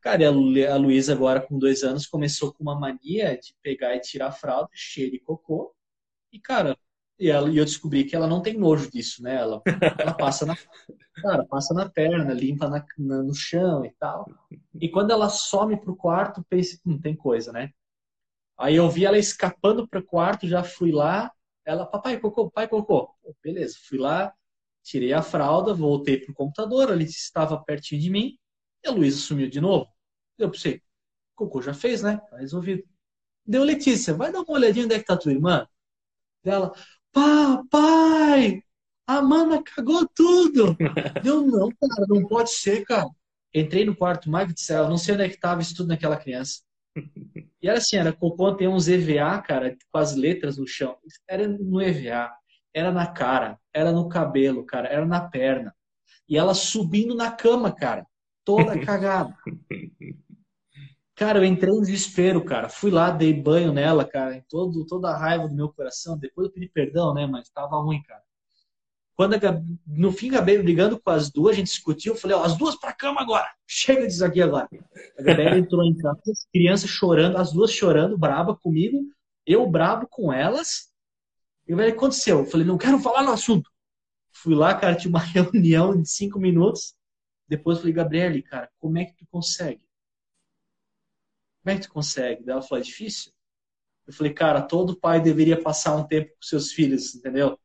Cara, 0.00 0.28
a 0.28 0.76
Luísa 0.76 1.12
agora 1.12 1.40
com 1.40 1.58
dois 1.58 1.82
anos 1.82 2.06
começou 2.06 2.52
com 2.52 2.62
uma 2.62 2.78
mania 2.78 3.36
de 3.36 3.54
pegar 3.62 3.96
e 3.96 4.00
tirar 4.00 4.28
a 4.28 4.32
fralda 4.32 4.68
cheia 4.72 5.10
de 5.10 5.18
cocô. 5.18 5.74
E, 6.32 6.38
cara, 6.38 6.76
e, 7.18 7.28
ela, 7.30 7.50
e 7.50 7.56
eu 7.56 7.64
descobri 7.64 8.04
que 8.04 8.14
ela 8.14 8.26
não 8.26 8.42
tem 8.42 8.56
nojo 8.56 8.90
disso, 8.90 9.22
né? 9.22 9.36
Ela, 9.36 9.62
ela 9.98 10.14
passa 10.14 10.46
na 10.46 10.56
cara, 11.22 11.44
passa 11.46 11.74
na 11.74 11.88
perna, 11.88 12.32
limpa 12.32 12.68
na, 12.68 12.84
na, 12.98 13.22
no 13.22 13.34
chão 13.34 13.84
e 13.84 13.90
tal. 13.98 14.30
E 14.80 14.88
quando 14.88 15.10
ela 15.10 15.28
some 15.28 15.76
pro 15.80 15.96
quarto, 15.96 16.44
pensa, 16.48 16.78
não 16.84 16.94
hum, 16.96 17.00
tem 17.00 17.16
coisa, 17.16 17.52
né? 17.52 17.70
Aí 18.58 18.76
eu 18.76 18.90
vi 18.90 19.04
ela 19.06 19.18
escapando 19.18 19.86
pro 19.88 20.04
quarto, 20.04 20.46
já 20.48 20.62
fui 20.64 20.92
lá. 20.92 21.30
Ela, 21.64 21.86
papai, 21.86 22.18
cocô, 22.20 22.50
pai, 22.50 22.68
cocô. 22.68 23.14
Beleza, 23.42 23.76
fui 23.84 23.98
lá, 23.98 24.32
tirei 24.82 25.12
a 25.12 25.22
fralda, 25.22 25.74
voltei 25.74 26.18
pro 26.18 26.34
computador, 26.34 26.90
ali 26.90 27.04
estava 27.04 27.62
pertinho 27.62 28.00
de 28.00 28.10
mim. 28.10 28.38
E 28.84 28.88
a 28.88 28.92
Luísa 28.92 29.18
sumiu 29.18 29.48
de 29.48 29.60
novo. 29.60 29.88
Eu 30.38 30.50
pensei, 30.50 30.82
Cocô 31.38 31.62
já 31.62 31.72
fez, 31.72 32.02
né? 32.02 32.18
Tá 32.30 32.38
resolvido. 32.38 32.82
Deu 33.46 33.62
Letícia, 33.64 34.12
vai 34.14 34.32
dar 34.32 34.40
uma 34.42 34.54
olhadinha 34.54 34.84
onde 34.84 34.94
é 34.94 34.98
que 34.98 35.04
tá 35.06 35.16
tua 35.16 35.32
irmã? 35.32 35.66
Dela, 36.42 36.72
papai, 37.12 38.62
a 39.06 39.22
mana 39.22 39.62
cagou 39.62 40.08
tudo. 40.14 40.76
Deu, 41.22 41.46
não, 41.46 41.68
cara, 41.68 42.06
não 42.08 42.26
pode 42.26 42.50
ser, 42.50 42.84
cara. 42.84 43.08
Entrei 43.54 43.84
no 43.84 43.96
quarto, 43.96 44.30
Mike 44.30 44.52
do 44.52 44.60
céu, 44.60 44.88
não 44.88 44.98
sei 44.98 45.14
onde 45.14 45.24
é 45.24 45.28
que 45.28 45.40
tava 45.40 45.62
isso 45.62 45.74
tudo 45.74 45.88
naquela 45.88 46.16
criança. 46.16 46.60
E 47.62 47.68
era 47.68 47.78
assim, 47.78 47.96
era 47.96 48.12
cocô, 48.12 48.54
tem 48.54 48.68
uns 48.68 48.88
EVA, 48.88 49.40
cara, 49.40 49.76
com 49.90 49.98
as 49.98 50.14
letras 50.14 50.58
no 50.58 50.66
chão. 50.66 50.96
Era 51.28 51.48
no 51.48 51.80
EVA, 51.80 52.30
era 52.74 52.92
na 52.92 53.06
cara, 53.06 53.58
era 53.72 53.92
no 53.92 54.08
cabelo, 54.08 54.64
cara, 54.64 54.88
era 54.88 55.06
na 55.06 55.20
perna. 55.28 55.74
E 56.28 56.36
ela 56.36 56.54
subindo 56.54 57.14
na 57.14 57.30
cama, 57.30 57.72
cara 57.74 58.06
toda 58.48 58.80
cagada. 58.80 59.36
Cara, 61.18 61.40
eu 61.40 61.44
entrei 61.44 61.74
em 61.74 61.80
desespero, 61.80 62.44
cara. 62.44 62.68
Fui 62.68 62.92
lá, 62.92 63.10
dei 63.10 63.32
banho 63.34 63.72
nela, 63.72 64.04
cara, 64.04 64.36
em 64.36 64.44
todo, 64.48 64.86
toda 64.86 65.08
a 65.08 65.18
raiva 65.18 65.48
do 65.48 65.54
meu 65.54 65.68
coração. 65.68 66.16
Depois 66.16 66.46
eu 66.46 66.52
pedi 66.52 66.68
perdão, 66.68 67.12
né? 67.12 67.26
Mas 67.26 67.50
tava 67.50 67.76
ruim, 67.82 68.00
cara. 68.04 68.22
Quando 69.16 69.34
a, 69.34 69.62
no 69.84 70.12
fim 70.12 70.30
acabei 70.30 70.62
brigando 70.62 70.96
com 70.96 71.10
as 71.10 71.28
duas, 71.28 71.54
a 71.54 71.58
gente 71.58 71.66
discutiu. 71.66 72.12
Eu 72.12 72.18
falei, 72.20 72.36
ó, 72.36 72.44
as 72.44 72.56
duas 72.56 72.76
pra 72.76 72.92
cama 72.92 73.20
agora. 73.20 73.50
Chega 73.66 74.06
disso 74.06 74.24
aqui 74.24 74.40
agora. 74.40 74.68
A 75.18 75.22
Gabriela 75.24 75.58
entrou 75.58 75.82
em 75.82 75.96
casa, 75.96 76.20
as 76.30 76.46
crianças 76.52 76.88
chorando, 76.88 77.36
as 77.36 77.52
duas 77.52 77.72
chorando, 77.72 78.16
braba 78.16 78.54
comigo. 78.54 79.00
Eu 79.44 79.68
brabo 79.68 80.06
com 80.08 80.32
elas. 80.32 80.86
E 81.66 81.74
o 81.74 81.76
que 81.76 81.82
aconteceu? 81.82 82.38
Eu 82.38 82.46
falei, 82.46 82.64
não 82.64 82.78
quero 82.78 83.00
falar 83.00 83.24
no 83.24 83.32
assunto. 83.32 83.68
Fui 84.30 84.54
lá, 84.54 84.72
cara, 84.72 84.94
tinha 84.94 85.10
uma 85.10 85.18
reunião 85.18 86.00
de 86.00 86.08
cinco 86.08 86.38
minutos. 86.38 86.94
Depois 87.48 87.78
eu 87.78 87.80
falei, 87.80 87.94
Gabriele, 87.94 88.40
cara, 88.40 88.70
como 88.78 88.98
é 88.98 89.04
que 89.04 89.16
tu 89.16 89.26
consegue? 89.28 89.87
Como 91.62 91.74
é 91.74 91.78
que 91.78 91.86
tu 91.86 91.92
consegue? 91.92 92.44
Daí 92.44 92.52
ela 92.52 92.62
falou, 92.62 92.82
é 92.82 92.86
difícil? 92.86 93.32
Eu 94.06 94.12
falei, 94.12 94.32
cara, 94.32 94.62
todo 94.62 94.98
pai 94.98 95.20
deveria 95.20 95.60
passar 95.60 95.94
um 95.96 96.06
tempo 96.06 96.30
com 96.30 96.42
seus 96.42 96.72
filhos, 96.72 97.14
entendeu? 97.14 97.58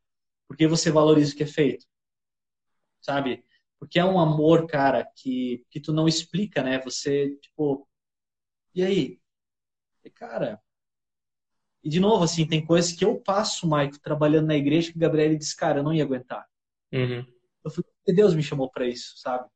Porque 0.47 0.67
você 0.67 0.91
valoriza 0.91 1.33
o 1.33 1.37
que 1.37 1.43
é 1.43 1.47
feito. 1.47 1.85
Sabe? 3.01 3.45
Porque 3.79 3.99
é 3.99 4.05
um 4.05 4.19
amor, 4.19 4.67
cara, 4.67 5.05
que, 5.15 5.65
que 5.69 5.79
tu 5.79 5.93
não 5.93 6.07
explica, 6.07 6.61
né? 6.63 6.79
Você, 6.81 7.35
tipo, 7.37 7.87
e 8.75 8.83
aí? 8.83 9.19
E, 10.03 10.09
cara, 10.09 10.61
e 11.83 11.89
de 11.89 11.99
novo, 11.99 12.23
assim, 12.23 12.47
tem 12.47 12.65
coisas 12.65 12.93
que 12.93 13.03
eu 13.03 13.19
passo, 13.19 13.67
Maico, 13.67 13.99
trabalhando 13.99 14.47
na 14.47 14.55
igreja, 14.55 14.89
que 14.89 14.97
o 14.97 15.01
Gabriel 15.01 15.37
disse, 15.37 15.55
cara, 15.55 15.79
eu 15.79 15.83
não 15.83 15.93
ia 15.93 16.03
aguentar. 16.03 16.45
Uhum. 16.93 17.25
Eu 17.63 17.71
falei, 17.71 17.91
Deus 18.07 18.33
me 18.33 18.41
chamou 18.41 18.71
para 18.71 18.87
isso, 18.87 19.17
sabe? 19.17 19.49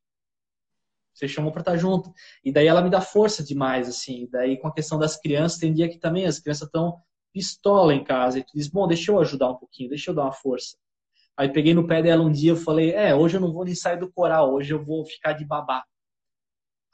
Você 1.18 1.28
chamou 1.28 1.52
para 1.52 1.62
estar 1.62 1.72
tá 1.72 1.78
junto. 1.78 2.14
E 2.46 2.52
daí 2.52 2.68
ela 2.68 2.82
me 2.82 2.92
dá 2.92 3.02
força 3.02 3.44
demais, 3.44 3.90
assim. 3.90 4.24
E 4.24 4.28
daí 4.28 4.58
com 4.58 4.68
a 4.68 4.74
questão 4.74 5.00
das 5.00 5.20
crianças, 5.20 5.58
tem 5.58 5.74
dia 5.74 5.90
que 5.90 5.98
também 5.98 6.28
as 6.28 6.40
crianças 6.40 6.68
estão 6.68 7.02
pistola 7.34 7.94
em 7.94 8.04
casa. 8.04 8.38
E 8.38 8.44
tu 8.44 8.52
diz, 8.54 8.68
bom, 8.68 8.88
deixa 8.88 9.12
eu 9.12 9.20
ajudar 9.20 9.50
um 9.50 9.56
pouquinho, 9.56 9.90
deixa 9.90 10.12
eu 10.12 10.16
dar 10.16 10.24
uma 10.24 10.32
força. 10.32 10.78
Aí 11.36 11.52
peguei 11.52 11.74
no 11.74 11.88
pé 11.88 12.04
dela 12.04 12.24
um 12.24 12.32
dia, 12.32 12.52
eu 12.52 12.56
falei, 12.56 12.92
é, 12.92 13.16
hoje 13.16 13.38
eu 13.38 13.42
não 13.42 13.52
vou 13.52 13.66
nem 13.66 13.74
sair 13.74 13.98
do 13.98 14.12
coral, 14.12 14.54
hoje 14.54 14.74
eu 14.74 14.84
vou 14.84 15.06
ficar 15.06 15.34
de 15.34 15.44
babá. 15.44 15.84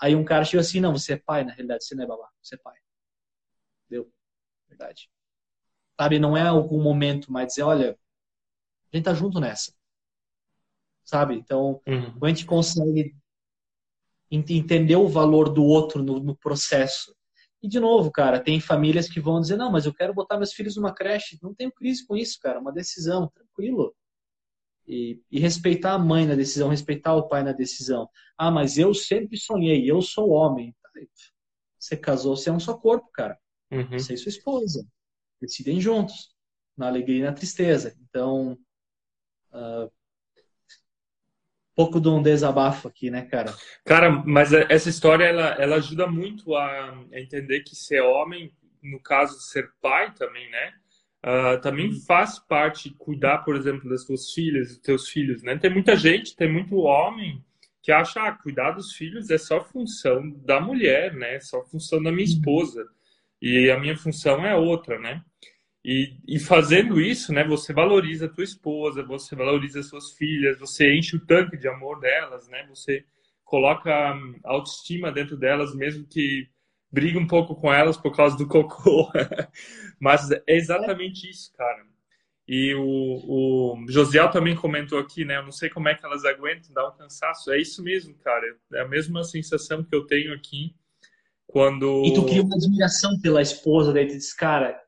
Aí 0.02 0.16
um 0.16 0.24
cara 0.24 0.46
chegou 0.46 0.62
assim, 0.62 0.80
não, 0.80 0.94
você 0.94 1.14
é 1.14 1.18
pai, 1.18 1.44
na 1.44 1.52
realidade, 1.52 1.84
você 1.84 1.94
não 1.94 2.04
é 2.04 2.08
babá, 2.08 2.30
você 2.42 2.56
é 2.56 2.58
pai. 2.58 2.76
Deu, 3.90 4.10
verdade. 4.70 5.10
Sabe, 6.00 6.18
não 6.18 6.36
é 6.36 6.48
algum 6.48 6.82
momento, 6.82 7.32
mas 7.32 7.48
dizer, 7.48 7.64
olha, 7.64 7.98
a 8.92 8.96
gente 8.96 9.06
tá 9.06 9.14
junto 9.14 9.40
nessa. 9.40 9.74
Sabe? 11.04 11.36
Então, 11.36 11.82
uhum. 11.86 12.12
quando 12.14 12.26
a 12.26 12.30
gente 12.30 12.46
consegue 12.46 13.16
entender 14.36 14.96
o 14.96 15.08
valor 15.08 15.50
do 15.50 15.64
outro 15.64 16.02
no, 16.02 16.20
no, 16.20 16.36
processo. 16.36 17.16
E, 17.62 17.68
de 17.68 17.80
novo, 17.80 18.12
cara, 18.12 18.40
tem 18.40 18.60
famílias 18.60 19.08
que 19.08 19.20
vão 19.20 19.40
dizer: 19.40 19.58
não, 19.58 19.72
mas 19.72 19.86
eu 19.86 19.94
quero 19.94 20.14
botar 20.14 20.38
meus 20.38 20.54
filhos 20.54 20.76
numa 20.76 20.94
creche. 20.94 21.38
Não 21.42 21.54
tenho 21.54 21.72
crise 21.72 22.06
com 22.06 22.16
isso, 22.16 22.40
cara. 22.42 22.60
Uma 22.60 22.72
decisão, 22.72 23.32
tranquilo. 23.34 23.96
E, 24.88 25.22
e, 25.32 25.40
respeitar 25.40 25.94
a 25.94 26.00
mãe 26.00 26.26
na 26.26 26.36
decisão, 26.36 26.70
respeitar 26.70 27.16
o 27.16 27.28
pai 27.28 27.44
na 27.44 27.54
decisão. 27.54 28.10
Ah, 28.38 28.52
mas 28.52 28.78
eu 28.78 28.94
sempre 28.94 29.38
sonhei, 29.38 29.90
eu 29.90 30.02
sou 30.02 30.30
homem. 30.30 30.76
Você 31.80 31.96
casou, 31.96 32.36
você 32.36 32.50
é 32.50 32.54
um 32.54 32.60
só 32.60 32.78
corpo, 32.78 33.10
cara. 33.14 33.38
Uhum. 33.72 33.98
Você 33.98 34.14
e 34.14 34.18
sua 34.18 34.30
esposa. 34.30 34.86
Decidem 35.40 35.80
juntos, 35.80 36.34
na 36.78 36.88
alegria 36.88 37.20
e 37.20 37.24
na 37.24 37.34
tristeza. 37.34 37.96
Então, 38.02 38.58
uh, 39.52 39.92
pouco 41.76 42.00
de 42.00 42.08
um 42.08 42.22
desabafo 42.22 42.88
aqui, 42.88 43.10
né, 43.10 43.24
cara? 43.24 43.54
Cara, 43.86 44.10
mas 44.26 44.54
essa 44.54 44.90
história 44.90 45.26
ela, 45.26 45.56
ela 45.60 45.76
ajuda 45.78 46.08
muito 46.08 46.56
a, 46.56 47.04
entender 47.14 47.62
que 47.62 47.76
ser 47.76 48.02
homem, 48.02 48.52
no 48.82 49.00
caso 49.00 49.38
de 49.38 49.44
ser 49.46 49.70
pai 49.82 50.14
também, 50.14 50.50
né? 50.50 50.74
Uh, 51.26 51.62
também 51.62 51.88
uhum. 51.88 52.02
faz 52.02 52.38
parte 52.38 52.94
cuidar, 52.98 53.40
por 53.40 53.56
exemplo, 53.56 53.90
das 53.90 54.04
tuas 54.04 54.32
filhas, 54.34 54.70
dos 54.70 54.80
teus 54.80 55.08
filhos, 55.08 55.42
né? 55.42 55.58
Tem 55.58 55.70
muita 55.70 55.96
gente, 55.96 56.36
tem 56.36 56.52
muito 56.52 56.76
homem 56.76 57.42
que 57.82 57.92
acha 57.92 58.22
ah, 58.22 58.32
cuidar 58.32 58.72
dos 58.72 58.94
filhos 58.94 59.30
é 59.30 59.38
só 59.38 59.62
função 59.62 60.30
da 60.30 60.60
mulher, 60.60 61.14
né? 61.14 61.36
É 61.36 61.40
só 61.40 61.64
função 61.64 62.02
da 62.02 62.12
minha 62.12 62.26
uhum. 62.26 62.34
esposa. 62.34 62.88
E 63.42 63.70
a 63.70 63.78
minha 63.78 63.98
função 63.98 64.46
é 64.46 64.56
outra, 64.56 64.98
né? 64.98 65.22
E, 65.84 66.16
e, 66.26 66.40
fazendo 66.40 67.02
isso, 67.02 67.34
né, 67.34 67.44
você 67.44 67.74
valoriza 67.74 68.26
a 68.26 68.30
tua 68.30 68.44
esposa, 68.44 69.04
você 69.04 69.36
valoriza 69.36 69.82
as 69.82 69.88
suas 69.88 70.12
filhas, 70.14 70.58
você 70.58 70.96
enche 70.96 71.18
o 71.18 71.26
tanque 71.26 71.58
de 71.58 71.68
amor 71.68 72.00
delas, 72.00 72.48
né? 72.48 72.66
Você 72.70 73.04
coloca 73.44 73.92
autoestima 74.46 75.12
dentro 75.12 75.36
delas, 75.36 75.76
mesmo 75.76 76.08
que 76.08 76.48
brigue 76.90 77.18
um 77.18 77.28
pouco 77.28 77.54
com 77.56 77.74
elas 77.74 77.98
por 77.98 78.16
causa 78.16 78.38
do 78.38 78.48
cocô. 78.48 79.12
Mas 80.00 80.32
é 80.32 80.42
exatamente 80.48 81.30
isso, 81.30 81.52
cara. 81.58 81.84
E 82.48 82.74
o, 82.76 82.84
o 82.84 83.86
Josiel 83.90 84.30
também 84.30 84.56
comentou 84.56 85.00
aqui, 85.00 85.26
né? 85.26 85.38
Eu 85.38 85.44
não 85.44 85.52
sei 85.52 85.70
como 85.70 85.90
é 85.90 85.96
que 85.96 86.06
elas 86.06 86.24
aguentam, 86.24 86.74
dá 86.74 86.88
um 86.88 86.96
cansaço. 86.96 87.52
É 87.52 87.60
isso 87.60 87.82
mesmo, 87.84 88.16
cara. 88.16 88.46
É 88.74 88.82
a 88.82 88.88
mesma 88.88 89.24
sensação 89.24 89.84
que 89.84 89.96
eu 89.96 90.06
tenho 90.06 90.34
aqui 90.34 90.76
quando. 91.48 92.04
E 92.06 92.14
tu 92.14 92.26
cria 92.26 92.42
uma 92.42 92.56
admiração 92.56 93.20
pela 93.22 93.42
esposa 93.42 93.94
daí, 93.94 94.08
tu 94.08 94.14
diz, 94.14 94.34
cara, 94.34 94.80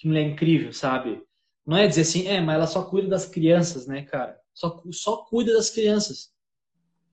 que 0.00 0.08
mulher 0.08 0.22
incrível, 0.22 0.72
sabe? 0.72 1.22
Não 1.66 1.76
é 1.76 1.86
dizer 1.86 2.00
assim, 2.00 2.26
é, 2.26 2.40
mas 2.40 2.54
ela 2.54 2.66
só 2.66 2.82
cuida 2.82 3.06
das 3.06 3.26
crianças, 3.26 3.86
né, 3.86 4.00
cara? 4.02 4.40
Só, 4.54 4.82
só 4.90 5.18
cuida 5.18 5.52
das 5.52 5.68
crianças. 5.68 6.32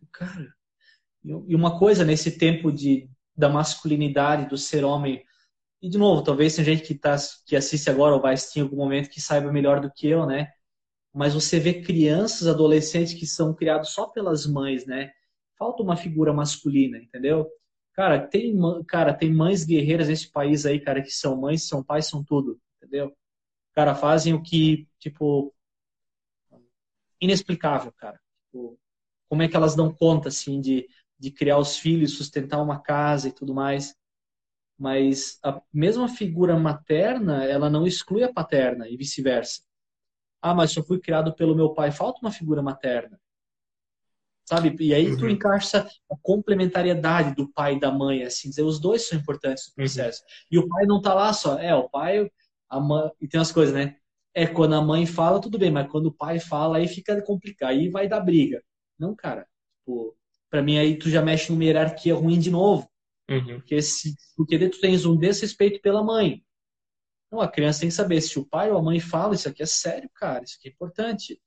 Cara, 0.10 0.54
e 1.22 1.54
uma 1.54 1.78
coisa 1.78 2.06
nesse 2.06 2.38
tempo 2.38 2.72
de, 2.72 3.10
da 3.36 3.50
masculinidade, 3.50 4.48
do 4.48 4.58
ser 4.58 4.86
homem 4.86 5.22
e 5.82 5.90
de 5.90 5.98
novo, 5.98 6.24
talvez 6.24 6.56
tenha 6.56 6.64
gente 6.66 6.82
que, 6.82 6.96
tá, 6.96 7.18
que 7.46 7.58
assiste 7.58 7.90
agora 7.90 8.16
ou 8.16 8.22
vai 8.22 8.34
assistir 8.34 8.60
em 8.60 8.62
algum 8.64 8.78
momento 8.78 9.10
que 9.10 9.20
saiba 9.22 9.52
melhor 9.52 9.82
do 9.82 9.92
que 9.92 10.08
eu, 10.08 10.26
né? 10.26 10.50
Mas 11.14 11.34
você 11.34 11.60
vê 11.60 11.82
crianças, 11.82 12.48
adolescentes 12.48 13.14
que 13.14 13.28
são 13.28 13.54
criados 13.54 13.90
só 13.90 14.08
pelas 14.08 14.48
mães, 14.48 14.86
né? 14.86 15.12
Falta 15.58 15.84
uma 15.84 15.98
figura 15.98 16.34
masculina, 16.34 16.98
entendeu? 16.98 17.48
Cara, 17.94 18.26
tem, 18.26 18.58
cara, 18.88 19.14
tem 19.14 19.32
mães 19.32 19.66
guerreiras 19.66 20.08
nesse 20.08 20.32
país 20.32 20.66
aí, 20.66 20.80
cara, 20.80 21.02
que 21.02 21.12
são 21.12 21.36
mães, 21.36 21.68
são 21.68 21.84
pais, 21.84 22.08
são 22.08 22.24
tudo, 22.24 22.58
entendeu? 22.78 23.16
Cara, 23.74 23.96
fazem 23.96 24.34
o 24.34 24.42
que, 24.42 24.88
tipo, 25.00 25.54
inexplicável, 27.22 27.92
cara. 27.94 28.20
Tipo, 28.46 28.80
como 29.30 29.44
é 29.44 29.48
que 29.48 29.56
elas 29.56 29.76
dão 29.76 29.94
conta, 29.94 30.30
assim, 30.30 30.60
de, 30.62 30.88
de 31.20 31.32
criar 31.32 31.58
os 31.58 31.78
filhos, 31.78 32.18
sustentar 32.18 32.62
uma 32.62 32.80
casa 32.82 33.28
e 33.28 33.32
tudo 33.32 33.54
mais 33.54 33.96
mas 34.78 35.40
a 35.44 35.60
mesma 35.74 36.08
figura 36.08 36.58
materna, 36.58 37.44
ela 37.46 37.70
não 37.70 37.88
exclui 37.88 38.24
a 38.24 38.32
paterna 38.32 38.88
e 38.88 38.96
vice-versa. 38.96 39.62
Ah, 40.40 40.54
mas 40.54 40.76
eu 40.76 40.84
fui 40.84 41.00
criado 41.00 41.34
pelo 41.34 41.56
meu 41.56 41.74
pai, 41.74 41.92
falta 41.92 42.20
uma 42.22 42.32
figura 42.32 42.62
materna. 42.62 43.20
Sabe? 44.46 44.74
E 44.80 44.94
aí 44.94 45.10
uhum. 45.12 45.18
tu 45.18 45.28
encaixa 45.28 45.90
a 46.10 46.16
complementariedade 46.22 47.36
do 47.36 47.52
pai 47.52 47.76
e 47.76 47.80
da 47.80 47.92
mãe, 47.92 48.24
assim, 48.24 48.50
dizer, 48.50 48.62
os 48.62 48.80
dois 48.80 49.08
são 49.08 49.18
importantes 49.18 49.66
no 49.66 49.72
uhum. 49.72 49.76
processo. 49.76 50.22
Uhum. 50.22 50.28
E 50.52 50.60
o 50.60 50.68
pai 50.70 50.86
não 50.86 51.02
tá 51.02 51.14
lá 51.14 51.34
só, 51.34 51.58
é, 51.58 51.74
o 51.76 51.90
pai, 51.90 52.32
a 52.70 52.80
mãe, 52.80 53.12
e 53.22 53.28
tem 53.28 53.40
umas 53.40 53.52
coisas, 53.52 53.74
né? 53.74 53.98
É, 54.34 54.46
quando 54.46 54.76
a 54.76 54.82
mãe 54.82 55.06
fala, 55.06 55.42
tudo 55.42 55.58
bem, 55.58 55.72
mas 55.72 55.90
quando 55.90 56.08
o 56.08 56.14
pai 56.14 56.40
fala, 56.40 56.78
aí 56.78 56.88
fica 56.88 57.20
complicado, 57.24 57.72
aí 57.72 57.90
vai 57.90 58.08
dar 58.08 58.20
briga. 58.20 58.64
Não, 59.00 59.16
cara. 59.16 59.48
Tipo, 59.80 60.16
pra 60.50 60.62
mim 60.62 60.78
aí 60.78 60.98
tu 60.98 61.10
já 61.10 61.22
mexe 61.22 61.52
numa 61.52 61.64
hierarquia 61.64 62.14
ruim 62.14 62.40
de 62.40 62.52
novo. 62.52 62.90
Uhum. 63.30 63.60
Porque, 63.60 63.82
se, 63.82 64.16
porque 64.36 64.70
tu 64.70 64.80
tens 64.80 65.06
um 65.06 65.18
desrespeito 65.18 65.82
pela 65.82 66.04
mãe. 66.04 66.44
Não, 67.32 67.42
a 67.42 67.48
criança 67.48 67.82
tem 67.82 67.90
que 67.90 67.96
saber 67.96 68.22
se 68.22 68.40
o 68.40 68.46
pai 68.46 68.72
ou 68.72 68.78
a 68.78 68.82
mãe 68.82 69.00
fala, 69.00 69.36
isso 69.36 69.50
aqui 69.50 69.62
é 69.62 69.66
sério, 69.66 70.10
cara, 70.14 70.44
isso 70.44 70.56
aqui 70.58 70.70
é 70.70 70.72
importante. 70.72 71.42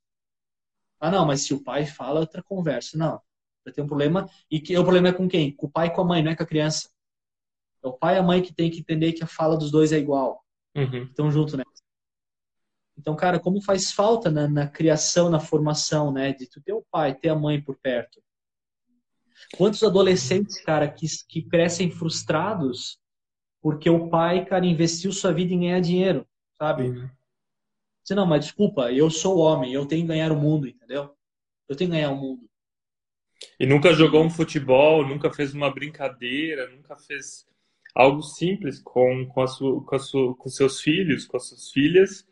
Ah, 0.99 1.11
não, 1.11 1.25
mas 1.25 1.43
se 1.43 1.55
o 1.55 1.63
pai 1.63 1.87
fala, 1.87 2.19
é 2.19 2.21
outra 2.21 2.43
conversa. 2.43 2.99
Não, 2.99 3.21
vai 3.65 3.73
ter 3.73 3.81
um 3.81 3.87
problema. 3.87 4.29
E 4.51 4.61
que, 4.61 4.77
o 4.77 4.83
problema 4.83 5.09
é 5.09 5.13
com 5.13 5.27
quem? 5.29 5.55
Com 5.57 5.67
o 5.67 5.71
pai 5.71 5.87
e 5.87 5.91
com 5.91 6.03
a 6.03 6.05
mãe, 6.05 6.23
não 6.23 6.31
é 6.31 6.37
com 6.37 6.43
a 6.43 6.47
criança. 6.47 6.91
É 7.83 7.89
o 7.89 7.93
pai 7.95 8.17
e 8.17 8.19
a 8.19 8.23
mãe 8.23 8.43
que 8.43 8.53
tem 8.53 8.71
que 8.71 8.81
entender 8.81 9.13
que 9.13 9.25
a 9.25 9.27
fala 9.27 9.57
dos 9.57 9.71
dois 9.71 9.93
é 9.93 9.99
igual. 9.99 10.40
Uhum. 10.75 11.05
Estão 11.05 11.31
juntos, 11.31 11.55
né? 11.55 11.65
Então, 12.97 13.17
cara, 13.17 13.41
como 13.41 13.63
faz 13.63 13.93
falta 13.93 14.31
na, 14.31 14.47
na, 14.47 14.69
criação, 14.69 15.31
na 15.31 15.41
formação, 15.41 16.13
né? 16.13 16.33
De 16.33 16.47
tu 16.47 16.61
ter 16.61 16.73
o 16.73 16.85
pai, 16.91 17.15
ter 17.15 17.31
a 17.31 17.35
mãe 17.35 17.61
por 17.61 17.77
perto. 17.77 18.23
Quantos 19.57 19.83
adolescentes, 19.83 20.63
cara, 20.63 20.89
que, 20.89 21.07
que 21.29 21.43
crescem 21.43 21.91
frustrados 21.91 23.01
porque 23.63 23.91
o 23.91 24.09
pai, 24.09 24.45
cara, 24.45 24.65
investiu 24.67 25.13
sua 25.13 25.33
vida 25.33 25.53
em 25.53 25.61
ganhar 25.61 25.81
dinheiro, 25.81 26.27
sabe? 26.59 26.85
Uhum. 26.85 27.11
Você, 28.03 28.15
não, 28.15 28.27
mas 28.27 28.47
desculpa, 28.47 28.91
eu 28.93 29.11
sou 29.11 29.39
homem, 29.39 29.73
eu 29.73 29.87
tenho 29.87 30.03
que 30.03 30.09
ganhar 30.09 30.33
o 30.33 30.37
mundo, 30.37 30.67
entendeu? 30.67 31.15
Eu 31.69 31.77
tenho 31.77 31.91
que 31.91 31.97
ganhar 31.97 32.11
o 32.11 32.17
mundo. 32.17 32.49
E 33.59 33.67
nunca 33.67 33.93
jogou 33.93 34.23
um 34.23 34.31
futebol, 34.31 35.07
nunca 35.07 35.33
fez 35.33 35.55
uma 35.55 35.73
brincadeira, 35.73 36.69
nunca 36.71 36.97
fez 36.97 37.47
algo 37.95 38.23
simples 38.23 38.81
com, 38.81 39.27
com, 39.27 39.43
a 39.43 39.47
sua, 39.47 39.85
com, 39.85 39.95
a 39.95 39.99
sua, 39.99 40.37
com 40.37 40.49
seus 40.49 40.81
filhos, 40.81 41.27
com 41.27 41.37
as 41.37 41.49
suas 41.49 41.71
filhas. 41.71 42.27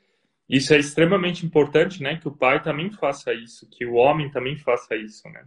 Isso 0.49 0.73
é 0.73 0.79
extremamente 0.79 1.45
importante, 1.45 2.03
né? 2.03 2.17
Que 2.17 2.29
o 2.29 2.37
pai 2.37 2.63
também 2.63 2.91
faça 2.91 3.35
isso, 3.35 3.69
que 3.69 3.85
o 3.85 3.95
homem 3.95 4.31
também 4.31 4.57
faça 4.57 4.97
isso, 4.97 5.29
né? 5.29 5.47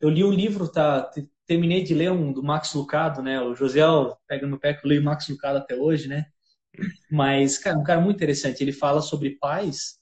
Eu 0.00 0.10
li 0.10 0.22
um 0.22 0.32
livro, 0.32 0.68
tá? 0.70 1.10
Terminei 1.46 1.82
de 1.82 1.94
ler 1.94 2.12
um 2.12 2.32
do 2.32 2.42
Max 2.42 2.74
Lucado, 2.74 3.22
né? 3.22 3.40
O 3.40 3.54
Josiel 3.54 4.16
pega 4.26 4.46
no 4.46 4.58
pé 4.58 4.74
que 4.74 4.84
eu 4.84 4.88
leio 4.88 5.02
Max 5.02 5.28
Lucado 5.28 5.58
até 5.58 5.74
hoje, 5.74 6.08
né? 6.08 6.26
Mas, 7.10 7.58
cara, 7.58 7.78
um 7.78 7.82
cara 7.82 8.00
muito 8.00 8.16
interessante. 8.16 8.62
Ele 8.62 8.72
fala 8.72 9.00
sobre 9.00 9.38
pais. 9.38 9.98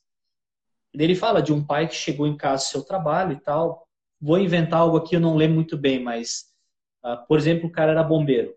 Ele 0.93 1.15
fala 1.15 1.43
de 1.43 1.53
um 1.53 1.65
pai 1.65 1.89
que 1.89 1.95
chegou 1.95 2.27
em 2.27 2.37
casa 2.37 2.65
do 2.65 2.69
seu 2.69 2.85
trabalho 2.85 3.33
e 3.33 3.41
tal. 3.41 3.87
Vou 4.21 4.39
inventar 4.39 4.81
algo 4.81 4.97
aqui, 4.97 5.17
eu 5.17 5.21
não 5.21 5.37
lembro 5.37 5.55
muito 5.57 5.79
bem, 5.79 6.03
mas, 6.03 6.47
uh, 7.05 7.27
por 7.27 7.39
exemplo, 7.39 7.69
o 7.69 7.73
cara 7.73 7.93
era 7.93 8.03
bombeiro. 8.03 8.55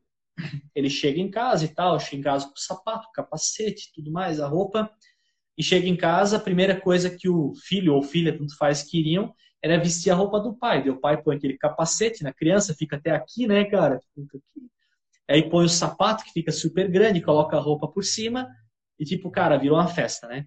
Ele 0.75 0.89
chega 0.89 1.19
em 1.19 1.29
casa 1.29 1.65
e 1.65 1.67
tal, 1.67 1.99
chega 1.99 2.17
em 2.17 2.21
casa 2.21 2.47
com 2.47 2.55
sapato, 2.55 3.07
capacete, 3.13 3.91
tudo 3.93 4.11
mais, 4.11 4.39
a 4.39 4.47
roupa. 4.47 4.91
E 5.57 5.63
chega 5.63 5.87
em 5.87 5.95
casa, 5.95 6.37
a 6.37 6.39
primeira 6.39 6.79
coisa 6.79 7.09
que 7.09 7.29
o 7.29 7.53
filho 7.55 7.93
ou 7.93 8.01
filha, 8.01 8.37
tanto 8.37 8.57
faz, 8.57 8.83
queriam 8.83 9.33
era 9.63 9.79
vestir 9.79 10.11
a 10.11 10.15
roupa 10.15 10.41
do 10.41 10.53
pai. 10.53 10.87
o 10.89 10.99
pai 10.99 11.21
põe 11.23 11.37
aquele 11.37 11.57
capacete 11.57 12.21
na 12.21 12.33
criança, 12.33 12.75
fica 12.75 12.97
até 12.97 13.11
aqui, 13.11 13.47
né, 13.47 13.63
cara? 13.63 14.01
Aí 15.29 15.49
põe 15.49 15.63
o 15.63 15.69
sapato, 15.69 16.25
que 16.25 16.33
fica 16.33 16.51
super 16.51 16.91
grande, 16.91 17.21
coloca 17.21 17.55
a 17.55 17.61
roupa 17.61 17.87
por 17.87 18.03
cima, 18.03 18.53
e 18.99 19.05
tipo, 19.05 19.31
cara, 19.31 19.57
virou 19.57 19.77
uma 19.77 19.87
festa, 19.87 20.27
né? 20.27 20.45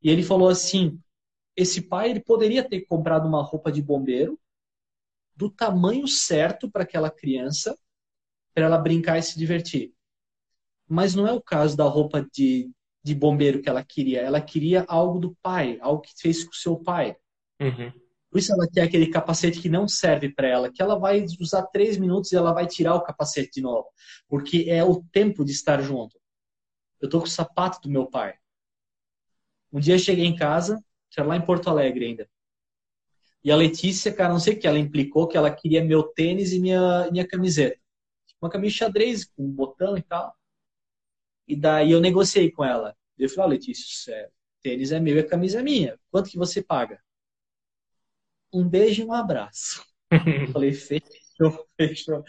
E 0.00 0.08
ele 0.08 0.22
falou 0.22 0.48
assim: 0.48 1.00
esse 1.56 1.82
pai 1.82 2.10
ele 2.10 2.20
poderia 2.20 2.62
ter 2.62 2.82
comprado 2.82 3.26
uma 3.26 3.42
roupa 3.42 3.72
de 3.72 3.82
bombeiro 3.82 4.38
do 5.34 5.50
tamanho 5.50 6.06
certo 6.06 6.70
para 6.70 6.84
aquela 6.84 7.10
criança, 7.10 7.76
para 8.58 8.66
ela 8.66 8.76
brincar 8.78 9.16
e 9.16 9.22
se 9.22 9.38
divertir. 9.38 9.92
Mas 10.88 11.14
não 11.14 11.28
é 11.28 11.32
o 11.32 11.40
caso 11.40 11.76
da 11.76 11.84
roupa 11.84 12.26
de, 12.34 12.68
de 13.04 13.14
bombeiro 13.14 13.62
que 13.62 13.68
ela 13.68 13.84
queria. 13.84 14.20
Ela 14.20 14.40
queria 14.40 14.84
algo 14.88 15.20
do 15.20 15.36
pai, 15.40 15.78
algo 15.80 16.02
que 16.02 16.10
fez 16.20 16.42
com 16.42 16.50
o 16.50 16.56
seu 16.56 16.76
pai. 16.76 17.14
Uhum. 17.60 17.92
Por 18.28 18.38
isso 18.40 18.52
ela 18.52 18.66
quer 18.68 18.82
aquele 18.82 19.06
capacete 19.10 19.60
que 19.60 19.68
não 19.68 19.86
serve 19.86 20.28
para 20.30 20.48
ela, 20.48 20.72
que 20.72 20.82
ela 20.82 20.98
vai 20.98 21.24
usar 21.40 21.62
três 21.68 21.96
minutos 21.96 22.32
e 22.32 22.36
ela 22.36 22.52
vai 22.52 22.66
tirar 22.66 22.96
o 22.96 23.00
capacete 23.00 23.52
de 23.52 23.60
novo. 23.60 23.86
Porque 24.28 24.64
é 24.66 24.82
o 24.82 25.04
tempo 25.12 25.44
de 25.44 25.52
estar 25.52 25.80
junto. 25.80 26.18
Eu 27.00 27.08
tô 27.08 27.20
com 27.20 27.26
o 27.26 27.30
sapato 27.30 27.80
do 27.80 27.88
meu 27.88 28.06
pai. 28.06 28.34
Um 29.72 29.78
dia 29.78 29.94
eu 29.94 30.00
cheguei 30.00 30.24
em 30.24 30.34
casa, 30.34 30.82
era 31.16 31.28
lá 31.28 31.36
em 31.36 31.46
Porto 31.46 31.70
Alegre 31.70 32.06
ainda. 32.06 32.28
E 33.44 33.52
a 33.52 33.56
Letícia, 33.56 34.12
cara, 34.12 34.32
não 34.32 34.40
sei 34.40 34.54
o 34.54 34.58
que, 34.58 34.66
ela 34.66 34.80
implicou 34.80 35.28
que 35.28 35.36
ela 35.36 35.48
queria 35.48 35.84
meu 35.84 36.02
tênis 36.02 36.52
e 36.52 36.58
minha, 36.58 37.08
minha 37.12 37.26
camiseta. 37.26 37.78
Uma 38.40 38.50
camisa 38.50 38.74
xadrez 38.74 39.24
com 39.24 39.44
um 39.44 39.50
botão 39.50 39.96
e 39.96 40.02
tal. 40.02 40.34
E 41.46 41.56
daí 41.56 41.92
eu 41.92 42.00
negociei 42.00 42.50
com 42.50 42.64
ela. 42.64 42.96
Eu 43.18 43.28
falei, 43.28 43.44
ah, 43.44 43.48
Letícia, 43.50 44.12
é, 44.12 44.30
tênis 44.62 44.92
é 44.92 45.00
meu 45.00 45.16
e 45.16 45.20
a 45.20 45.26
camisa 45.26 45.60
é 45.60 45.62
minha. 45.62 45.98
Quanto 46.10 46.30
que 46.30 46.38
você 46.38 46.62
paga? 46.62 47.00
um 48.52 48.68
beijo 48.68 49.02
e 49.02 49.04
um 49.04 49.12
abraço. 49.12 49.84
falei, 50.52 50.72
fechou, 50.72 51.66
fechou. 51.76 52.24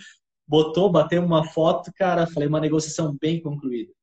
Botou, 0.47 0.91
bateu 0.91 1.23
uma 1.23 1.45
foto, 1.45 1.91
cara, 1.93 2.27
falei, 2.27 2.47
uma 2.47 2.59
negociação 2.59 3.15
bem 3.19 3.41
concluída. 3.41 3.93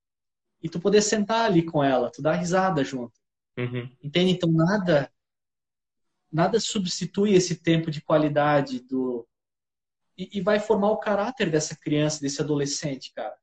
E 0.63 0.69
tu 0.69 0.81
poder 0.81 1.03
sentar 1.03 1.47
ali 1.47 1.63
com 1.63 1.83
ela, 1.83 2.11
tu 2.11 2.23
dar 2.23 2.35
risada 2.35 2.85
junto. 2.85 3.13
Uhum. 3.59 3.91
Entende? 4.03 4.33
Então 4.33 4.51
nada 4.51 5.11
nada 6.31 6.61
substitui 6.61 7.33
esse 7.33 7.57
tempo 7.63 7.91
de 7.91 8.03
qualidade 8.03 8.81
do 8.81 9.27
e, 10.17 10.39
e, 10.39 10.41
vai 10.41 10.59
formar 10.59 10.91
o 10.91 10.99
caráter 10.99 11.51
dessa 11.51 11.77
criança, 11.77 12.21
desse 12.21 12.41
adolescente, 12.41 13.13
cara. 13.13 13.37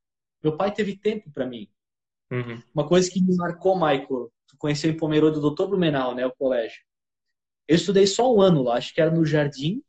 Meu 0.43 0.57
pai 0.57 0.73
teve 0.73 0.97
tempo 0.97 1.31
para 1.31 1.45
mim. 1.45 1.69
Uhum. 2.31 2.61
Uma 2.73 2.87
coisa 2.87 3.09
que 3.09 3.21
me 3.21 3.35
marcou, 3.35 3.75
Michael, 3.75 4.31
tu 4.47 4.57
conheceu 4.57 4.89
em 4.89 4.97
Pomerode 4.97 5.39
do 5.39 5.51
Dr. 5.51 5.67
Blumenau, 5.67 6.15
né, 6.15 6.25
o 6.25 6.35
colégio. 6.35 6.81
Eu 7.67 7.75
estudei 7.75 8.07
só 8.07 8.33
um 8.33 8.41
ano 8.41 8.63
lá, 8.63 8.77
acho 8.77 8.93
que 8.93 8.99
era 8.99 9.11
no 9.11 9.25
jardim. 9.25 9.83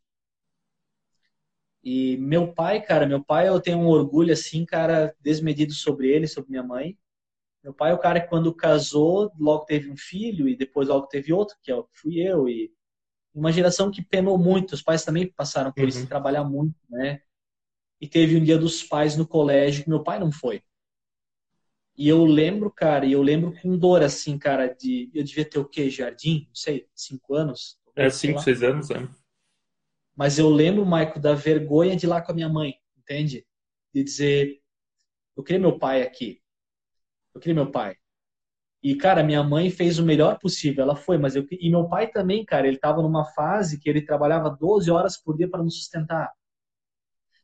E 1.83 2.17
meu 2.19 2.53
pai, 2.53 2.81
cara, 2.81 3.07
meu 3.07 3.23
pai, 3.23 3.49
eu 3.49 3.61
tenho 3.61 3.79
um 3.79 3.89
orgulho 3.89 4.33
assim, 4.33 4.65
cara, 4.65 5.15
desmedido 5.21 5.73
sobre 5.73 6.09
ele, 6.09 6.27
sobre 6.27 6.51
minha 6.51 6.63
mãe. 6.63 6.97
Meu 7.63 7.73
pai 7.73 7.91
é 7.91 7.95
o 7.95 7.99
cara 7.99 8.21
que 8.21 8.29
quando 8.29 8.55
casou, 8.55 9.33
logo 9.39 9.65
teve 9.65 9.91
um 9.91 9.97
filho 9.97 10.49
e 10.49 10.57
depois 10.57 10.89
logo 10.89 11.07
teve 11.07 11.33
outro, 11.33 11.57
que 11.63 11.71
é 11.71 11.75
o 11.75 11.85
que 11.85 11.99
fui 11.99 12.21
eu. 12.21 12.49
E 12.49 12.71
uma 13.35 13.53
geração 13.53 13.91
que 13.91 14.03
penou 14.03 14.39
muito, 14.39 14.73
os 14.73 14.83
pais 14.83 15.05
também 15.05 15.27
passaram 15.27 15.73
por 15.73 15.83
uhum. 15.83 15.89
isso, 15.89 16.07
trabalhar 16.07 16.45
muito, 16.45 16.77
né? 16.89 17.21
E 18.01 18.07
teve 18.07 18.37
um 18.37 18.45
dia 18.45 18.57
dos 18.57 18.83
pais 18.83 19.17
no 19.17 19.27
colégio 19.27 19.83
que 19.83 19.89
meu 19.89 20.03
pai 20.03 20.19
não 20.19 20.31
foi. 20.31 20.63
E 21.97 22.09
eu 22.09 22.25
lembro, 22.25 22.71
cara, 22.71 23.07
e 23.07 23.13
eu 23.13 23.23
lembro 23.23 23.55
com 23.61 23.77
dor, 23.79 24.03
assim, 24.03 24.37
cara, 24.37 24.67
de. 24.69 25.11
Eu 25.15 25.23
devia 25.23 25.45
ter 25.45 25.59
o 25.59 25.65
quê? 25.65 25.89
Jardim? 25.89 26.47
Não 26.49 26.55
sei, 26.55 26.89
cinco 26.95 27.35
anos? 27.35 27.79
É, 27.95 28.11
cinco, 28.11 28.41
seis 28.41 28.63
anos, 28.63 28.91
é. 28.91 29.09
Mas 30.17 30.39
eu 30.39 30.49
lembro, 30.49 30.85
Maico, 30.85 31.21
da 31.21 31.35
vergonha 31.35 31.97
de 31.97 32.07
ir 32.07 32.09
lá 32.09 32.21
com 32.21 32.33
a 32.33 32.35
minha 32.35 32.49
mãe, 32.49 32.75
entende? 32.99 33.47
De 33.93 34.03
dizer, 34.03 34.61
eu 35.37 35.43
queria 35.43 35.61
meu 35.61 35.79
pai 35.79 36.03
aqui. 36.03 36.41
Eu 37.33 37.41
queria 37.41 37.55
meu 37.55 37.71
pai. 37.71 37.97
E, 38.85 38.95
cara, 38.95 39.23
minha 39.23 39.43
mãe 39.43 39.71
fez 39.71 39.99
o 39.99 40.05
melhor 40.05 40.39
possível, 40.39 40.85
ela 40.85 40.95
foi, 40.95 41.17
mas 41.17 41.35
eu. 41.35 41.47
E 41.51 41.71
meu 41.71 41.89
pai 41.89 42.07
também, 42.11 42.45
cara, 42.45 42.69
ele 42.69 42.77
tava 42.77 43.01
numa 43.01 43.25
fase 43.25 43.81
que 43.81 43.89
ele 43.89 44.03
trabalhava 44.03 44.51
12 44.51 44.91
horas 44.91 45.17
por 45.17 45.39
dia 45.39 45.49
para 45.49 45.63
nos 45.63 45.79
sustentar. 45.79 46.31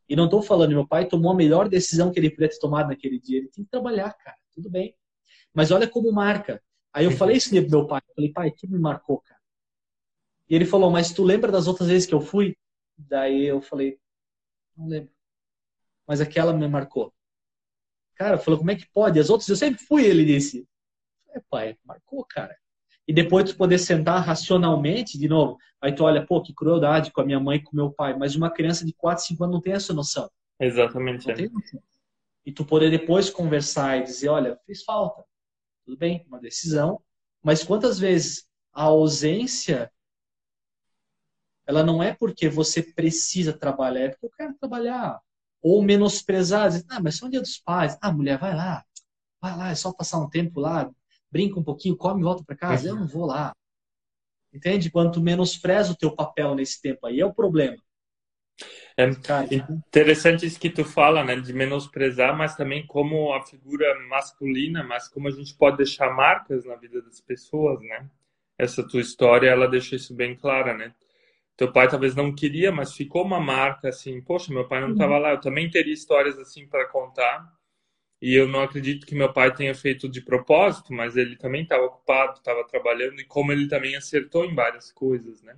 E 0.07 0.15
não 0.15 0.29
tô 0.29 0.43
falando, 0.43 0.73
meu 0.73 0.87
pai 0.87 1.09
tomou 1.09 1.33
a 1.33 1.35
melhor 1.35 1.67
decisão 1.67 2.13
que 2.13 2.21
ele 2.21 2.29
podia 2.29 2.51
ter 2.51 2.59
tomado 2.59 2.89
naquele 2.89 3.19
dia. 3.19 3.39
Ele 3.39 3.49
tem 3.49 3.65
que 3.65 3.71
trabalhar, 3.71 4.13
cara, 4.13 4.37
tudo 4.53 4.69
bem. 4.69 4.95
Mas 5.55 5.71
olha 5.71 5.89
como 5.89 6.13
marca. 6.13 6.63
Aí 6.93 7.07
eu 7.07 7.13
falei 7.13 7.39
isso 7.39 7.49
pro 7.57 7.71
meu 7.71 7.87
pai. 7.87 8.03
Eu 8.07 8.15
falei, 8.15 8.33
pai, 8.33 8.51
que 8.51 8.67
me 8.67 8.79
marcou, 8.79 9.23
cara? 9.23 9.41
E 10.47 10.55
ele 10.55 10.67
falou, 10.67 10.91
mas 10.91 11.11
tu 11.11 11.25
lembra 11.25 11.51
das 11.51 11.67
outras 11.67 11.89
vezes 11.89 12.07
que 12.07 12.15
eu 12.15 12.21
fui? 12.21 12.55
Daí 12.99 13.47
eu 13.47 13.63
falei, 13.63 13.99
não 14.77 14.89
lembro. 14.89 15.11
Mas 16.07 16.21
aquela 16.21 16.53
me 16.53 16.69
marcou. 16.69 17.15
Cara, 18.15 18.37
falou, 18.37 18.59
como 18.59 18.73
é 18.73 18.77
que 18.77 18.87
pode? 18.93 19.19
As 19.19 19.31
outras 19.31 19.49
eu 19.49 19.57
sempre 19.57 19.83
fui, 19.83 20.05
ele 20.05 20.23
disse. 20.27 20.69
É, 21.35 21.41
pai, 21.51 21.77
marcou, 21.85 22.25
cara. 22.25 22.57
E 23.07 23.13
depois 23.13 23.51
tu 23.51 23.57
poder 23.57 23.79
sentar 23.79 24.23
racionalmente, 24.23 25.19
de 25.19 25.29
novo, 25.29 25.57
aí 25.81 25.93
tu 25.93 26.05
olha, 26.05 26.25
pô, 26.25 26.43
que 26.43 26.55
crueldade 26.55 27.11
com 27.11 27.21
a 27.21 27.25
minha 27.25 27.41
mãe 27.41 27.59
e 27.59 27.63
com 27.63 27.73
o 27.73 27.77
meu 27.77 27.91
pai. 27.91 28.17
Mas 28.17 28.37
uma 28.37 28.51
criança 28.51 28.85
de 28.85 28.93
4, 28.93 29.25
5 29.25 29.45
anos 29.45 29.55
não 29.55 29.61
tem 29.61 29.73
essa 29.73 29.93
noção. 29.93 30.31
Exatamente. 30.61 31.27
Não 31.27 31.33
é. 31.33 31.37
tem 31.37 31.49
noção. 31.49 31.83
E 32.45 32.53
tu 32.53 32.65
poder 32.65 32.91
depois 32.91 33.29
conversar 33.31 33.99
e 33.99 34.05
dizer, 34.05 34.29
olha, 34.29 34.59
fez 34.65 34.83
falta. 34.85 35.25
Tudo 35.85 35.97
bem, 35.97 36.25
uma 36.29 36.39
decisão. 36.39 37.03
Mas 37.43 37.65
quantas 37.65 37.99
vezes 37.99 38.47
a 38.73 38.85
ausência 38.85 39.91
ela 41.71 41.85
não 41.85 42.03
é 42.03 42.13
porque 42.13 42.49
você 42.49 42.83
precisa 42.83 43.53
trabalhar, 43.53 44.01
é 44.01 44.09
porque 44.09 44.27
eu 44.27 44.31
quero 44.31 44.55
trabalhar. 44.59 45.21
Ou 45.63 45.83
menosprezar, 45.83 46.69
dizer, 46.69 46.85
ah, 46.89 47.01
mas 47.01 47.17
só 47.17 47.27
um 47.27 47.31
dia 47.31 47.41
dos 47.41 47.59
pais. 47.59 47.97
Ah, 48.03 48.13
mulher, 48.13 48.39
vai 48.39 48.55
lá. 48.55 48.85
Vai 49.41 49.57
lá, 49.57 49.71
é 49.71 49.75
só 49.77 49.93
passar 49.93 50.19
um 50.19 50.29
tempo 50.29 50.59
lá, 50.59 50.91
brinca 51.31 51.59
um 51.59 51.63
pouquinho, 51.63 51.97
come 51.97 52.21
e 52.21 52.25
volta 52.25 52.45
para 52.45 52.57
casa. 52.57 52.89
Eu 52.89 52.97
não 52.97 53.07
vou 53.07 53.27
lá. 53.27 53.53
Entende? 54.53 54.91
Quanto 54.91 55.21
menospreza 55.21 55.93
o 55.93 55.97
teu 55.97 56.15
papel 56.15 56.55
nesse 56.55 56.81
tempo 56.81 57.07
aí, 57.07 57.21
é 57.21 57.27
o 57.27 57.35
problema. 57.35 57.77
É 58.97 59.09
interessante 59.87 60.45
isso 60.45 60.61
que 60.61 60.69
tu 60.69 60.85
fala, 60.85 61.25
né, 61.25 61.37
de 61.37 61.53
menosprezar, 61.53 62.37
mas 62.37 62.55
também 62.55 62.87
como 62.87 63.33
a 63.33 63.43
figura 63.47 63.99
masculina, 64.09 64.83
mas 64.83 65.09
como 65.09 65.29
a 65.29 65.31
gente 65.31 65.55
pode 65.55 65.79
deixar 65.79 66.15
marcas 66.15 66.67
na 66.67 66.75
vida 66.75 67.01
das 67.01 67.21
pessoas, 67.21 67.81
né? 67.81 68.11
Essa 68.59 68.87
tua 68.87 69.01
história, 69.01 69.49
ela 69.49 69.67
deixa 69.67 69.97
isso 69.97 70.15
bem 70.15 70.37
clara, 70.37 70.77
né? 70.77 70.93
teu 71.61 71.71
pai 71.71 71.87
talvez 71.87 72.15
não 72.15 72.35
queria, 72.35 72.73
mas 72.73 72.95
ficou 72.95 73.23
uma 73.23 73.39
marca 73.39 73.91
assim, 73.91 74.19
poxa, 74.23 74.51
meu 74.51 74.67
pai 74.67 74.81
não 74.81 74.93
estava 74.93 75.17
uhum. 75.17 75.21
lá, 75.21 75.31
eu 75.33 75.41
também 75.43 75.69
teria 75.69 75.93
histórias 75.93 76.39
assim 76.39 76.67
para 76.67 76.89
contar. 76.89 77.53
E 78.21 78.35
eu 78.35 78.47
não 78.47 78.61
acredito 78.61 79.07
que 79.07 79.15
meu 79.15 79.33
pai 79.33 79.55
tenha 79.55 79.75
feito 79.75 80.09
de 80.09 80.21
propósito, 80.21 80.93
mas 80.93 81.17
ele 81.17 81.37
também 81.37 81.63
estava 81.63 81.85
ocupado, 81.85 82.35
estava 82.35 82.67
trabalhando 82.67 83.21
e 83.21 83.25
como 83.25 83.51
ele 83.51 83.67
também 83.67 83.97
acertou 83.97 84.45
em 84.45 84.55
várias 84.55 84.93
coisas, 84.93 85.43
né? 85.43 85.57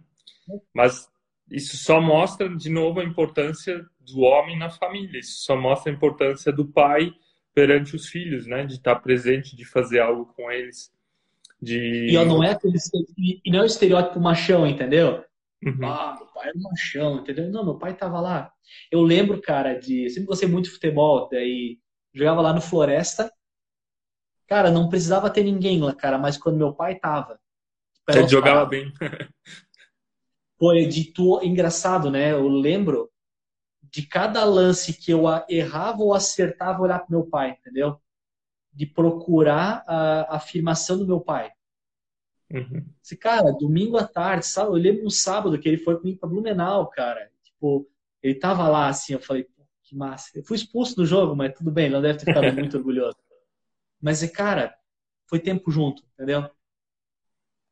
Mas 0.72 1.10
isso 1.50 1.76
só 1.76 2.00
mostra 2.00 2.48
de 2.48 2.70
novo 2.70 3.00
a 3.00 3.04
importância 3.04 3.84
do 4.00 4.20
homem 4.20 4.56
na 4.56 4.70
família. 4.70 5.18
Isso 5.18 5.44
só 5.44 5.56
mostra 5.56 5.90
a 5.90 5.94
importância 5.94 6.52
do 6.52 6.64
pai 6.64 7.12
perante 7.52 7.96
os 7.96 8.06
filhos, 8.06 8.46
né? 8.46 8.64
De 8.64 8.74
estar 8.74 8.96
presente, 8.96 9.56
de 9.56 9.64
fazer 9.64 9.98
algo 9.98 10.26
com 10.26 10.50
eles. 10.50 10.92
De... 11.60 12.08
E 12.10 12.24
não 12.24 12.42
é 12.42 12.52
aquele, 12.52 12.78
e 13.44 13.50
não 13.50 13.60
é 13.60 13.62
o 13.62 13.66
estereótipo 13.66 14.20
machão, 14.20 14.66
entendeu? 14.66 15.24
Uhum. 15.64 15.84
Ah, 15.84 16.16
meu 16.16 16.26
pai 16.26 16.48
era 16.48 16.58
um 16.58 16.62
machão, 16.62 17.18
entendeu? 17.18 17.50
Não, 17.50 17.64
meu 17.64 17.76
pai 17.76 17.94
tava 17.94 18.20
lá. 18.20 18.52
Eu 18.90 19.02
lembro, 19.02 19.40
cara, 19.40 19.74
de. 19.74 20.08
Sempre 20.10 20.26
gostei 20.26 20.48
muito 20.48 20.64
de 20.66 20.72
futebol, 20.72 21.28
daí 21.30 21.78
jogava 22.14 22.40
lá 22.40 22.52
no 22.52 22.60
Floresta. 22.60 23.32
Cara, 24.46 24.70
não 24.70 24.88
precisava 24.88 25.30
ter 25.30 25.44
ninguém 25.44 25.80
lá, 25.80 25.94
cara, 25.94 26.18
mas 26.18 26.36
quando 26.36 26.58
meu 26.58 26.74
pai 26.74 26.98
tava. 26.98 27.40
Ele 28.08 28.28
jogava 28.28 28.66
bem. 28.66 28.92
Pô, 30.58 30.72
de 30.74 31.12
tu, 31.12 31.40
engraçado, 31.42 32.10
né? 32.10 32.32
Eu 32.32 32.46
lembro 32.48 33.10
de 33.82 34.06
cada 34.06 34.44
lance 34.44 34.92
que 34.92 35.10
eu 35.10 35.24
errava 35.48 36.02
ou 36.02 36.14
acertava 36.14 36.82
olhar 36.82 37.00
pro 37.00 37.10
meu 37.10 37.26
pai, 37.26 37.50
entendeu? 37.58 38.00
De 38.72 38.86
procurar 38.86 39.84
a 39.86 40.36
afirmação 40.36 40.98
do 40.98 41.06
meu 41.06 41.20
pai. 41.20 41.50
Uhum. 42.50 42.86
Esse 43.02 43.16
cara, 43.16 43.52
domingo 43.52 43.96
à 43.96 44.06
tarde, 44.06 44.46
sabe? 44.46 44.70
Eu 44.70 44.74
lembro 44.74 45.04
no 45.04 45.10
sábado 45.10 45.58
que 45.58 45.68
ele 45.68 45.78
foi 45.78 45.98
comigo 45.98 46.20
pra 46.20 46.28
Blumenau, 46.28 46.88
cara. 46.88 47.30
Tipo, 47.42 47.88
ele 48.22 48.34
tava 48.34 48.68
lá 48.68 48.88
assim, 48.88 49.14
eu 49.14 49.20
falei, 49.20 49.46
que 49.92 49.96
massa. 49.96 50.30
Eu 50.34 50.42
fui 50.42 50.56
expulso 50.56 50.96
do 50.96 51.04
jogo, 51.04 51.36
mas 51.36 51.54
tudo 51.54 51.70
bem, 51.70 51.90
não 51.90 52.00
deve 52.00 52.18
ter 52.18 52.24
ficado 52.24 52.52
muito 52.56 52.76
orgulhoso. 52.78 53.16
Mas, 54.00 54.28
cara, 54.30 54.74
foi 55.26 55.38
tempo 55.38 55.70
junto, 55.70 56.02
entendeu? 56.14 56.50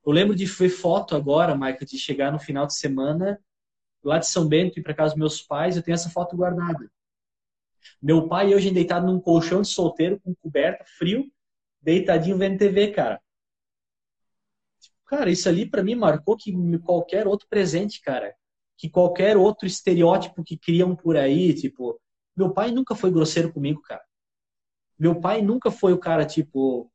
Eu 0.05 0.13
lembro 0.13 0.35
de 0.35 0.47
ver 0.47 0.69
foto 0.69 1.17
agora, 1.17 1.55
Michael, 1.55 1.87
de 1.87 1.99
chegar 1.99 2.31
no 2.31 2.39
final 2.39 2.67
de 2.67 2.75
semana 2.75 3.41
lá 4.03 4.19
de 4.19 4.27
São 4.27 4.49
Bento 4.49 4.79
e 4.79 4.83
para 4.83 4.95
casa 4.95 5.15
dos 5.15 5.19
meus 5.19 5.43
pais, 5.43 5.77
eu 5.77 5.83
tenho 5.83 5.95
essa 5.95 6.09
foto 6.09 6.37
guardada. 6.37 6.91
Meu 8.01 8.29
pai 8.29 8.55
hoje 8.55 8.71
deitado 8.71 9.07
num 9.07 9.21
colchão 9.21 9.63
de 9.63 9.69
solteiro 9.69 10.19
com 10.21 10.35
coberta, 10.35 10.85
frio, 10.99 11.31
deitadinho 11.83 12.39
vendo 12.39 12.59
TV, 12.59 12.93
cara. 12.93 13.21
Cara, 15.05 15.29
isso 15.29 15.49
ali 15.49 15.69
para 15.69 15.83
mim 15.83 15.97
marcou 15.97 16.37
que 16.37 16.53
qualquer 16.79 17.27
outro 17.27 17.47
presente, 17.49 18.01
cara, 18.01 18.35
que 18.79 18.89
qualquer 18.89 19.37
outro 19.37 19.67
estereótipo 19.67 20.43
que 20.43 20.57
criam 20.57 20.97
por 20.97 21.17
aí, 21.17 21.53
tipo, 21.53 22.01
meu 22.41 22.55
pai 22.55 22.71
nunca 22.71 22.95
foi 22.95 23.11
grosseiro 23.11 23.53
comigo, 23.53 23.83
cara. 23.83 24.03
Meu 24.99 25.21
pai 25.21 25.43
nunca 25.43 25.71
foi 25.71 25.93
o 25.93 25.99
cara, 25.99 26.25
tipo, 26.25 26.91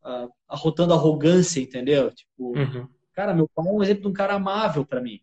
uh, 0.00 0.32
arrotando 0.48 0.94
arrogância, 0.94 1.60
entendeu? 1.60 2.10
Tipo, 2.10 2.56
uhum. 2.56 2.88
cara, 3.12 3.34
meu 3.34 3.46
pai 3.50 3.68
é 3.68 3.70
um 3.70 3.82
exemplo 3.82 4.04
de 4.04 4.08
um 4.08 4.12
cara 4.14 4.34
amável 4.34 4.86
para 4.86 5.02
mim. 5.02 5.20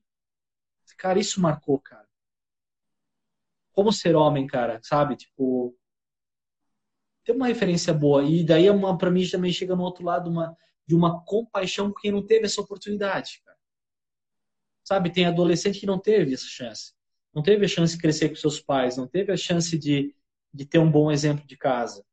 Cara, 1.00 1.18
isso 1.20 1.42
marcou, 1.42 1.80
cara. 1.80 2.08
Como 3.72 3.92
ser 3.92 4.16
homem, 4.16 4.46
cara, 4.46 4.80
sabe? 4.84 5.16
Tipo, 5.16 5.76
tem 7.24 7.36
uma 7.36 7.48
referência 7.48 7.92
boa. 7.92 8.24
E 8.24 8.46
daí, 8.46 8.70
uma, 8.70 8.96
pra 8.96 9.10
mim, 9.10 9.28
também 9.28 9.52
chega 9.52 9.76
no 9.76 9.82
outro 9.82 10.06
lado, 10.06 10.30
uma, 10.30 10.56
de 10.86 10.94
uma 10.94 11.24
compaixão 11.26 11.92
com 11.92 12.00
quem 12.00 12.12
não 12.12 12.24
teve 12.24 12.46
essa 12.46 12.62
oportunidade. 12.62 13.42
Cara. 13.44 13.58
Sabe, 14.84 15.12
tem 15.12 15.26
adolescente 15.26 15.80
que 15.80 15.88
não 15.88 16.00
teve 16.00 16.36
essa 16.36 16.46
chance. 16.46 16.95
Não 17.36 17.44
teve 17.44 17.66
a 17.66 17.68
chance 17.68 17.96
de 17.96 18.02
crescer 18.02 18.30
com 18.30 18.36
seus 18.36 18.62
pais, 18.62 18.96
não 18.96 19.06
teve 19.06 19.32
a 19.32 19.38
chance 19.38 19.78
de, 19.78 20.16
de 20.54 20.66
ter 20.66 20.80
um 20.80 20.90
bom 20.90 21.12
exemplo 21.12 21.46
de 21.46 21.58
casa. 21.58 22.04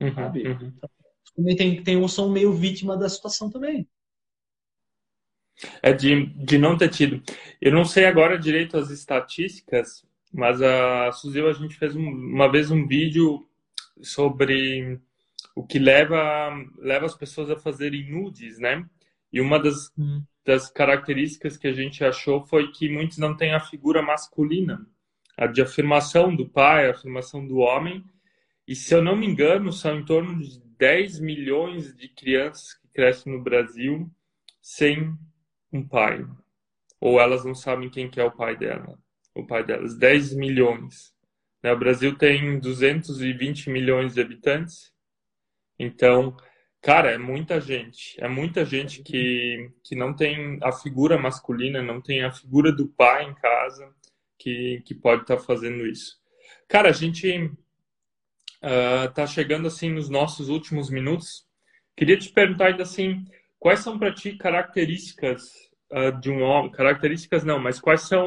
Uhum, 0.00 0.14
sabe? 0.14 0.48
Uhum. 0.48 0.72
Então, 0.76 1.56
tem, 1.56 1.82
tem 1.82 1.96
um 1.96 2.08
som 2.08 2.28
meio 2.28 2.52
vítima 2.52 2.96
da 2.96 3.08
situação 3.08 3.48
também. 3.48 3.88
É 5.82 5.92
de, 5.92 6.26
de 6.26 6.58
não 6.58 6.76
ter 6.76 6.88
tido. 6.88 7.22
Eu 7.60 7.72
não 7.72 7.84
sei 7.84 8.06
agora 8.06 8.38
direito 8.38 8.76
as 8.76 8.90
estatísticas, 8.90 10.04
mas 10.32 10.60
a 10.60 11.12
Suzil, 11.12 11.48
a 11.48 11.52
gente 11.52 11.76
fez 11.76 11.94
um, 11.94 12.08
uma 12.08 12.50
vez 12.50 12.70
um 12.70 12.86
vídeo 12.86 13.46
sobre 14.02 14.98
o 15.54 15.64
que 15.64 15.78
leva, 15.78 16.50
leva 16.78 17.06
as 17.06 17.14
pessoas 17.14 17.50
a 17.50 17.58
fazerem 17.58 18.10
nudes, 18.10 18.58
né? 18.58 18.84
E 19.32 19.40
uma 19.40 19.58
das, 19.58 19.92
hum. 19.96 20.22
Das 20.44 20.70
características 20.70 21.56
que 21.56 21.68
a 21.68 21.72
gente 21.72 22.04
achou 22.04 22.44
foi 22.46 22.70
que 22.72 22.88
muitos 22.88 23.18
não 23.18 23.36
têm 23.36 23.52
a 23.52 23.60
figura 23.60 24.02
masculina, 24.02 24.86
a 25.36 25.46
de 25.46 25.62
afirmação 25.62 26.34
do 26.34 26.48
pai, 26.48 26.86
a 26.86 26.92
afirmação 26.92 27.46
do 27.46 27.58
homem. 27.58 28.04
E 28.66 28.74
se 28.74 28.94
eu 28.94 29.02
não 29.02 29.16
me 29.16 29.26
engano, 29.26 29.72
são 29.72 29.98
em 29.98 30.04
torno 30.04 30.42
de 30.42 30.60
10 30.78 31.20
milhões 31.20 31.94
de 31.94 32.08
crianças 32.08 32.74
que 32.74 32.88
crescem 32.88 33.32
no 33.32 33.42
Brasil 33.42 34.10
sem 34.60 35.14
um 35.72 35.86
pai. 35.86 36.26
Ou 37.00 37.20
elas 37.20 37.44
não 37.44 37.54
sabem 37.54 37.90
quem 37.90 38.10
que 38.10 38.20
é 38.20 38.24
o 38.24 38.30
pai 38.30 38.56
dela, 38.56 38.98
o 39.34 39.46
pai 39.46 39.64
delas. 39.64 39.96
10 39.96 40.34
milhões. 40.34 41.14
Né? 41.62 41.72
O 41.72 41.78
Brasil 41.78 42.16
tem 42.16 42.58
220 42.58 43.70
milhões 43.70 44.14
de 44.14 44.20
habitantes 44.20 44.92
então, 45.82 46.36
cara, 46.80 47.12
é 47.12 47.18
muita 47.18 47.60
gente. 47.60 48.14
É 48.22 48.28
muita 48.28 48.64
gente 48.64 49.02
que, 49.02 49.70
que 49.84 49.94
não 49.94 50.14
tem 50.14 50.58
a 50.62 50.72
figura 50.72 51.18
masculina, 51.18 51.82
não 51.82 52.00
tem 52.00 52.24
a 52.24 52.32
figura 52.32 52.72
do 52.72 52.88
pai 52.88 53.24
em 53.24 53.34
casa 53.34 53.92
que, 54.38 54.82
que 54.84 54.94
pode 54.94 55.22
estar 55.22 55.36
tá 55.36 55.42
fazendo 55.42 55.86
isso. 55.86 56.18
Cara, 56.66 56.88
a 56.88 56.92
gente 56.92 57.50
uh, 58.62 59.12
tá 59.14 59.26
chegando 59.26 59.66
assim 59.66 59.90
nos 59.90 60.08
nossos 60.08 60.48
últimos 60.48 60.90
minutos. 60.90 61.46
Queria 61.96 62.16
te 62.16 62.30
perguntar 62.30 62.68
ainda 62.68 62.82
assim, 62.82 63.24
quais 63.58 63.80
são 63.80 63.98
para 63.98 64.14
ti 64.14 64.36
características 64.36 65.52
uh, 65.92 66.18
de 66.20 66.30
um 66.30 66.42
homem? 66.42 66.72
Características 66.72 67.44
não, 67.44 67.58
mas 67.58 67.80
quais 67.80 68.02
são 68.02 68.26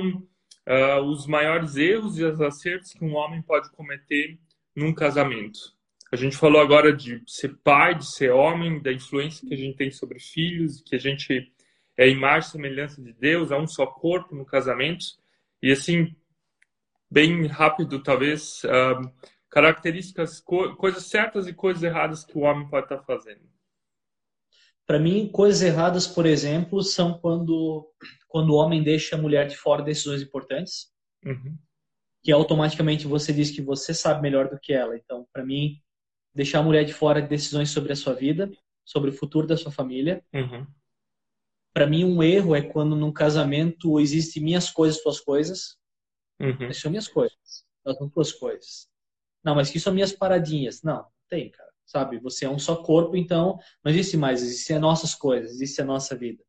uh, 0.68 1.02
os 1.04 1.26
maiores 1.26 1.76
erros 1.76 2.18
e 2.20 2.24
os 2.24 2.40
acertos 2.42 2.94
que 2.94 3.04
um 3.04 3.16
homem 3.16 3.42
pode 3.42 3.72
cometer 3.72 4.38
num 4.76 4.94
casamento? 4.94 5.73
A 6.14 6.16
gente 6.16 6.38
falou 6.38 6.62
agora 6.62 6.96
de 6.96 7.24
ser 7.26 7.58
pai, 7.64 7.96
de 7.96 8.06
ser 8.06 8.32
homem, 8.32 8.80
da 8.80 8.94
influência 8.94 9.48
que 9.48 9.52
a 9.56 9.58
gente 9.58 9.76
tem 9.76 9.90
sobre 9.90 10.20
filhos, 10.20 10.80
que 10.86 10.96
a 10.96 11.00
gente 11.00 11.52
é 11.98 12.08
imagem 12.08 12.50
e 12.50 12.52
semelhança 12.52 13.02
de 13.02 13.12
Deus, 13.14 13.50
é 13.50 13.58
um 13.58 13.66
só 13.66 13.88
corpo 13.88 14.36
no 14.36 14.46
casamento. 14.46 15.04
E 15.60 15.72
assim, 15.72 16.16
bem 17.10 17.48
rápido, 17.48 18.04
talvez, 18.04 18.62
uh, 18.64 19.12
características, 19.50 20.40
co 20.40 20.76
coisas 20.76 21.08
certas 21.08 21.48
e 21.48 21.54
coisas 21.54 21.82
erradas 21.82 22.24
que 22.24 22.38
o 22.38 22.42
homem 22.42 22.70
pode 22.70 22.86
estar 22.86 23.02
fazendo. 23.02 23.50
Para 24.86 25.00
mim, 25.00 25.28
coisas 25.32 25.64
erradas, 25.64 26.06
por 26.06 26.28
exemplo, 26.28 26.84
são 26.84 27.18
quando, 27.18 27.92
quando 28.28 28.52
o 28.52 28.58
homem 28.58 28.84
deixa 28.84 29.16
a 29.16 29.20
mulher 29.20 29.48
de 29.48 29.58
fora 29.58 29.82
de 29.82 29.88
decisões 29.88 30.22
importantes, 30.22 30.94
Uhum. 31.26 31.58
que 32.22 32.32
automaticamente 32.32 33.08
você 33.08 33.34
diz 33.34 33.50
que 33.50 33.64
você 33.64 33.96
sabe 33.96 34.22
melhor 34.22 34.48
do 34.48 34.60
que 34.60 34.74
ela. 34.74 34.96
Então, 34.96 35.26
para 35.34 35.44
mim, 35.44 35.82
deixar 36.34 36.60
a 36.60 36.64
mulher 36.64 36.84
de 36.84 36.94
fora 36.94 37.22
de 37.22 37.28
decisões 37.28 37.70
sobre 37.70 37.94
a 37.94 37.96
sua 37.96 38.14
vida, 38.14 38.52
sobre 38.86 39.10
o 39.10 39.14
futuro 39.14 39.48
da 39.48 39.58
sua 39.58 39.72
família. 39.72 40.24
Uhum. 40.34 40.66
Para 41.74 41.88
mim, 41.88 42.04
um 42.04 42.22
erro 42.22 42.56
é 42.56 42.62
quando 42.62 42.96
num 42.96 43.12
casamento 43.12 44.00
existe 44.00 44.40
minhas 44.40 44.70
coisas, 44.70 45.02
tuas 45.02 45.20
coisas. 45.20 45.78
Uhum. 46.40 46.66
Essas 46.66 46.78
são 46.78 46.92
minhas 46.92 47.08
coisas. 47.08 47.66
Elas 47.86 47.98
são 47.98 48.10
tuas 48.10 48.32
coisas. 48.32 48.88
Não, 49.44 49.56
mas 49.56 49.70
que 49.70 49.80
são 49.80 49.94
minhas 49.94 50.12
paradinhas. 50.12 50.82
Não, 50.84 51.06
tem, 51.28 51.50
cara. 51.50 51.72
Sabe? 51.86 52.18
Você 52.20 52.46
é 52.46 52.50
um 52.50 52.60
só 52.60 52.78
corpo, 52.78 53.16
então 53.16 53.60
não 53.84 53.92
existe 53.92 54.16
mais. 54.16 54.42
Existem 54.42 54.78
as 54.78 54.82
nossas 54.82 55.14
coisas, 55.14 55.52
existe 55.52 55.82
a 55.82 55.86
nossa 55.86 56.16
vida. 56.16 56.44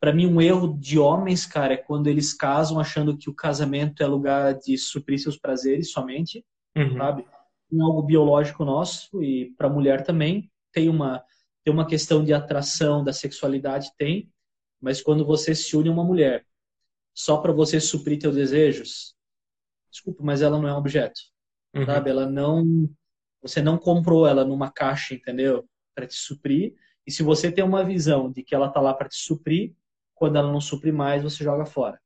Para 0.00 0.12
mim, 0.12 0.26
um 0.26 0.40
erro 0.40 0.76
de 0.78 0.98
homens, 0.98 1.46
cara, 1.46 1.74
é 1.74 1.78
quando 1.78 2.08
eles 2.08 2.34
casam 2.34 2.78
achando 2.78 3.16
que 3.16 3.30
o 3.30 3.34
casamento 3.34 4.02
é 4.02 4.06
lugar 4.06 4.52
de 4.58 4.76
suprir 4.76 5.18
seus 5.18 5.38
prazeres 5.38 5.92
somente, 5.92 6.44
Uhum. 6.76 6.98
sabe? 6.98 7.26
Tem 7.70 7.80
algo 7.80 8.02
biológico 8.02 8.64
nosso 8.64 9.22
e 9.22 9.52
para 9.56 9.66
a 9.66 9.70
mulher 9.72 10.04
também 10.04 10.50
tem 10.72 10.88
uma 10.88 11.24
tem 11.64 11.72
uma 11.72 11.86
questão 11.86 12.22
de 12.22 12.34
atração 12.34 13.02
da 13.02 13.12
sexualidade 13.12 13.90
tem, 13.96 14.30
mas 14.78 15.00
quando 15.00 15.24
você 15.24 15.54
se 15.54 15.74
une 15.74 15.88
a 15.88 15.92
uma 15.92 16.04
mulher 16.04 16.46
só 17.14 17.38
para 17.38 17.52
você 17.52 17.80
suprir 17.80 18.18
teus 18.18 18.34
desejos, 18.34 19.14
desculpa, 19.90 20.22
mas 20.22 20.42
ela 20.42 20.58
não 20.58 20.68
é 20.68 20.74
um 20.74 20.78
objeto, 20.78 21.20
Uhum. 21.74 21.86
sabe? 21.86 22.10
Ela 22.10 22.26
não 22.28 22.88
você 23.40 23.60
não 23.62 23.78
comprou 23.78 24.26
ela 24.26 24.44
numa 24.44 24.70
caixa, 24.70 25.14
entendeu? 25.14 25.68
Para 25.94 26.06
te 26.06 26.14
suprir. 26.14 26.74
E 27.06 27.10
se 27.10 27.22
você 27.22 27.50
tem 27.52 27.64
uma 27.64 27.84
visão 27.84 28.30
de 28.30 28.42
que 28.42 28.54
ela 28.54 28.68
tá 28.70 28.80
lá 28.80 28.94
para 28.94 29.08
te 29.08 29.16
suprir, 29.16 29.74
quando 30.14 30.36
ela 30.36 30.50
não 30.52 30.60
supre 30.60 30.90
mais, 30.92 31.22
você 31.22 31.42
joga 31.44 31.66
fora. 31.66 32.00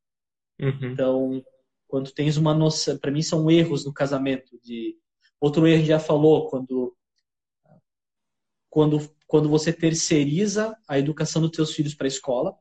Uhum. 0.59 0.91
Então, 0.91 1.43
quando 1.87 2.11
tens 2.11 2.35
uma 2.37 2.53
noção, 2.53 2.97
para 2.97 3.11
mim 3.11 3.21
são 3.21 3.49
erros 3.49 3.85
no 3.85 3.93
casamento 3.93 4.59
de 4.61 4.97
outro 5.39 5.67
erro 5.67 5.85
já 5.85 5.99
falou 5.99 6.49
quando 6.49 6.95
quando 8.69 8.99
quando 9.27 9.47
você 9.49 9.71
terceiriza 9.71 10.75
a 10.87 10.97
educação 10.97 11.41
dos 11.41 11.51
teus 11.51 11.71
filhos 11.73 11.93
para 11.93 12.07
a 12.07 12.09
escola 12.09 12.57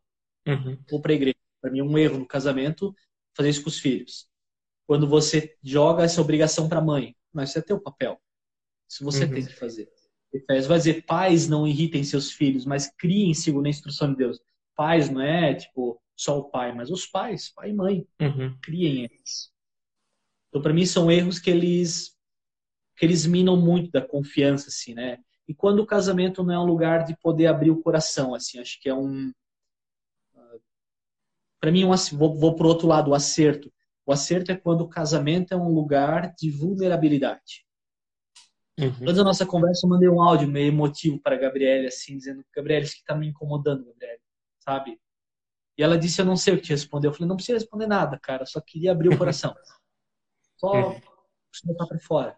Uhum. 0.47 0.79
ou 0.91 1.01
para 1.01 1.13
a 1.13 1.15
igreja. 1.15 1.37
Para 1.61 1.71
mim 1.71 1.81
é 1.81 1.83
um 1.85 1.97
erro 1.99 2.19
no 2.19 2.27
casamento 2.27 2.95
fazer 3.35 3.51
isso 3.51 3.63
com 3.63 3.69
os 3.69 3.79
filhos. 3.79 4.29
Quando 4.87 5.09
você 5.09 5.57
joga 5.63 6.05
essa 6.05 6.21
obrigação 6.21 6.69
para 6.69 6.79
a 6.79 6.85
mãe, 6.85 7.17
mas 7.33 7.51
isso 7.51 7.59
é 7.59 7.63
teu 7.63 7.81
papel. 7.81 8.21
Isso 8.89 9.05
você 9.05 9.25
Uhum. 9.27 9.35
tem 9.35 9.47
que 9.47 9.55
fazer. 9.55 9.91
Efésios 10.33 10.67
vai 10.67 10.79
dizer, 10.79 11.05
pais 11.07 11.49
não 11.49 11.67
irritem 11.67 12.05
seus 12.05 12.31
filhos, 12.33 12.67
mas 12.67 12.91
criem 12.99 13.33
segundo 13.35 13.67
a 13.67 13.71
instrução 13.71 14.11
de 14.11 14.17
Deus. 14.19 14.41
Pais 14.77 15.09
não 15.11 15.21
é 15.23 15.55
tipo 15.55 16.01
só 16.17 16.39
o 16.39 16.51
pai, 16.51 16.75
mas 16.75 16.91
os 16.91 17.07
pais, 17.07 17.51
pai 17.51 17.71
e 17.71 17.75
mãe 17.75 18.07
Uhum. 18.21 18.59
criem 18.63 19.05
eles. 19.05 19.51
Então, 20.49 20.63
para 20.63 20.73
mim, 20.73 20.85
são 20.87 21.11
erros 21.11 21.39
que 21.39 21.51
eles 21.51 22.17
que 22.99 23.07
eles 23.07 23.27
minam 23.27 23.57
muito 23.57 23.91
da 23.91 24.01
confiança, 24.03 24.69
assim, 24.69 24.95
né? 24.95 25.19
E 25.47 25.55
quando 25.55 25.81
o 25.81 25.87
casamento 25.87 26.43
não 26.43 26.55
é 26.55 26.59
um 26.59 26.67
lugar 26.67 27.05
de 27.05 27.17
poder 27.17 27.47
abrir 27.47 27.71
o 27.71 27.81
coração, 27.81 28.35
assim, 28.35 28.59
acho 28.59 28.81
que 28.81 28.89
é 28.89 28.95
um 28.95 29.33
para 31.61 31.73
mim, 31.73 31.85
um, 31.85 31.91
vou, 32.17 32.39
vou 32.39 32.55
pro 32.55 32.69
outro 32.69 32.87
lado, 32.87 33.11
o 33.11 33.15
acerto. 33.15 33.73
O 34.07 34.13
acerto 34.13 34.53
é 34.53 34.57
quando 34.57 34.83
o 34.83 34.89
casamento 34.89 35.53
é 35.53 35.57
um 35.57 35.69
lugar 35.69 36.33
de 36.35 36.51
vulnerabilidade. 36.51 37.67
Uhum. 38.79 39.03
Antes 39.03 39.17
da 39.17 39.25
nossa 39.25 39.45
conversa, 39.45 39.85
eu 39.85 39.91
mandei 39.91 40.09
um 40.09 40.23
áudio 40.23 40.49
meio 40.49 40.69
emotivo 40.69 41.21
para 41.21 41.35
a 41.35 41.39
Gabriele, 41.39 41.89
assim, 41.89 42.17
dizendo: 42.17 42.45
Gabriele, 42.55 42.85
isso 42.85 42.97
que 42.97 43.05
tá 43.05 43.15
me 43.15 43.27
incomodando, 43.27 43.93
sabe? 44.61 45.01
E 45.77 45.83
ela 45.83 45.99
disse: 45.99 46.21
Eu 46.21 46.25
não 46.25 46.37
sei 46.37 46.55
o 46.55 46.57
que 46.57 46.63
te 46.63 46.71
responder. 46.71 47.09
Eu 47.09 47.13
falei: 47.13 47.29
Não 47.29 47.37
precisa 47.37 47.59
responder 47.59 47.87
nada, 47.89 48.19
cara, 48.19 48.47
só 48.47 48.61
queria 48.61 48.93
abrir 48.93 49.09
o 49.09 49.19
coração. 49.19 49.55
Só 50.57 50.73
Uhum. 50.73 51.01
se 51.53 51.65
botar 51.67 51.87
para 51.87 52.01
fora. 52.01 52.37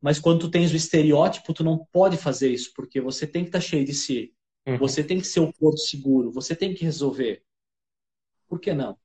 Mas 0.00 0.18
quando 0.18 0.40
tu 0.40 0.50
tens 0.50 0.72
o 0.72 0.76
estereótipo, 0.76 1.52
tu 1.52 1.62
não 1.62 1.86
pode 1.92 2.16
fazer 2.16 2.50
isso, 2.50 2.72
porque 2.74 3.00
você 3.00 3.26
tem 3.26 3.44
que 3.44 3.48
estar 3.48 3.60
cheio 3.60 3.84
de 3.84 3.92
si. 3.92 4.34
Uhum. 4.66 4.78
Você 4.78 5.04
tem 5.04 5.18
que 5.18 5.26
ser 5.26 5.40
o 5.40 5.52
porto 5.52 5.78
seguro, 5.78 6.32
você 6.32 6.56
tem 6.56 6.74
que 6.74 6.84
resolver. 6.84 7.42
Por 8.48 8.60
que 8.60 8.72
não? 8.72 8.98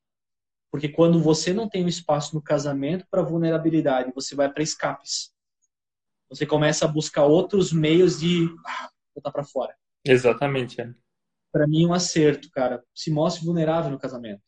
Porque 0.71 0.89
quando 0.89 1.21
você 1.21 1.53
não 1.53 1.69
tem 1.69 1.85
um 1.85 1.89
espaço 1.89 2.35
no 2.35 2.41
casamento 2.41 3.05
para 3.09 3.21
vulnerabilidade, 3.21 4.11
você 4.13 4.35
vai 4.35 4.51
para 4.51 4.63
escapes. 4.63 5.33
Você 6.29 6.45
começa 6.45 6.85
a 6.85 6.87
buscar 6.87 7.25
outros 7.25 7.71
meios 7.71 8.19
de 8.19 8.47
ah, 8.65 8.89
botar 9.13 9.31
para 9.31 9.43
fora. 9.43 9.75
Exatamente. 10.03 10.81
é. 10.81 10.93
Para 11.51 11.67
mim, 11.67 11.85
um 11.85 11.93
acerto, 11.93 12.49
cara. 12.51 12.83
Se 12.93 13.09
mostre 13.11 13.45
vulnerável 13.45 13.91
no 13.91 13.99
casamento. 13.99 14.41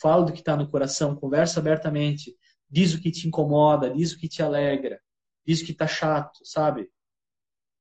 Fala 0.00 0.24
do 0.24 0.32
que 0.32 0.40
está 0.40 0.56
no 0.56 0.68
coração, 0.68 1.16
conversa 1.16 1.60
abertamente. 1.60 2.36
Diz 2.68 2.92
o 2.92 3.00
que 3.00 3.10
te 3.10 3.26
incomoda, 3.26 3.88
diz 3.88 4.12
o 4.12 4.18
que 4.18 4.28
te 4.28 4.42
alegra, 4.42 5.00
diz 5.46 5.62
que 5.62 5.72
tá 5.72 5.86
chato, 5.86 6.44
sabe? 6.44 6.90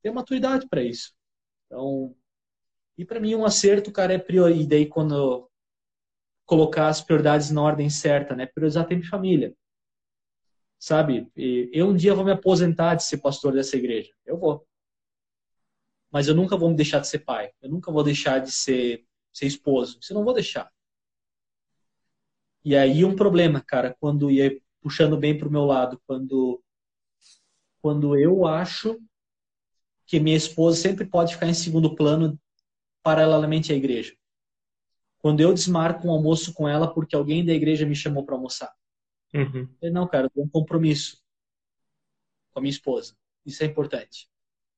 Tem 0.02 0.14
maturidade 0.14 0.68
para 0.70 0.84
isso. 0.84 1.14
Então, 1.66 2.16
e 2.98 3.04
para 3.04 3.20
mim 3.20 3.36
um 3.36 3.46
acerto, 3.46 3.92
cara, 3.92 4.14
é 4.14 4.18
prioridade. 4.18 4.64
E 4.64 4.68
daí 4.68 4.86
quando 4.86 5.50
colocar 6.46 6.88
as 6.88 7.02
prioridades 7.02 7.50
na 7.52 7.62
ordem 7.62 7.90
certa, 7.90 8.36
né? 8.36 8.46
Priorizar 8.46 8.88
tempo 8.88 9.02
de 9.02 9.10
família. 9.10 9.56
Sabe? 10.78 11.28
E 11.36 11.70
eu 11.74 11.88
um 11.88 11.96
dia 11.96 12.14
vou 12.14 12.24
me 12.24 12.32
aposentar 12.32 12.96
de 12.96 13.04
ser 13.04 13.18
pastor 13.18 13.54
dessa 13.54 13.76
igreja. 13.76 14.14
Eu 14.26 14.38
vou. 14.38 14.68
Mas 16.12 16.28
eu 16.28 16.36
nunca 16.36 16.56
vou 16.56 16.70
me 16.70 16.76
deixar 16.76 17.00
de 17.00 17.08
ser 17.08 17.20
pai. 17.20 17.52
Eu 17.62 17.70
nunca 17.70 17.92
vou 17.92 18.04
deixar 18.04 18.40
de 18.40 18.52
ser, 18.52 19.06
ser 19.34 19.48
esposo. 19.48 20.00
Eu 20.10 20.14
não 20.14 20.24
vou 20.24 20.34
deixar. 20.34 20.72
E 22.64 22.76
aí 22.76 23.04
um 23.04 23.16
problema, 23.16 23.62
cara, 23.62 23.96
quando 24.00 24.30
ia 24.32 24.60
puxando 24.82 25.18
bem 25.18 25.38
pro 25.38 25.52
meu 25.52 25.66
lado, 25.66 26.02
quando 26.08 26.64
quando 27.86 28.18
eu 28.18 28.48
acho 28.48 29.00
que 30.08 30.20
minha 30.20 30.36
esposa 30.36 30.76
sempre 30.82 31.06
pode 31.06 31.36
ficar 31.36 31.46
em 31.46 31.54
segundo 31.54 31.94
plano 31.94 32.36
paralelamente 33.04 33.72
à 33.72 33.76
igreja. 33.76 34.18
Quando 35.20 35.42
eu 35.42 35.54
desmarco 35.54 36.08
um 36.08 36.12
almoço 36.12 36.52
com 36.52 36.68
ela 36.68 36.92
porque 36.92 37.16
alguém 37.16 37.46
da 37.46 37.54
igreja 37.54 37.86
me 37.86 37.96
chamou 37.96 38.26
para 38.26 38.34
almoçar. 38.34 38.74
Uhum. 39.36 39.70
Eu 39.80 39.94
não, 39.94 40.08
cara, 40.08 40.26
eu 40.26 40.30
tenho 40.32 40.48
um 40.48 40.50
compromisso 40.50 41.24
com 42.52 42.58
a 42.58 42.62
minha 42.64 42.72
esposa. 42.72 43.16
Isso 43.46 43.62
é 43.62 43.68
importante. 43.68 44.28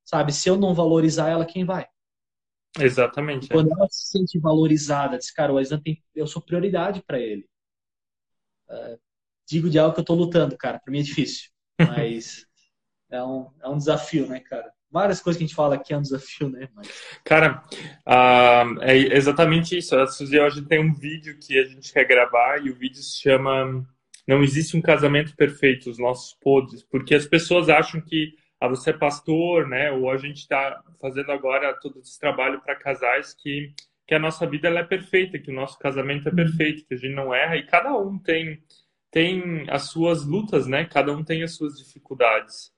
Sabe, 0.03 0.33
se 0.33 0.49
eu 0.49 0.57
não 0.57 0.73
valorizar 0.73 1.29
ela, 1.29 1.45
quem 1.45 1.63
vai? 1.63 1.87
Exatamente. 2.77 3.45
é. 3.49 3.55
Quando 3.55 3.71
ela 3.71 3.87
se 3.89 4.09
sente 4.09 4.37
valorizada, 4.37 5.17
diz, 5.17 5.31
cara, 5.31 5.53
o 5.53 5.57
Aislan 5.57 5.79
tem, 5.79 6.03
eu 6.13 6.27
sou 6.27 6.41
prioridade 6.41 7.01
para 7.03 7.21
ele. 7.21 7.49
É, 8.69 8.99
digo 9.47 9.69
de 9.69 9.79
algo 9.79 9.93
que 9.93 10.01
eu 10.01 10.05
tô 10.05 10.13
lutando, 10.13 10.57
cara, 10.57 10.77
para 10.77 10.91
mim 10.91 10.99
é 10.99 11.03
difícil, 11.03 11.49
mas 11.79 12.45
é 13.09 13.23
um, 13.23 13.47
é 13.63 13.69
um 13.69 13.77
desafio, 13.77 14.27
né, 14.27 14.39
cara? 14.39 14.71
Várias 14.89 15.19
coisas 15.19 15.37
que 15.37 15.43
a 15.43 15.47
gente 15.47 15.55
fala 15.55 15.75
aqui 15.75 15.93
é 15.93 15.97
um 15.97 16.01
desafio, 16.01 16.49
né? 16.49 16.69
Mas... 16.73 16.89
Cara, 17.23 17.63
ah, 18.05 18.63
é 18.81 18.95
exatamente 18.95 19.77
isso. 19.77 19.95
A 19.95 20.07
Suzy 20.07 20.39
hoje 20.39 20.61
tem 20.61 20.79
um 20.79 20.93
vídeo 20.93 21.37
que 21.39 21.59
a 21.59 21.65
gente 21.65 21.91
quer 21.91 22.05
gravar 22.05 22.65
e 22.65 22.69
o 22.69 22.75
vídeo 22.75 23.01
se 23.01 23.21
chama 23.21 23.85
Não 24.25 24.41
existe 24.41 24.77
um 24.77 24.81
casamento 24.81 25.35
perfeito, 25.35 25.89
os 25.89 25.99
nossos 25.99 26.33
podres, 26.41 26.83
porque 26.83 27.13
as 27.13 27.27
pessoas 27.27 27.69
acham 27.69 27.99
que 27.99 28.33
ah, 28.59 28.67
você 28.67 28.91
é 28.91 28.93
pastor, 28.93 29.67
né? 29.67 29.91
Ou 29.91 30.09
a 30.09 30.17
gente 30.17 30.37
está 30.37 30.81
fazendo 31.01 31.31
agora 31.31 31.73
todo 31.79 31.99
esse 31.99 32.17
trabalho 32.19 32.61
para 32.61 32.75
casais 32.75 33.33
que 33.33 33.73
que 34.07 34.15
a 34.15 34.19
nossa 34.19 34.47
vida 34.47 34.69
ela 34.69 34.79
é 34.79 34.83
perfeita, 34.85 35.37
que 35.37 35.51
o 35.51 35.53
nosso 35.53 35.77
casamento 35.77 36.29
é 36.29 36.31
perfeito, 36.31 36.85
que 36.87 36.93
a 36.93 36.97
gente 36.97 37.13
não 37.13 37.35
erra 37.35 37.57
e 37.57 37.65
cada 37.65 37.93
um 37.93 38.17
tem 38.17 38.63
tem 39.11 39.69
as 39.69 39.89
suas 39.89 40.25
lutas, 40.25 40.65
né? 40.65 40.85
Cada 40.85 41.11
um 41.11 41.23
tem 41.23 41.43
as 41.43 41.55
suas 41.55 41.77
dificuldades. 41.77 42.71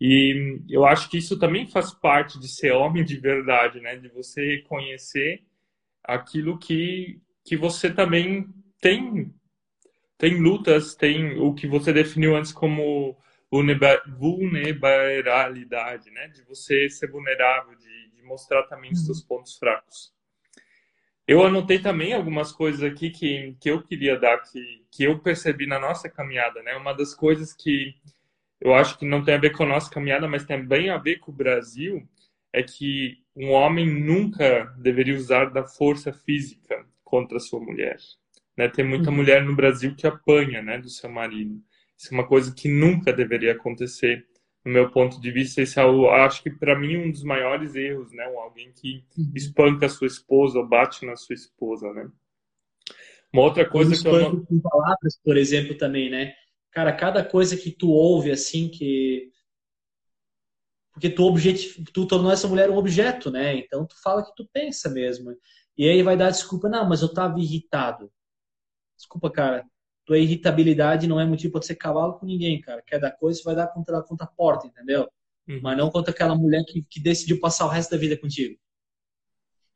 E 0.00 0.60
eu 0.68 0.84
acho 0.84 1.08
que 1.08 1.18
isso 1.18 1.38
também 1.38 1.66
faz 1.66 1.92
parte 1.92 2.38
de 2.38 2.48
ser 2.48 2.72
homem 2.72 3.04
de 3.04 3.16
verdade, 3.16 3.80
né? 3.80 3.96
De 3.96 4.08
você 4.08 4.56
reconhecer 4.56 5.42
aquilo 6.04 6.58
que, 6.58 7.20
que 7.44 7.56
você 7.56 7.90
também 7.90 8.46
tem, 8.80 9.34
tem 10.18 10.40
lutas, 10.40 10.94
tem 10.94 11.38
o 11.38 11.54
que 11.54 11.66
você 11.66 11.92
definiu 11.92 12.36
antes 12.36 12.52
como 12.52 13.16
vulnerabilidade, 13.50 16.10
né? 16.10 16.28
De 16.28 16.42
você 16.42 16.90
ser 16.90 17.10
vulnerável, 17.10 17.74
de, 17.76 18.10
de 18.10 18.22
mostrar 18.22 18.64
também 18.64 18.92
os 18.92 19.06
seus 19.06 19.22
pontos 19.22 19.56
fracos. 19.56 20.14
Eu 21.26 21.44
anotei 21.44 21.80
também 21.80 22.12
algumas 22.12 22.52
coisas 22.52 22.84
aqui 22.84 23.10
que, 23.10 23.56
que 23.60 23.68
eu 23.68 23.82
queria 23.82 24.16
dar, 24.16 24.38
que, 24.42 24.86
que 24.92 25.02
eu 25.04 25.18
percebi 25.18 25.66
na 25.66 25.78
nossa 25.78 26.08
caminhada, 26.08 26.62
né? 26.62 26.76
Uma 26.76 26.92
das 26.92 27.14
coisas 27.14 27.52
que 27.52 27.96
eu 28.60 28.74
acho 28.74 28.98
que 28.98 29.04
não 29.06 29.22
tem 29.24 29.34
a 29.34 29.38
ver 29.38 29.50
com 29.50 29.64
a 29.64 29.68
nossa 29.68 29.90
caminhada, 29.90 30.26
mas 30.28 30.44
tem 30.44 30.64
bem 30.64 30.90
a 30.90 30.98
ver 30.98 31.16
com 31.18 31.30
o 31.30 31.34
Brasil, 31.34 32.06
é 32.52 32.62
que 32.62 33.18
um 33.36 33.50
homem 33.50 33.86
nunca 33.86 34.64
deveria 34.78 35.14
usar 35.16 35.46
da 35.46 35.64
força 35.64 36.12
física 36.12 36.86
contra 37.04 37.36
a 37.36 37.40
sua 37.40 37.60
mulher. 37.60 37.96
Né? 38.56 38.68
Tem 38.68 38.84
muita 38.84 39.10
Uhum. 39.10 39.16
mulher 39.16 39.44
no 39.44 39.54
Brasil 39.54 39.94
que 39.94 40.06
apanha 40.06 40.62
né, 40.62 40.78
do 40.78 40.88
seu 40.88 41.10
marido. 41.10 41.60
Isso 41.98 42.08
é 42.12 42.18
uma 42.18 42.26
coisa 42.26 42.54
que 42.54 42.68
nunca 42.68 43.12
deveria 43.12 43.52
acontecer. 43.52 44.26
no 44.64 44.72
meu 44.72 44.90
ponto 44.90 45.20
de 45.20 45.30
vista, 45.30 45.62
esse 45.62 45.78
é 45.78 45.84
o, 45.84 46.10
acho 46.10 46.42
que 46.42 46.50
para 46.50 46.76
mim 46.76 46.96
um 46.96 47.08
dos 47.12 47.22
maiores 47.22 47.76
erros, 47.76 48.10
né? 48.12 48.24
Alguém 48.24 48.72
que 48.72 49.04
uhum. 49.16 49.30
espanca 49.32 49.86
a 49.86 49.88
sua 49.88 50.08
esposa 50.08 50.58
ou 50.58 50.66
bate 50.66 51.06
na 51.06 51.14
sua 51.14 51.34
esposa, 51.34 51.92
né? 51.92 52.10
Uma 53.32 53.42
outra 53.42 53.64
coisa 53.68 53.94
que 54.00 54.08
eu 54.08 54.18
não... 54.18 54.44
com 54.44 54.60
palavras, 54.60 55.20
por 55.22 55.36
exemplo, 55.36 55.76
também, 55.76 56.10
né? 56.10 56.34
Cara, 56.76 56.94
cada 56.94 57.24
coisa 57.24 57.56
que 57.56 57.70
tu 57.70 57.88
ouve 57.88 58.30
assim 58.30 58.68
que 58.68 59.32
porque 60.92 61.08
tu 61.08 61.24
objetivo, 61.24 61.82
tu 61.90 62.06
tornou 62.06 62.30
essa 62.30 62.46
mulher 62.46 62.68
um 62.68 62.76
objeto, 62.76 63.30
né? 63.30 63.56
Então 63.56 63.86
tu 63.86 63.94
fala 64.02 64.22
que 64.22 64.34
tu 64.36 64.46
pensa 64.52 64.90
mesmo. 64.90 65.34
E 65.74 65.88
aí 65.88 66.02
vai 66.02 66.18
dar 66.18 66.30
desculpa, 66.30 66.68
não, 66.68 66.86
mas 66.86 67.00
eu 67.00 67.10
tava 67.10 67.40
irritado. 67.40 68.12
Desculpa, 68.94 69.30
cara. 69.30 69.64
Tua 70.04 70.18
irritabilidade 70.18 71.06
não 71.06 71.18
é 71.18 71.24
motivo 71.24 71.54
para 71.54 71.62
ser 71.62 71.76
cavalo 71.76 72.18
com 72.18 72.26
ninguém, 72.26 72.60
cara. 72.60 72.82
Quer 72.82 73.00
dar 73.00 73.12
coisa, 73.12 73.38
você 73.38 73.44
vai 73.44 73.56
dar 73.56 73.68
contra, 73.68 74.02
contra 74.02 74.26
a 74.26 74.30
porta, 74.30 74.66
entendeu? 74.66 75.08
Uhum. 75.48 75.60
Mas 75.62 75.78
não 75.78 75.88
contra 75.88 76.12
aquela 76.12 76.34
mulher 76.34 76.62
que, 76.68 76.82
que 76.82 77.00
decidiu 77.00 77.40
passar 77.40 77.64
o 77.64 77.70
resto 77.70 77.92
da 77.92 77.96
vida 77.96 78.18
contigo. 78.18 78.60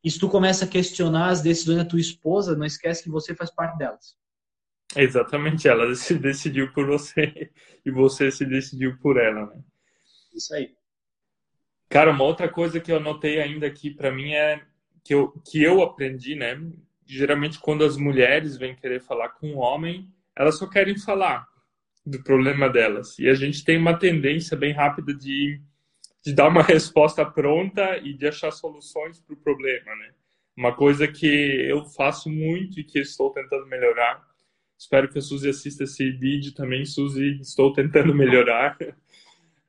E 0.03 0.11
se 0.11 0.19
tu 0.19 0.29
começa 0.29 0.65
a 0.65 0.67
questionar 0.67 1.29
as 1.29 1.41
decisões 1.41 1.79
da 1.79 1.85
tua 1.85 1.99
esposa, 1.99 2.55
não 2.55 2.65
esquece 2.65 3.01
que 3.01 3.09
você 3.09 3.33
faz 3.33 3.49
parte 3.49 3.75
delas. 3.79 4.20
Exatamente, 4.95 5.67
ela 5.67 5.93
se 5.95 6.17
decidiu 6.17 6.71
por 6.73 6.85
você 6.85 7.49
e 7.85 7.91
você 7.91 8.31
se 8.31 8.45
decidiu 8.45 8.97
por 8.97 9.17
ela, 9.17 9.47
né? 9.47 9.61
Isso 10.33 10.53
aí. 10.53 10.73
Cara, 11.89 12.11
uma 12.11 12.23
outra 12.23 12.47
coisa 12.47 12.79
que 12.79 12.91
eu 12.91 12.99
notei 12.99 13.41
ainda 13.41 13.67
aqui 13.67 13.89
para 13.91 14.11
mim 14.11 14.33
é 14.33 14.61
que 15.03 15.13
eu, 15.13 15.29
que 15.45 15.61
eu 15.61 15.81
aprendi, 15.81 16.35
né? 16.35 16.57
Geralmente 17.05 17.59
quando 17.59 17.83
as 17.83 17.97
mulheres 17.97 18.55
vêm 18.57 18.75
querer 18.75 19.01
falar 19.01 19.29
com 19.29 19.47
um 19.47 19.57
homem, 19.57 20.09
elas 20.35 20.57
só 20.57 20.67
querem 20.67 20.97
falar 20.97 21.45
do 22.05 22.23
problema 22.23 22.69
delas. 22.69 23.19
E 23.19 23.27
a 23.27 23.33
gente 23.33 23.63
tem 23.63 23.77
uma 23.77 23.97
tendência 23.97 24.55
bem 24.55 24.71
rápida 24.71 25.13
de 25.13 25.61
de 26.23 26.33
dar 26.33 26.47
uma 26.47 26.61
resposta 26.63 27.25
pronta 27.25 27.97
e 27.97 28.13
de 28.13 28.27
achar 28.27 28.51
soluções 28.51 29.19
para 29.19 29.33
o 29.33 29.37
problema, 29.37 29.95
né? 29.95 30.13
Uma 30.55 30.75
coisa 30.75 31.07
que 31.07 31.25
eu 31.25 31.85
faço 31.85 32.29
muito 32.29 32.79
e 32.79 32.83
que 32.83 32.99
estou 32.99 33.31
tentando 33.31 33.65
melhorar. 33.65 34.21
Espero 34.81 35.07
que 35.07 35.19
a 35.19 35.21
Suzy 35.21 35.47
assista 35.47 35.83
esse 35.83 36.09
vídeo 36.09 36.55
também, 36.55 36.85
Suzy. 36.85 37.39
Estou 37.39 37.71
tentando 37.71 38.15
melhorar. 38.15 38.75
Uhum. 38.81 38.91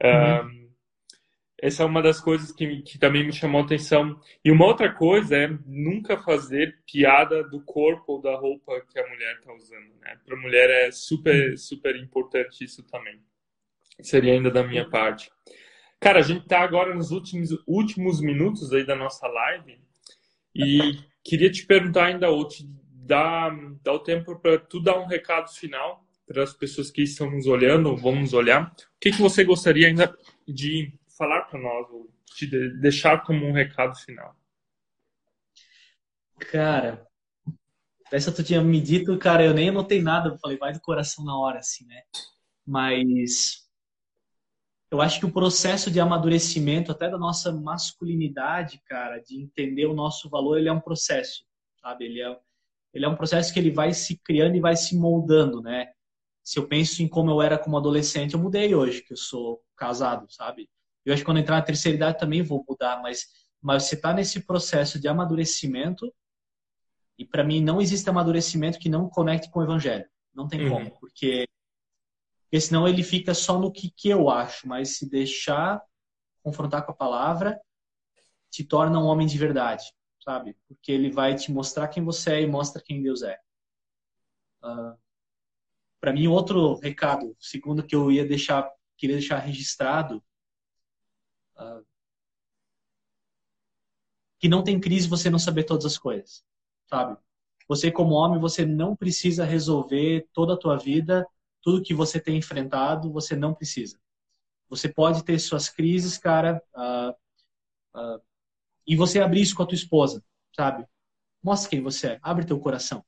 Um, 0.04 0.68
essa 1.62 1.84
é 1.84 1.86
uma 1.86 2.02
das 2.02 2.20
coisas 2.20 2.50
que, 2.50 2.82
que 2.82 2.98
também 2.98 3.24
me 3.24 3.32
chamou 3.32 3.60
a 3.60 3.64
atenção. 3.64 4.20
E 4.44 4.50
uma 4.50 4.66
outra 4.66 4.92
coisa 4.92 5.36
é 5.36 5.58
nunca 5.64 6.20
fazer 6.20 6.76
piada 6.84 7.44
do 7.44 7.60
corpo 7.60 8.14
ou 8.14 8.20
da 8.20 8.34
roupa 8.34 8.84
que 8.90 8.98
a 8.98 9.08
mulher 9.08 9.36
está 9.36 9.54
usando. 9.54 9.94
Né? 10.00 10.18
Para 10.24 10.36
a 10.36 10.40
mulher 10.40 10.68
é 10.70 10.90
super, 10.90 11.56
super 11.56 11.94
importante 11.94 12.64
isso 12.64 12.82
também. 12.82 13.20
Seria 14.00 14.32
ainda 14.32 14.50
da 14.50 14.64
minha 14.64 14.90
parte. 14.90 15.30
Cara, 16.00 16.18
a 16.18 16.22
gente 16.22 16.42
está 16.42 16.58
agora 16.62 16.92
nos 16.96 17.12
últimos, 17.12 17.50
últimos 17.64 18.20
minutos 18.20 18.72
aí 18.72 18.84
da 18.84 18.96
nossa 18.96 19.28
live 19.28 19.78
e 20.52 20.98
queria 21.22 21.48
te 21.48 21.64
perguntar 21.64 22.06
ainda, 22.06 22.28
ou 22.28 22.48
te 22.48 22.66
dar, 23.04 23.52
dar 23.82 23.92
o 23.92 23.98
tempo 23.98 24.36
para 24.38 24.58
tu 24.58 24.80
dar 24.80 24.98
um 24.98 25.06
recado 25.06 25.50
final 25.52 26.04
para 26.26 26.42
as 26.42 26.52
pessoas 26.52 26.90
que 26.90 27.02
estão 27.02 27.30
nos 27.30 27.46
olhando, 27.46 27.96
vão 27.96 28.16
nos 28.16 28.32
olhar. 28.32 28.70
O 28.70 29.00
que, 29.00 29.10
que 29.10 29.20
você 29.20 29.44
gostaria 29.44 29.88
ainda 29.88 30.16
de 30.46 30.92
falar 31.18 31.42
para 31.42 31.60
nós, 31.60 31.90
ou 31.90 32.10
te 32.26 32.46
deixar 32.46 33.24
como 33.24 33.46
um 33.46 33.52
recado 33.52 33.94
final? 33.96 34.34
Cara, 36.50 37.06
essa 38.10 38.32
tu 38.32 38.42
tinha 38.42 38.62
me 38.62 38.80
dito, 38.80 39.16
cara, 39.18 39.44
eu 39.44 39.54
nem 39.54 39.68
anotei 39.68 40.00
nada, 40.00 40.30
eu 40.30 40.38
falei, 40.38 40.56
vai 40.56 40.72
do 40.72 40.80
coração 40.80 41.24
na 41.24 41.36
hora, 41.36 41.58
assim, 41.58 41.86
né? 41.86 42.02
Mas 42.66 43.68
eu 44.90 45.00
acho 45.00 45.18
que 45.18 45.26
o 45.26 45.32
processo 45.32 45.90
de 45.90 45.98
amadurecimento 46.00 46.92
até 46.92 47.08
da 47.08 47.18
nossa 47.18 47.50
masculinidade, 47.52 48.82
cara, 48.84 49.18
de 49.18 49.40
entender 49.40 49.86
o 49.86 49.94
nosso 49.94 50.28
valor, 50.28 50.58
ele 50.58 50.68
é 50.68 50.72
um 50.72 50.80
processo, 50.80 51.46
sabe? 51.80 52.04
Ele 52.04 52.20
é, 52.20 52.38
ele 52.92 53.04
é 53.04 53.08
um 53.08 53.16
processo 53.16 53.52
que 53.52 53.58
ele 53.58 53.70
vai 53.70 53.92
se 53.92 54.18
criando 54.18 54.56
e 54.56 54.60
vai 54.60 54.76
se 54.76 54.96
moldando, 54.96 55.60
né? 55.60 55.92
Se 56.42 56.58
eu 56.58 56.66
penso 56.66 57.02
em 57.02 57.08
como 57.08 57.30
eu 57.30 57.40
era 57.40 57.56
como 57.56 57.76
adolescente, 57.76 58.34
eu 58.34 58.40
mudei 58.40 58.74
hoje, 58.74 59.02
que 59.02 59.12
eu 59.12 59.16
sou 59.16 59.62
casado, 59.76 60.26
sabe? 60.30 60.68
Eu 61.04 61.12
acho 61.12 61.22
que 61.22 61.26
quando 61.26 61.38
entrar 61.38 61.56
na 61.56 61.62
terceira 61.62 61.96
idade 61.96 62.18
também 62.18 62.42
vou 62.42 62.64
mudar, 62.68 63.00
mas, 63.02 63.26
mas 63.60 63.84
você 63.84 63.94
está 63.94 64.12
nesse 64.12 64.40
processo 64.40 65.00
de 65.00 65.08
amadurecimento 65.08 66.12
e 67.18 67.24
para 67.24 67.44
mim 67.44 67.62
não 67.62 67.80
existe 67.80 68.08
amadurecimento 68.08 68.78
que 68.78 68.88
não 68.88 69.08
conecte 69.08 69.50
com 69.50 69.60
o 69.60 69.62
evangelho. 69.62 70.08
Não 70.34 70.48
tem 70.48 70.64
uhum. 70.64 70.70
como, 70.70 70.98
porque 70.98 71.46
porque 72.52 72.60
senão 72.60 72.86
ele 72.86 73.02
fica 73.02 73.32
só 73.32 73.58
no 73.58 73.72
que, 73.72 73.90
que 73.90 74.10
eu 74.10 74.28
acho, 74.28 74.68
mas 74.68 74.98
se 74.98 75.08
deixar 75.08 75.82
confrontar 76.42 76.84
com 76.84 76.92
a 76.92 76.94
palavra, 76.94 77.58
te 78.50 78.62
torna 78.62 78.98
um 78.98 79.06
homem 79.06 79.26
de 79.26 79.38
verdade, 79.38 79.84
sabe? 80.24 80.56
Porque 80.68 80.92
ele 80.92 81.10
vai 81.10 81.34
te 81.34 81.52
mostrar 81.52 81.88
quem 81.88 82.04
você 82.04 82.34
é 82.34 82.42
e 82.42 82.46
mostra 82.46 82.82
quem 82.82 83.02
Deus 83.02 83.22
é. 83.22 83.34
Uh, 84.62 84.66
ah, 84.66 84.96
Para 86.00 86.12
mim, 86.12 86.26
outro 86.26 86.76
recado, 86.76 87.36
segundo 87.40 87.82
que 87.82 87.94
eu 87.94 88.10
ia 88.10 88.26
deixar, 88.26 88.70
queria 88.96 89.16
deixar 89.16 89.38
registrado, 89.38 90.22
uh, 91.56 91.84
que 94.38 94.48
não 94.48 94.62
tem 94.64 94.80
crise 94.80 95.08
você 95.08 95.30
não 95.30 95.38
saber 95.38 95.64
todas 95.64 95.84
as 95.84 95.98
coisas, 95.98 96.44
sabe? 96.86 97.16
Você 97.68 97.90
como 97.90 98.14
homem, 98.14 98.40
você 98.40 98.66
não 98.66 98.96
precisa 98.96 99.44
resolver 99.44 100.28
toda 100.32 100.54
a 100.54 100.58
tua 100.58 100.76
vida 100.76 101.26
tudo 101.62 101.82
que 101.82 101.94
você 101.94 102.20
tem 102.20 102.36
enfrentado, 102.36 103.10
você 103.10 103.36
não 103.36 103.54
precisa. 103.54 103.98
Você 104.68 104.88
pode 104.88 105.24
ter 105.24 105.38
suas 105.38 105.68
crises, 105.68 106.18
cara, 106.18 106.62
uh, 106.74 107.14
e 108.86 108.96
você 108.96 109.20
abrir 109.20 109.42
isso 109.42 109.54
com 109.54 109.62
a 109.62 109.66
tua 109.66 109.74
esposa, 109.74 110.24
sabe? 110.54 110.86
Mostra 111.42 111.70
quem 111.70 111.82
você 111.82 112.08
é, 112.08 112.18
abre 112.22 112.44
teu 112.44 112.58
coração. 112.58 113.04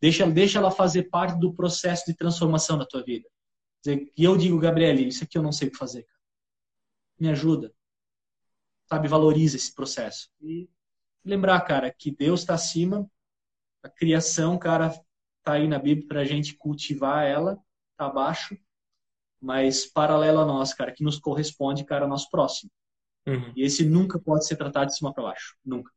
Deixa, 0.00 0.26
deixa 0.30 0.58
ela 0.58 0.70
fazer 0.70 1.04
parte 1.04 1.38
do 1.38 1.54
processo 1.54 2.04
de 2.06 2.14
transformação 2.14 2.76
da 2.76 2.84
tua 2.84 3.02
vida. 3.02 3.28
E 3.86 4.24
eu 4.24 4.36
digo, 4.36 4.58
Gabriele, 4.58 5.08
isso 5.08 5.24
aqui 5.24 5.36
eu 5.36 5.42
não 5.42 5.52
sei 5.52 5.68
o 5.68 5.70
que 5.70 5.76
fazer, 5.76 6.02
cara. 6.04 6.20
Me 7.18 7.28
ajuda. 7.28 7.74
Sabe, 8.86 9.08
valoriza 9.08 9.56
esse 9.56 9.74
processo. 9.74 10.30
E 10.40 10.68
lembrar, 11.24 11.60
cara, 11.62 11.92
que 11.92 12.10
Deus 12.10 12.40
está 12.40 12.54
acima, 12.54 13.10
a 13.82 13.88
criação, 13.88 14.58
cara, 14.58 14.90
tá 15.42 15.54
aí 15.54 15.68
na 15.68 15.78
Bíblia 15.78 16.08
para 16.08 16.20
a 16.20 16.24
gente 16.24 16.54
cultivar 16.56 17.24
ela, 17.26 17.56
tá 17.96 18.06
abaixo, 18.06 18.56
mas 19.40 19.86
paralelo 19.86 20.40
a 20.40 20.44
nós, 20.46 20.72
cara, 20.72 20.92
que 20.92 21.04
nos 21.04 21.18
corresponde, 21.18 21.84
cara, 21.84 22.04
ao 22.04 22.08
nosso 22.08 22.30
próximo. 22.30 22.70
Uhum. 23.26 23.52
E 23.56 23.62
esse 23.62 23.84
nunca 23.84 24.18
pode 24.18 24.46
ser 24.46 24.56
tratado 24.56 24.86
de 24.86 24.96
cima 24.96 25.12
para 25.12 25.24
baixo, 25.24 25.56
nunca. 25.64 25.90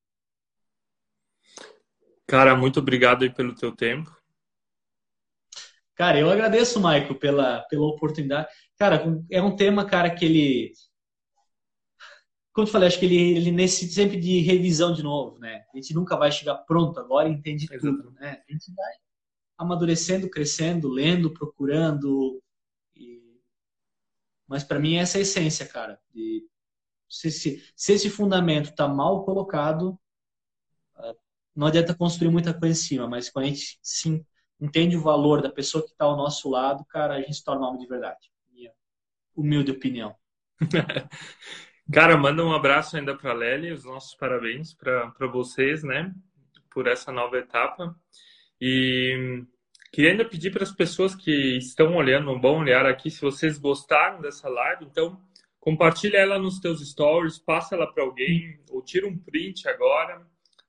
Cara, 2.25 2.55
muito 2.55 2.79
obrigado 2.79 3.23
aí 3.23 3.33
pelo 3.33 3.55
teu 3.55 3.73
tempo. 3.75 4.15
Cara, 5.95 6.19
eu 6.19 6.29
agradeço, 6.29 6.79
Maico, 6.79 7.15
pela, 7.15 7.61
pela 7.69 7.87
oportunidade. 7.87 8.47
Cara, 8.77 9.03
é 9.31 9.41
um 9.41 9.55
tema, 9.55 9.83
cara, 9.83 10.13
que 10.13 10.25
ele. 10.25 10.73
Como 12.53 12.67
eu 12.67 12.71
falei, 12.71 12.87
acho 12.87 12.99
que 12.99 13.05
ele, 13.05 13.37
ele 13.37 13.51
nesse 13.51 13.87
sempre 13.89 14.19
de 14.19 14.39
revisão 14.41 14.93
de 14.93 15.01
novo, 15.01 15.39
né? 15.39 15.63
A 15.73 15.77
gente 15.77 15.93
nunca 15.93 16.15
vai 16.15 16.31
chegar 16.31 16.55
pronto 16.55 16.99
agora 16.99 17.27
e 17.27 17.31
entende 17.31 17.65
Exatamente. 17.65 18.03
tudo, 18.03 18.11
né? 18.13 18.43
A 18.47 18.51
gente 18.51 18.73
vai 18.75 18.93
amadurecendo, 19.57 20.29
crescendo, 20.29 20.87
lendo, 20.87 21.33
procurando. 21.33 22.41
E... 22.95 23.41
Mas 24.47 24.63
para 24.63 24.79
mim 24.79 24.97
essa 24.97 25.17
é 25.17 25.19
a 25.19 25.21
essência, 25.21 25.65
cara. 25.65 25.99
De... 26.13 26.47
Se, 27.09 27.31
se, 27.31 27.63
se 27.75 27.93
esse 27.93 28.09
fundamento 28.09 28.69
está 28.69 28.87
mal 28.87 29.23
colocado, 29.23 29.97
ah, 30.95 31.13
não 31.55 31.67
adianta 31.67 31.95
construir 31.95 32.29
muita 32.29 32.53
coisa 32.53 32.73
em 32.73 32.83
cima, 32.83 33.07
mas 33.07 33.29
quando 33.29 33.45
a 33.45 33.47
gente 33.47 33.79
sim, 33.81 34.25
entende 34.59 34.97
o 34.97 35.01
valor 35.01 35.41
da 35.41 35.49
pessoa 35.49 35.83
que 35.83 35.91
está 35.91 36.05
ao 36.05 36.17
nosso 36.17 36.49
lado, 36.49 36.85
cara, 36.85 37.15
a 37.15 37.21
gente 37.21 37.35
se 37.35 37.43
torna 37.43 37.67
homem 37.67 37.81
de 37.81 37.87
verdade. 37.87 38.31
Minha 38.51 38.71
humilde 39.35 39.71
opinião. 39.71 40.15
cara, 41.91 42.17
manda 42.17 42.43
um 42.43 42.53
abraço 42.53 42.97
ainda 42.97 43.15
para 43.15 43.31
a 43.31 43.33
Lely, 43.33 43.71
os 43.71 43.85
nossos 43.85 44.15
parabéns 44.15 44.73
para 44.73 45.27
vocês, 45.31 45.83
né, 45.83 46.13
por 46.71 46.87
essa 46.87 47.11
nova 47.11 47.37
etapa. 47.37 47.95
E 48.59 49.43
queria 49.91 50.11
ainda 50.11 50.25
pedir 50.25 50.51
para 50.51 50.63
as 50.63 50.71
pessoas 50.71 51.15
que 51.15 51.57
estão 51.57 51.95
olhando, 51.95 52.31
um 52.31 52.39
bom 52.39 52.59
olhar 52.59 52.85
aqui, 52.85 53.11
se 53.11 53.21
vocês 53.21 53.57
gostaram 53.57 54.21
dessa 54.21 54.49
live, 54.49 54.85
então 54.85 55.21
compartilha 55.67 56.19
ela 56.19 56.39
nos 56.39 56.59
teus 56.59 56.79
stories, 56.79 57.37
passa 57.37 57.75
ela 57.75 57.85
para 57.85 58.01
alguém, 58.01 58.57
ou 58.71 58.81
tira 58.81 59.05
um 59.05 59.17
print 59.17 59.67
agora 59.67 60.25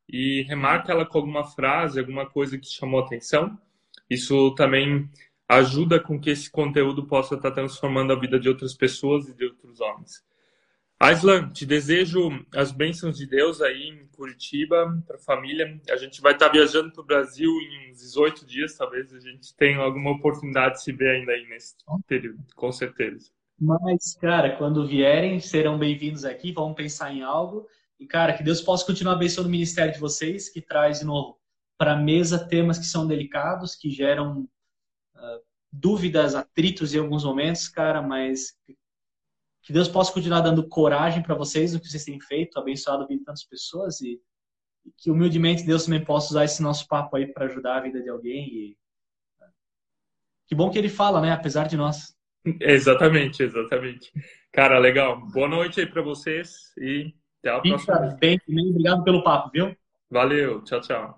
e 0.09 0.43
remarca 0.43 0.91
ela 0.91 1.07
com 1.07 1.19
alguma 1.19 1.45
frase, 1.45 2.01
alguma 2.01 2.29
coisa 2.29 2.59
que 2.59 2.67
chamou 2.67 2.99
atenção. 2.99 3.57
Isso 4.11 4.53
também 4.57 5.09
ajuda 5.49 6.01
com 6.01 6.19
que 6.19 6.31
esse 6.31 6.51
conteúdo 6.51 7.07
possa 7.07 7.37
estar 7.37 7.53
transformando 7.53 8.13
a 8.13 8.19
vida 8.19 8.41
de 8.41 8.49
outras 8.49 8.75
pessoas 8.75 9.29
e 9.29 9.37
de 9.37 9.45
outros 9.45 9.81
homens. 9.81 10.27
Aislan, 10.99 11.49
te 11.51 11.65
desejo 11.65 12.45
as 12.53 12.73
bênçãos 12.73 13.17
de 13.17 13.25
Deus 13.25 13.63
aí 13.63 13.91
em 13.91 14.05
Curitiba, 14.09 15.01
para 15.07 15.15
a 15.15 15.21
família. 15.21 15.81
A 15.91 15.97
gente 15.97 16.21
vai 16.21 16.33
estar 16.33 16.49
viajando 16.49 16.91
para 16.91 17.03
o 17.03 17.07
Brasil 17.07 17.53
em 17.53 17.93
uns 17.93 17.99
18 17.99 18.45
dias, 18.45 18.75
talvez 18.75 19.15
a 19.15 19.21
gente 19.21 19.55
tenha 19.55 19.79
alguma 19.79 20.11
oportunidade 20.11 20.75
de 20.75 20.83
se 20.83 20.91
ver 20.91 21.11
ainda 21.11 21.31
aí 21.31 21.47
nesse 21.47 21.77
período, 22.09 22.45
com 22.57 22.73
certeza. 22.73 23.38
Mas, 23.61 24.15
cara, 24.15 24.57
quando 24.57 24.87
vierem, 24.87 25.41
serão 25.41 25.77
bem-vindos 25.77 26.25
aqui, 26.25 26.53
vamos 26.53 26.77
pensar 26.77 27.13
em 27.13 27.23
algo. 27.23 27.67
E, 27.99 28.07
cara, 28.07 28.33
que 28.37 28.45
Deus 28.45 28.61
possa 28.61 28.87
continuar 28.87 29.15
abençoando 29.15 29.49
o 29.49 29.51
ministério 29.51 29.93
de 29.93 29.99
vocês, 29.99 30.49
que 30.49 30.63
traz, 30.63 31.01
de 31.01 31.05
novo, 31.05 31.41
para 31.77 31.95
a 31.95 31.97
mesa 31.97 32.47
temas 32.47 32.79
que 32.79 32.85
são 32.85 33.05
delicados, 33.05 33.75
que 33.75 33.91
geram 33.91 34.43
uh, 35.17 35.43
dúvidas, 35.73 36.37
atritos 36.37 36.95
em 36.95 37.01
alguns 37.01 37.25
momentos, 37.25 37.69
cara, 37.69 38.01
mas 38.01 38.57
que 39.63 39.73
Deus 39.73 39.89
possa 39.89 40.13
continuar 40.13 40.41
dando 40.41 40.69
coragem 40.69 41.21
para 41.21 41.35
vocês 41.35 41.73
no 41.73 41.81
que 41.81 41.89
vocês 41.89 42.05
têm 42.05 42.21
feito, 42.21 42.61
abençoado 42.61 43.03
a 43.03 43.07
vida 43.07 43.19
de 43.19 43.25
tantas 43.25 43.45
pessoas 43.45 44.01
e, 44.01 44.23
e 44.87 44.93
que 44.97 45.11
humildemente 45.11 45.67
Deus 45.67 45.85
também 45.85 46.05
possa 46.05 46.29
usar 46.29 46.45
esse 46.45 46.63
nosso 46.63 46.87
papo 46.87 47.17
aí 47.17 47.27
para 47.27 47.47
ajudar 47.47 47.79
a 47.79 47.81
vida 47.81 48.01
de 48.01 48.09
alguém. 48.09 48.47
E, 48.47 48.79
que 50.47 50.55
bom 50.55 50.71
que 50.71 50.79
ele 50.79 50.89
fala, 50.89 51.21
né? 51.21 51.33
Apesar 51.33 51.67
de 51.67 51.77
nós. 51.77 52.18
Exatamente, 52.61 53.43
exatamente. 53.43 54.13
Cara, 54.53 54.79
legal. 54.79 55.21
Boa 55.33 55.49
noite 55.49 55.81
aí 55.81 55.87
para 55.87 56.03
vocês 56.03 56.73
e 56.77 57.15
até 57.41 57.51
a 57.51 57.63
Fica 57.63 57.85
próxima. 57.85 58.17
Bem, 58.21 58.41
obrigado 58.49 59.05
pelo 59.05 59.23
papo, 59.23 59.51
viu? 59.53 59.77
Valeu, 60.11 60.63
tchau, 60.65 60.81
tchau. 60.81 61.15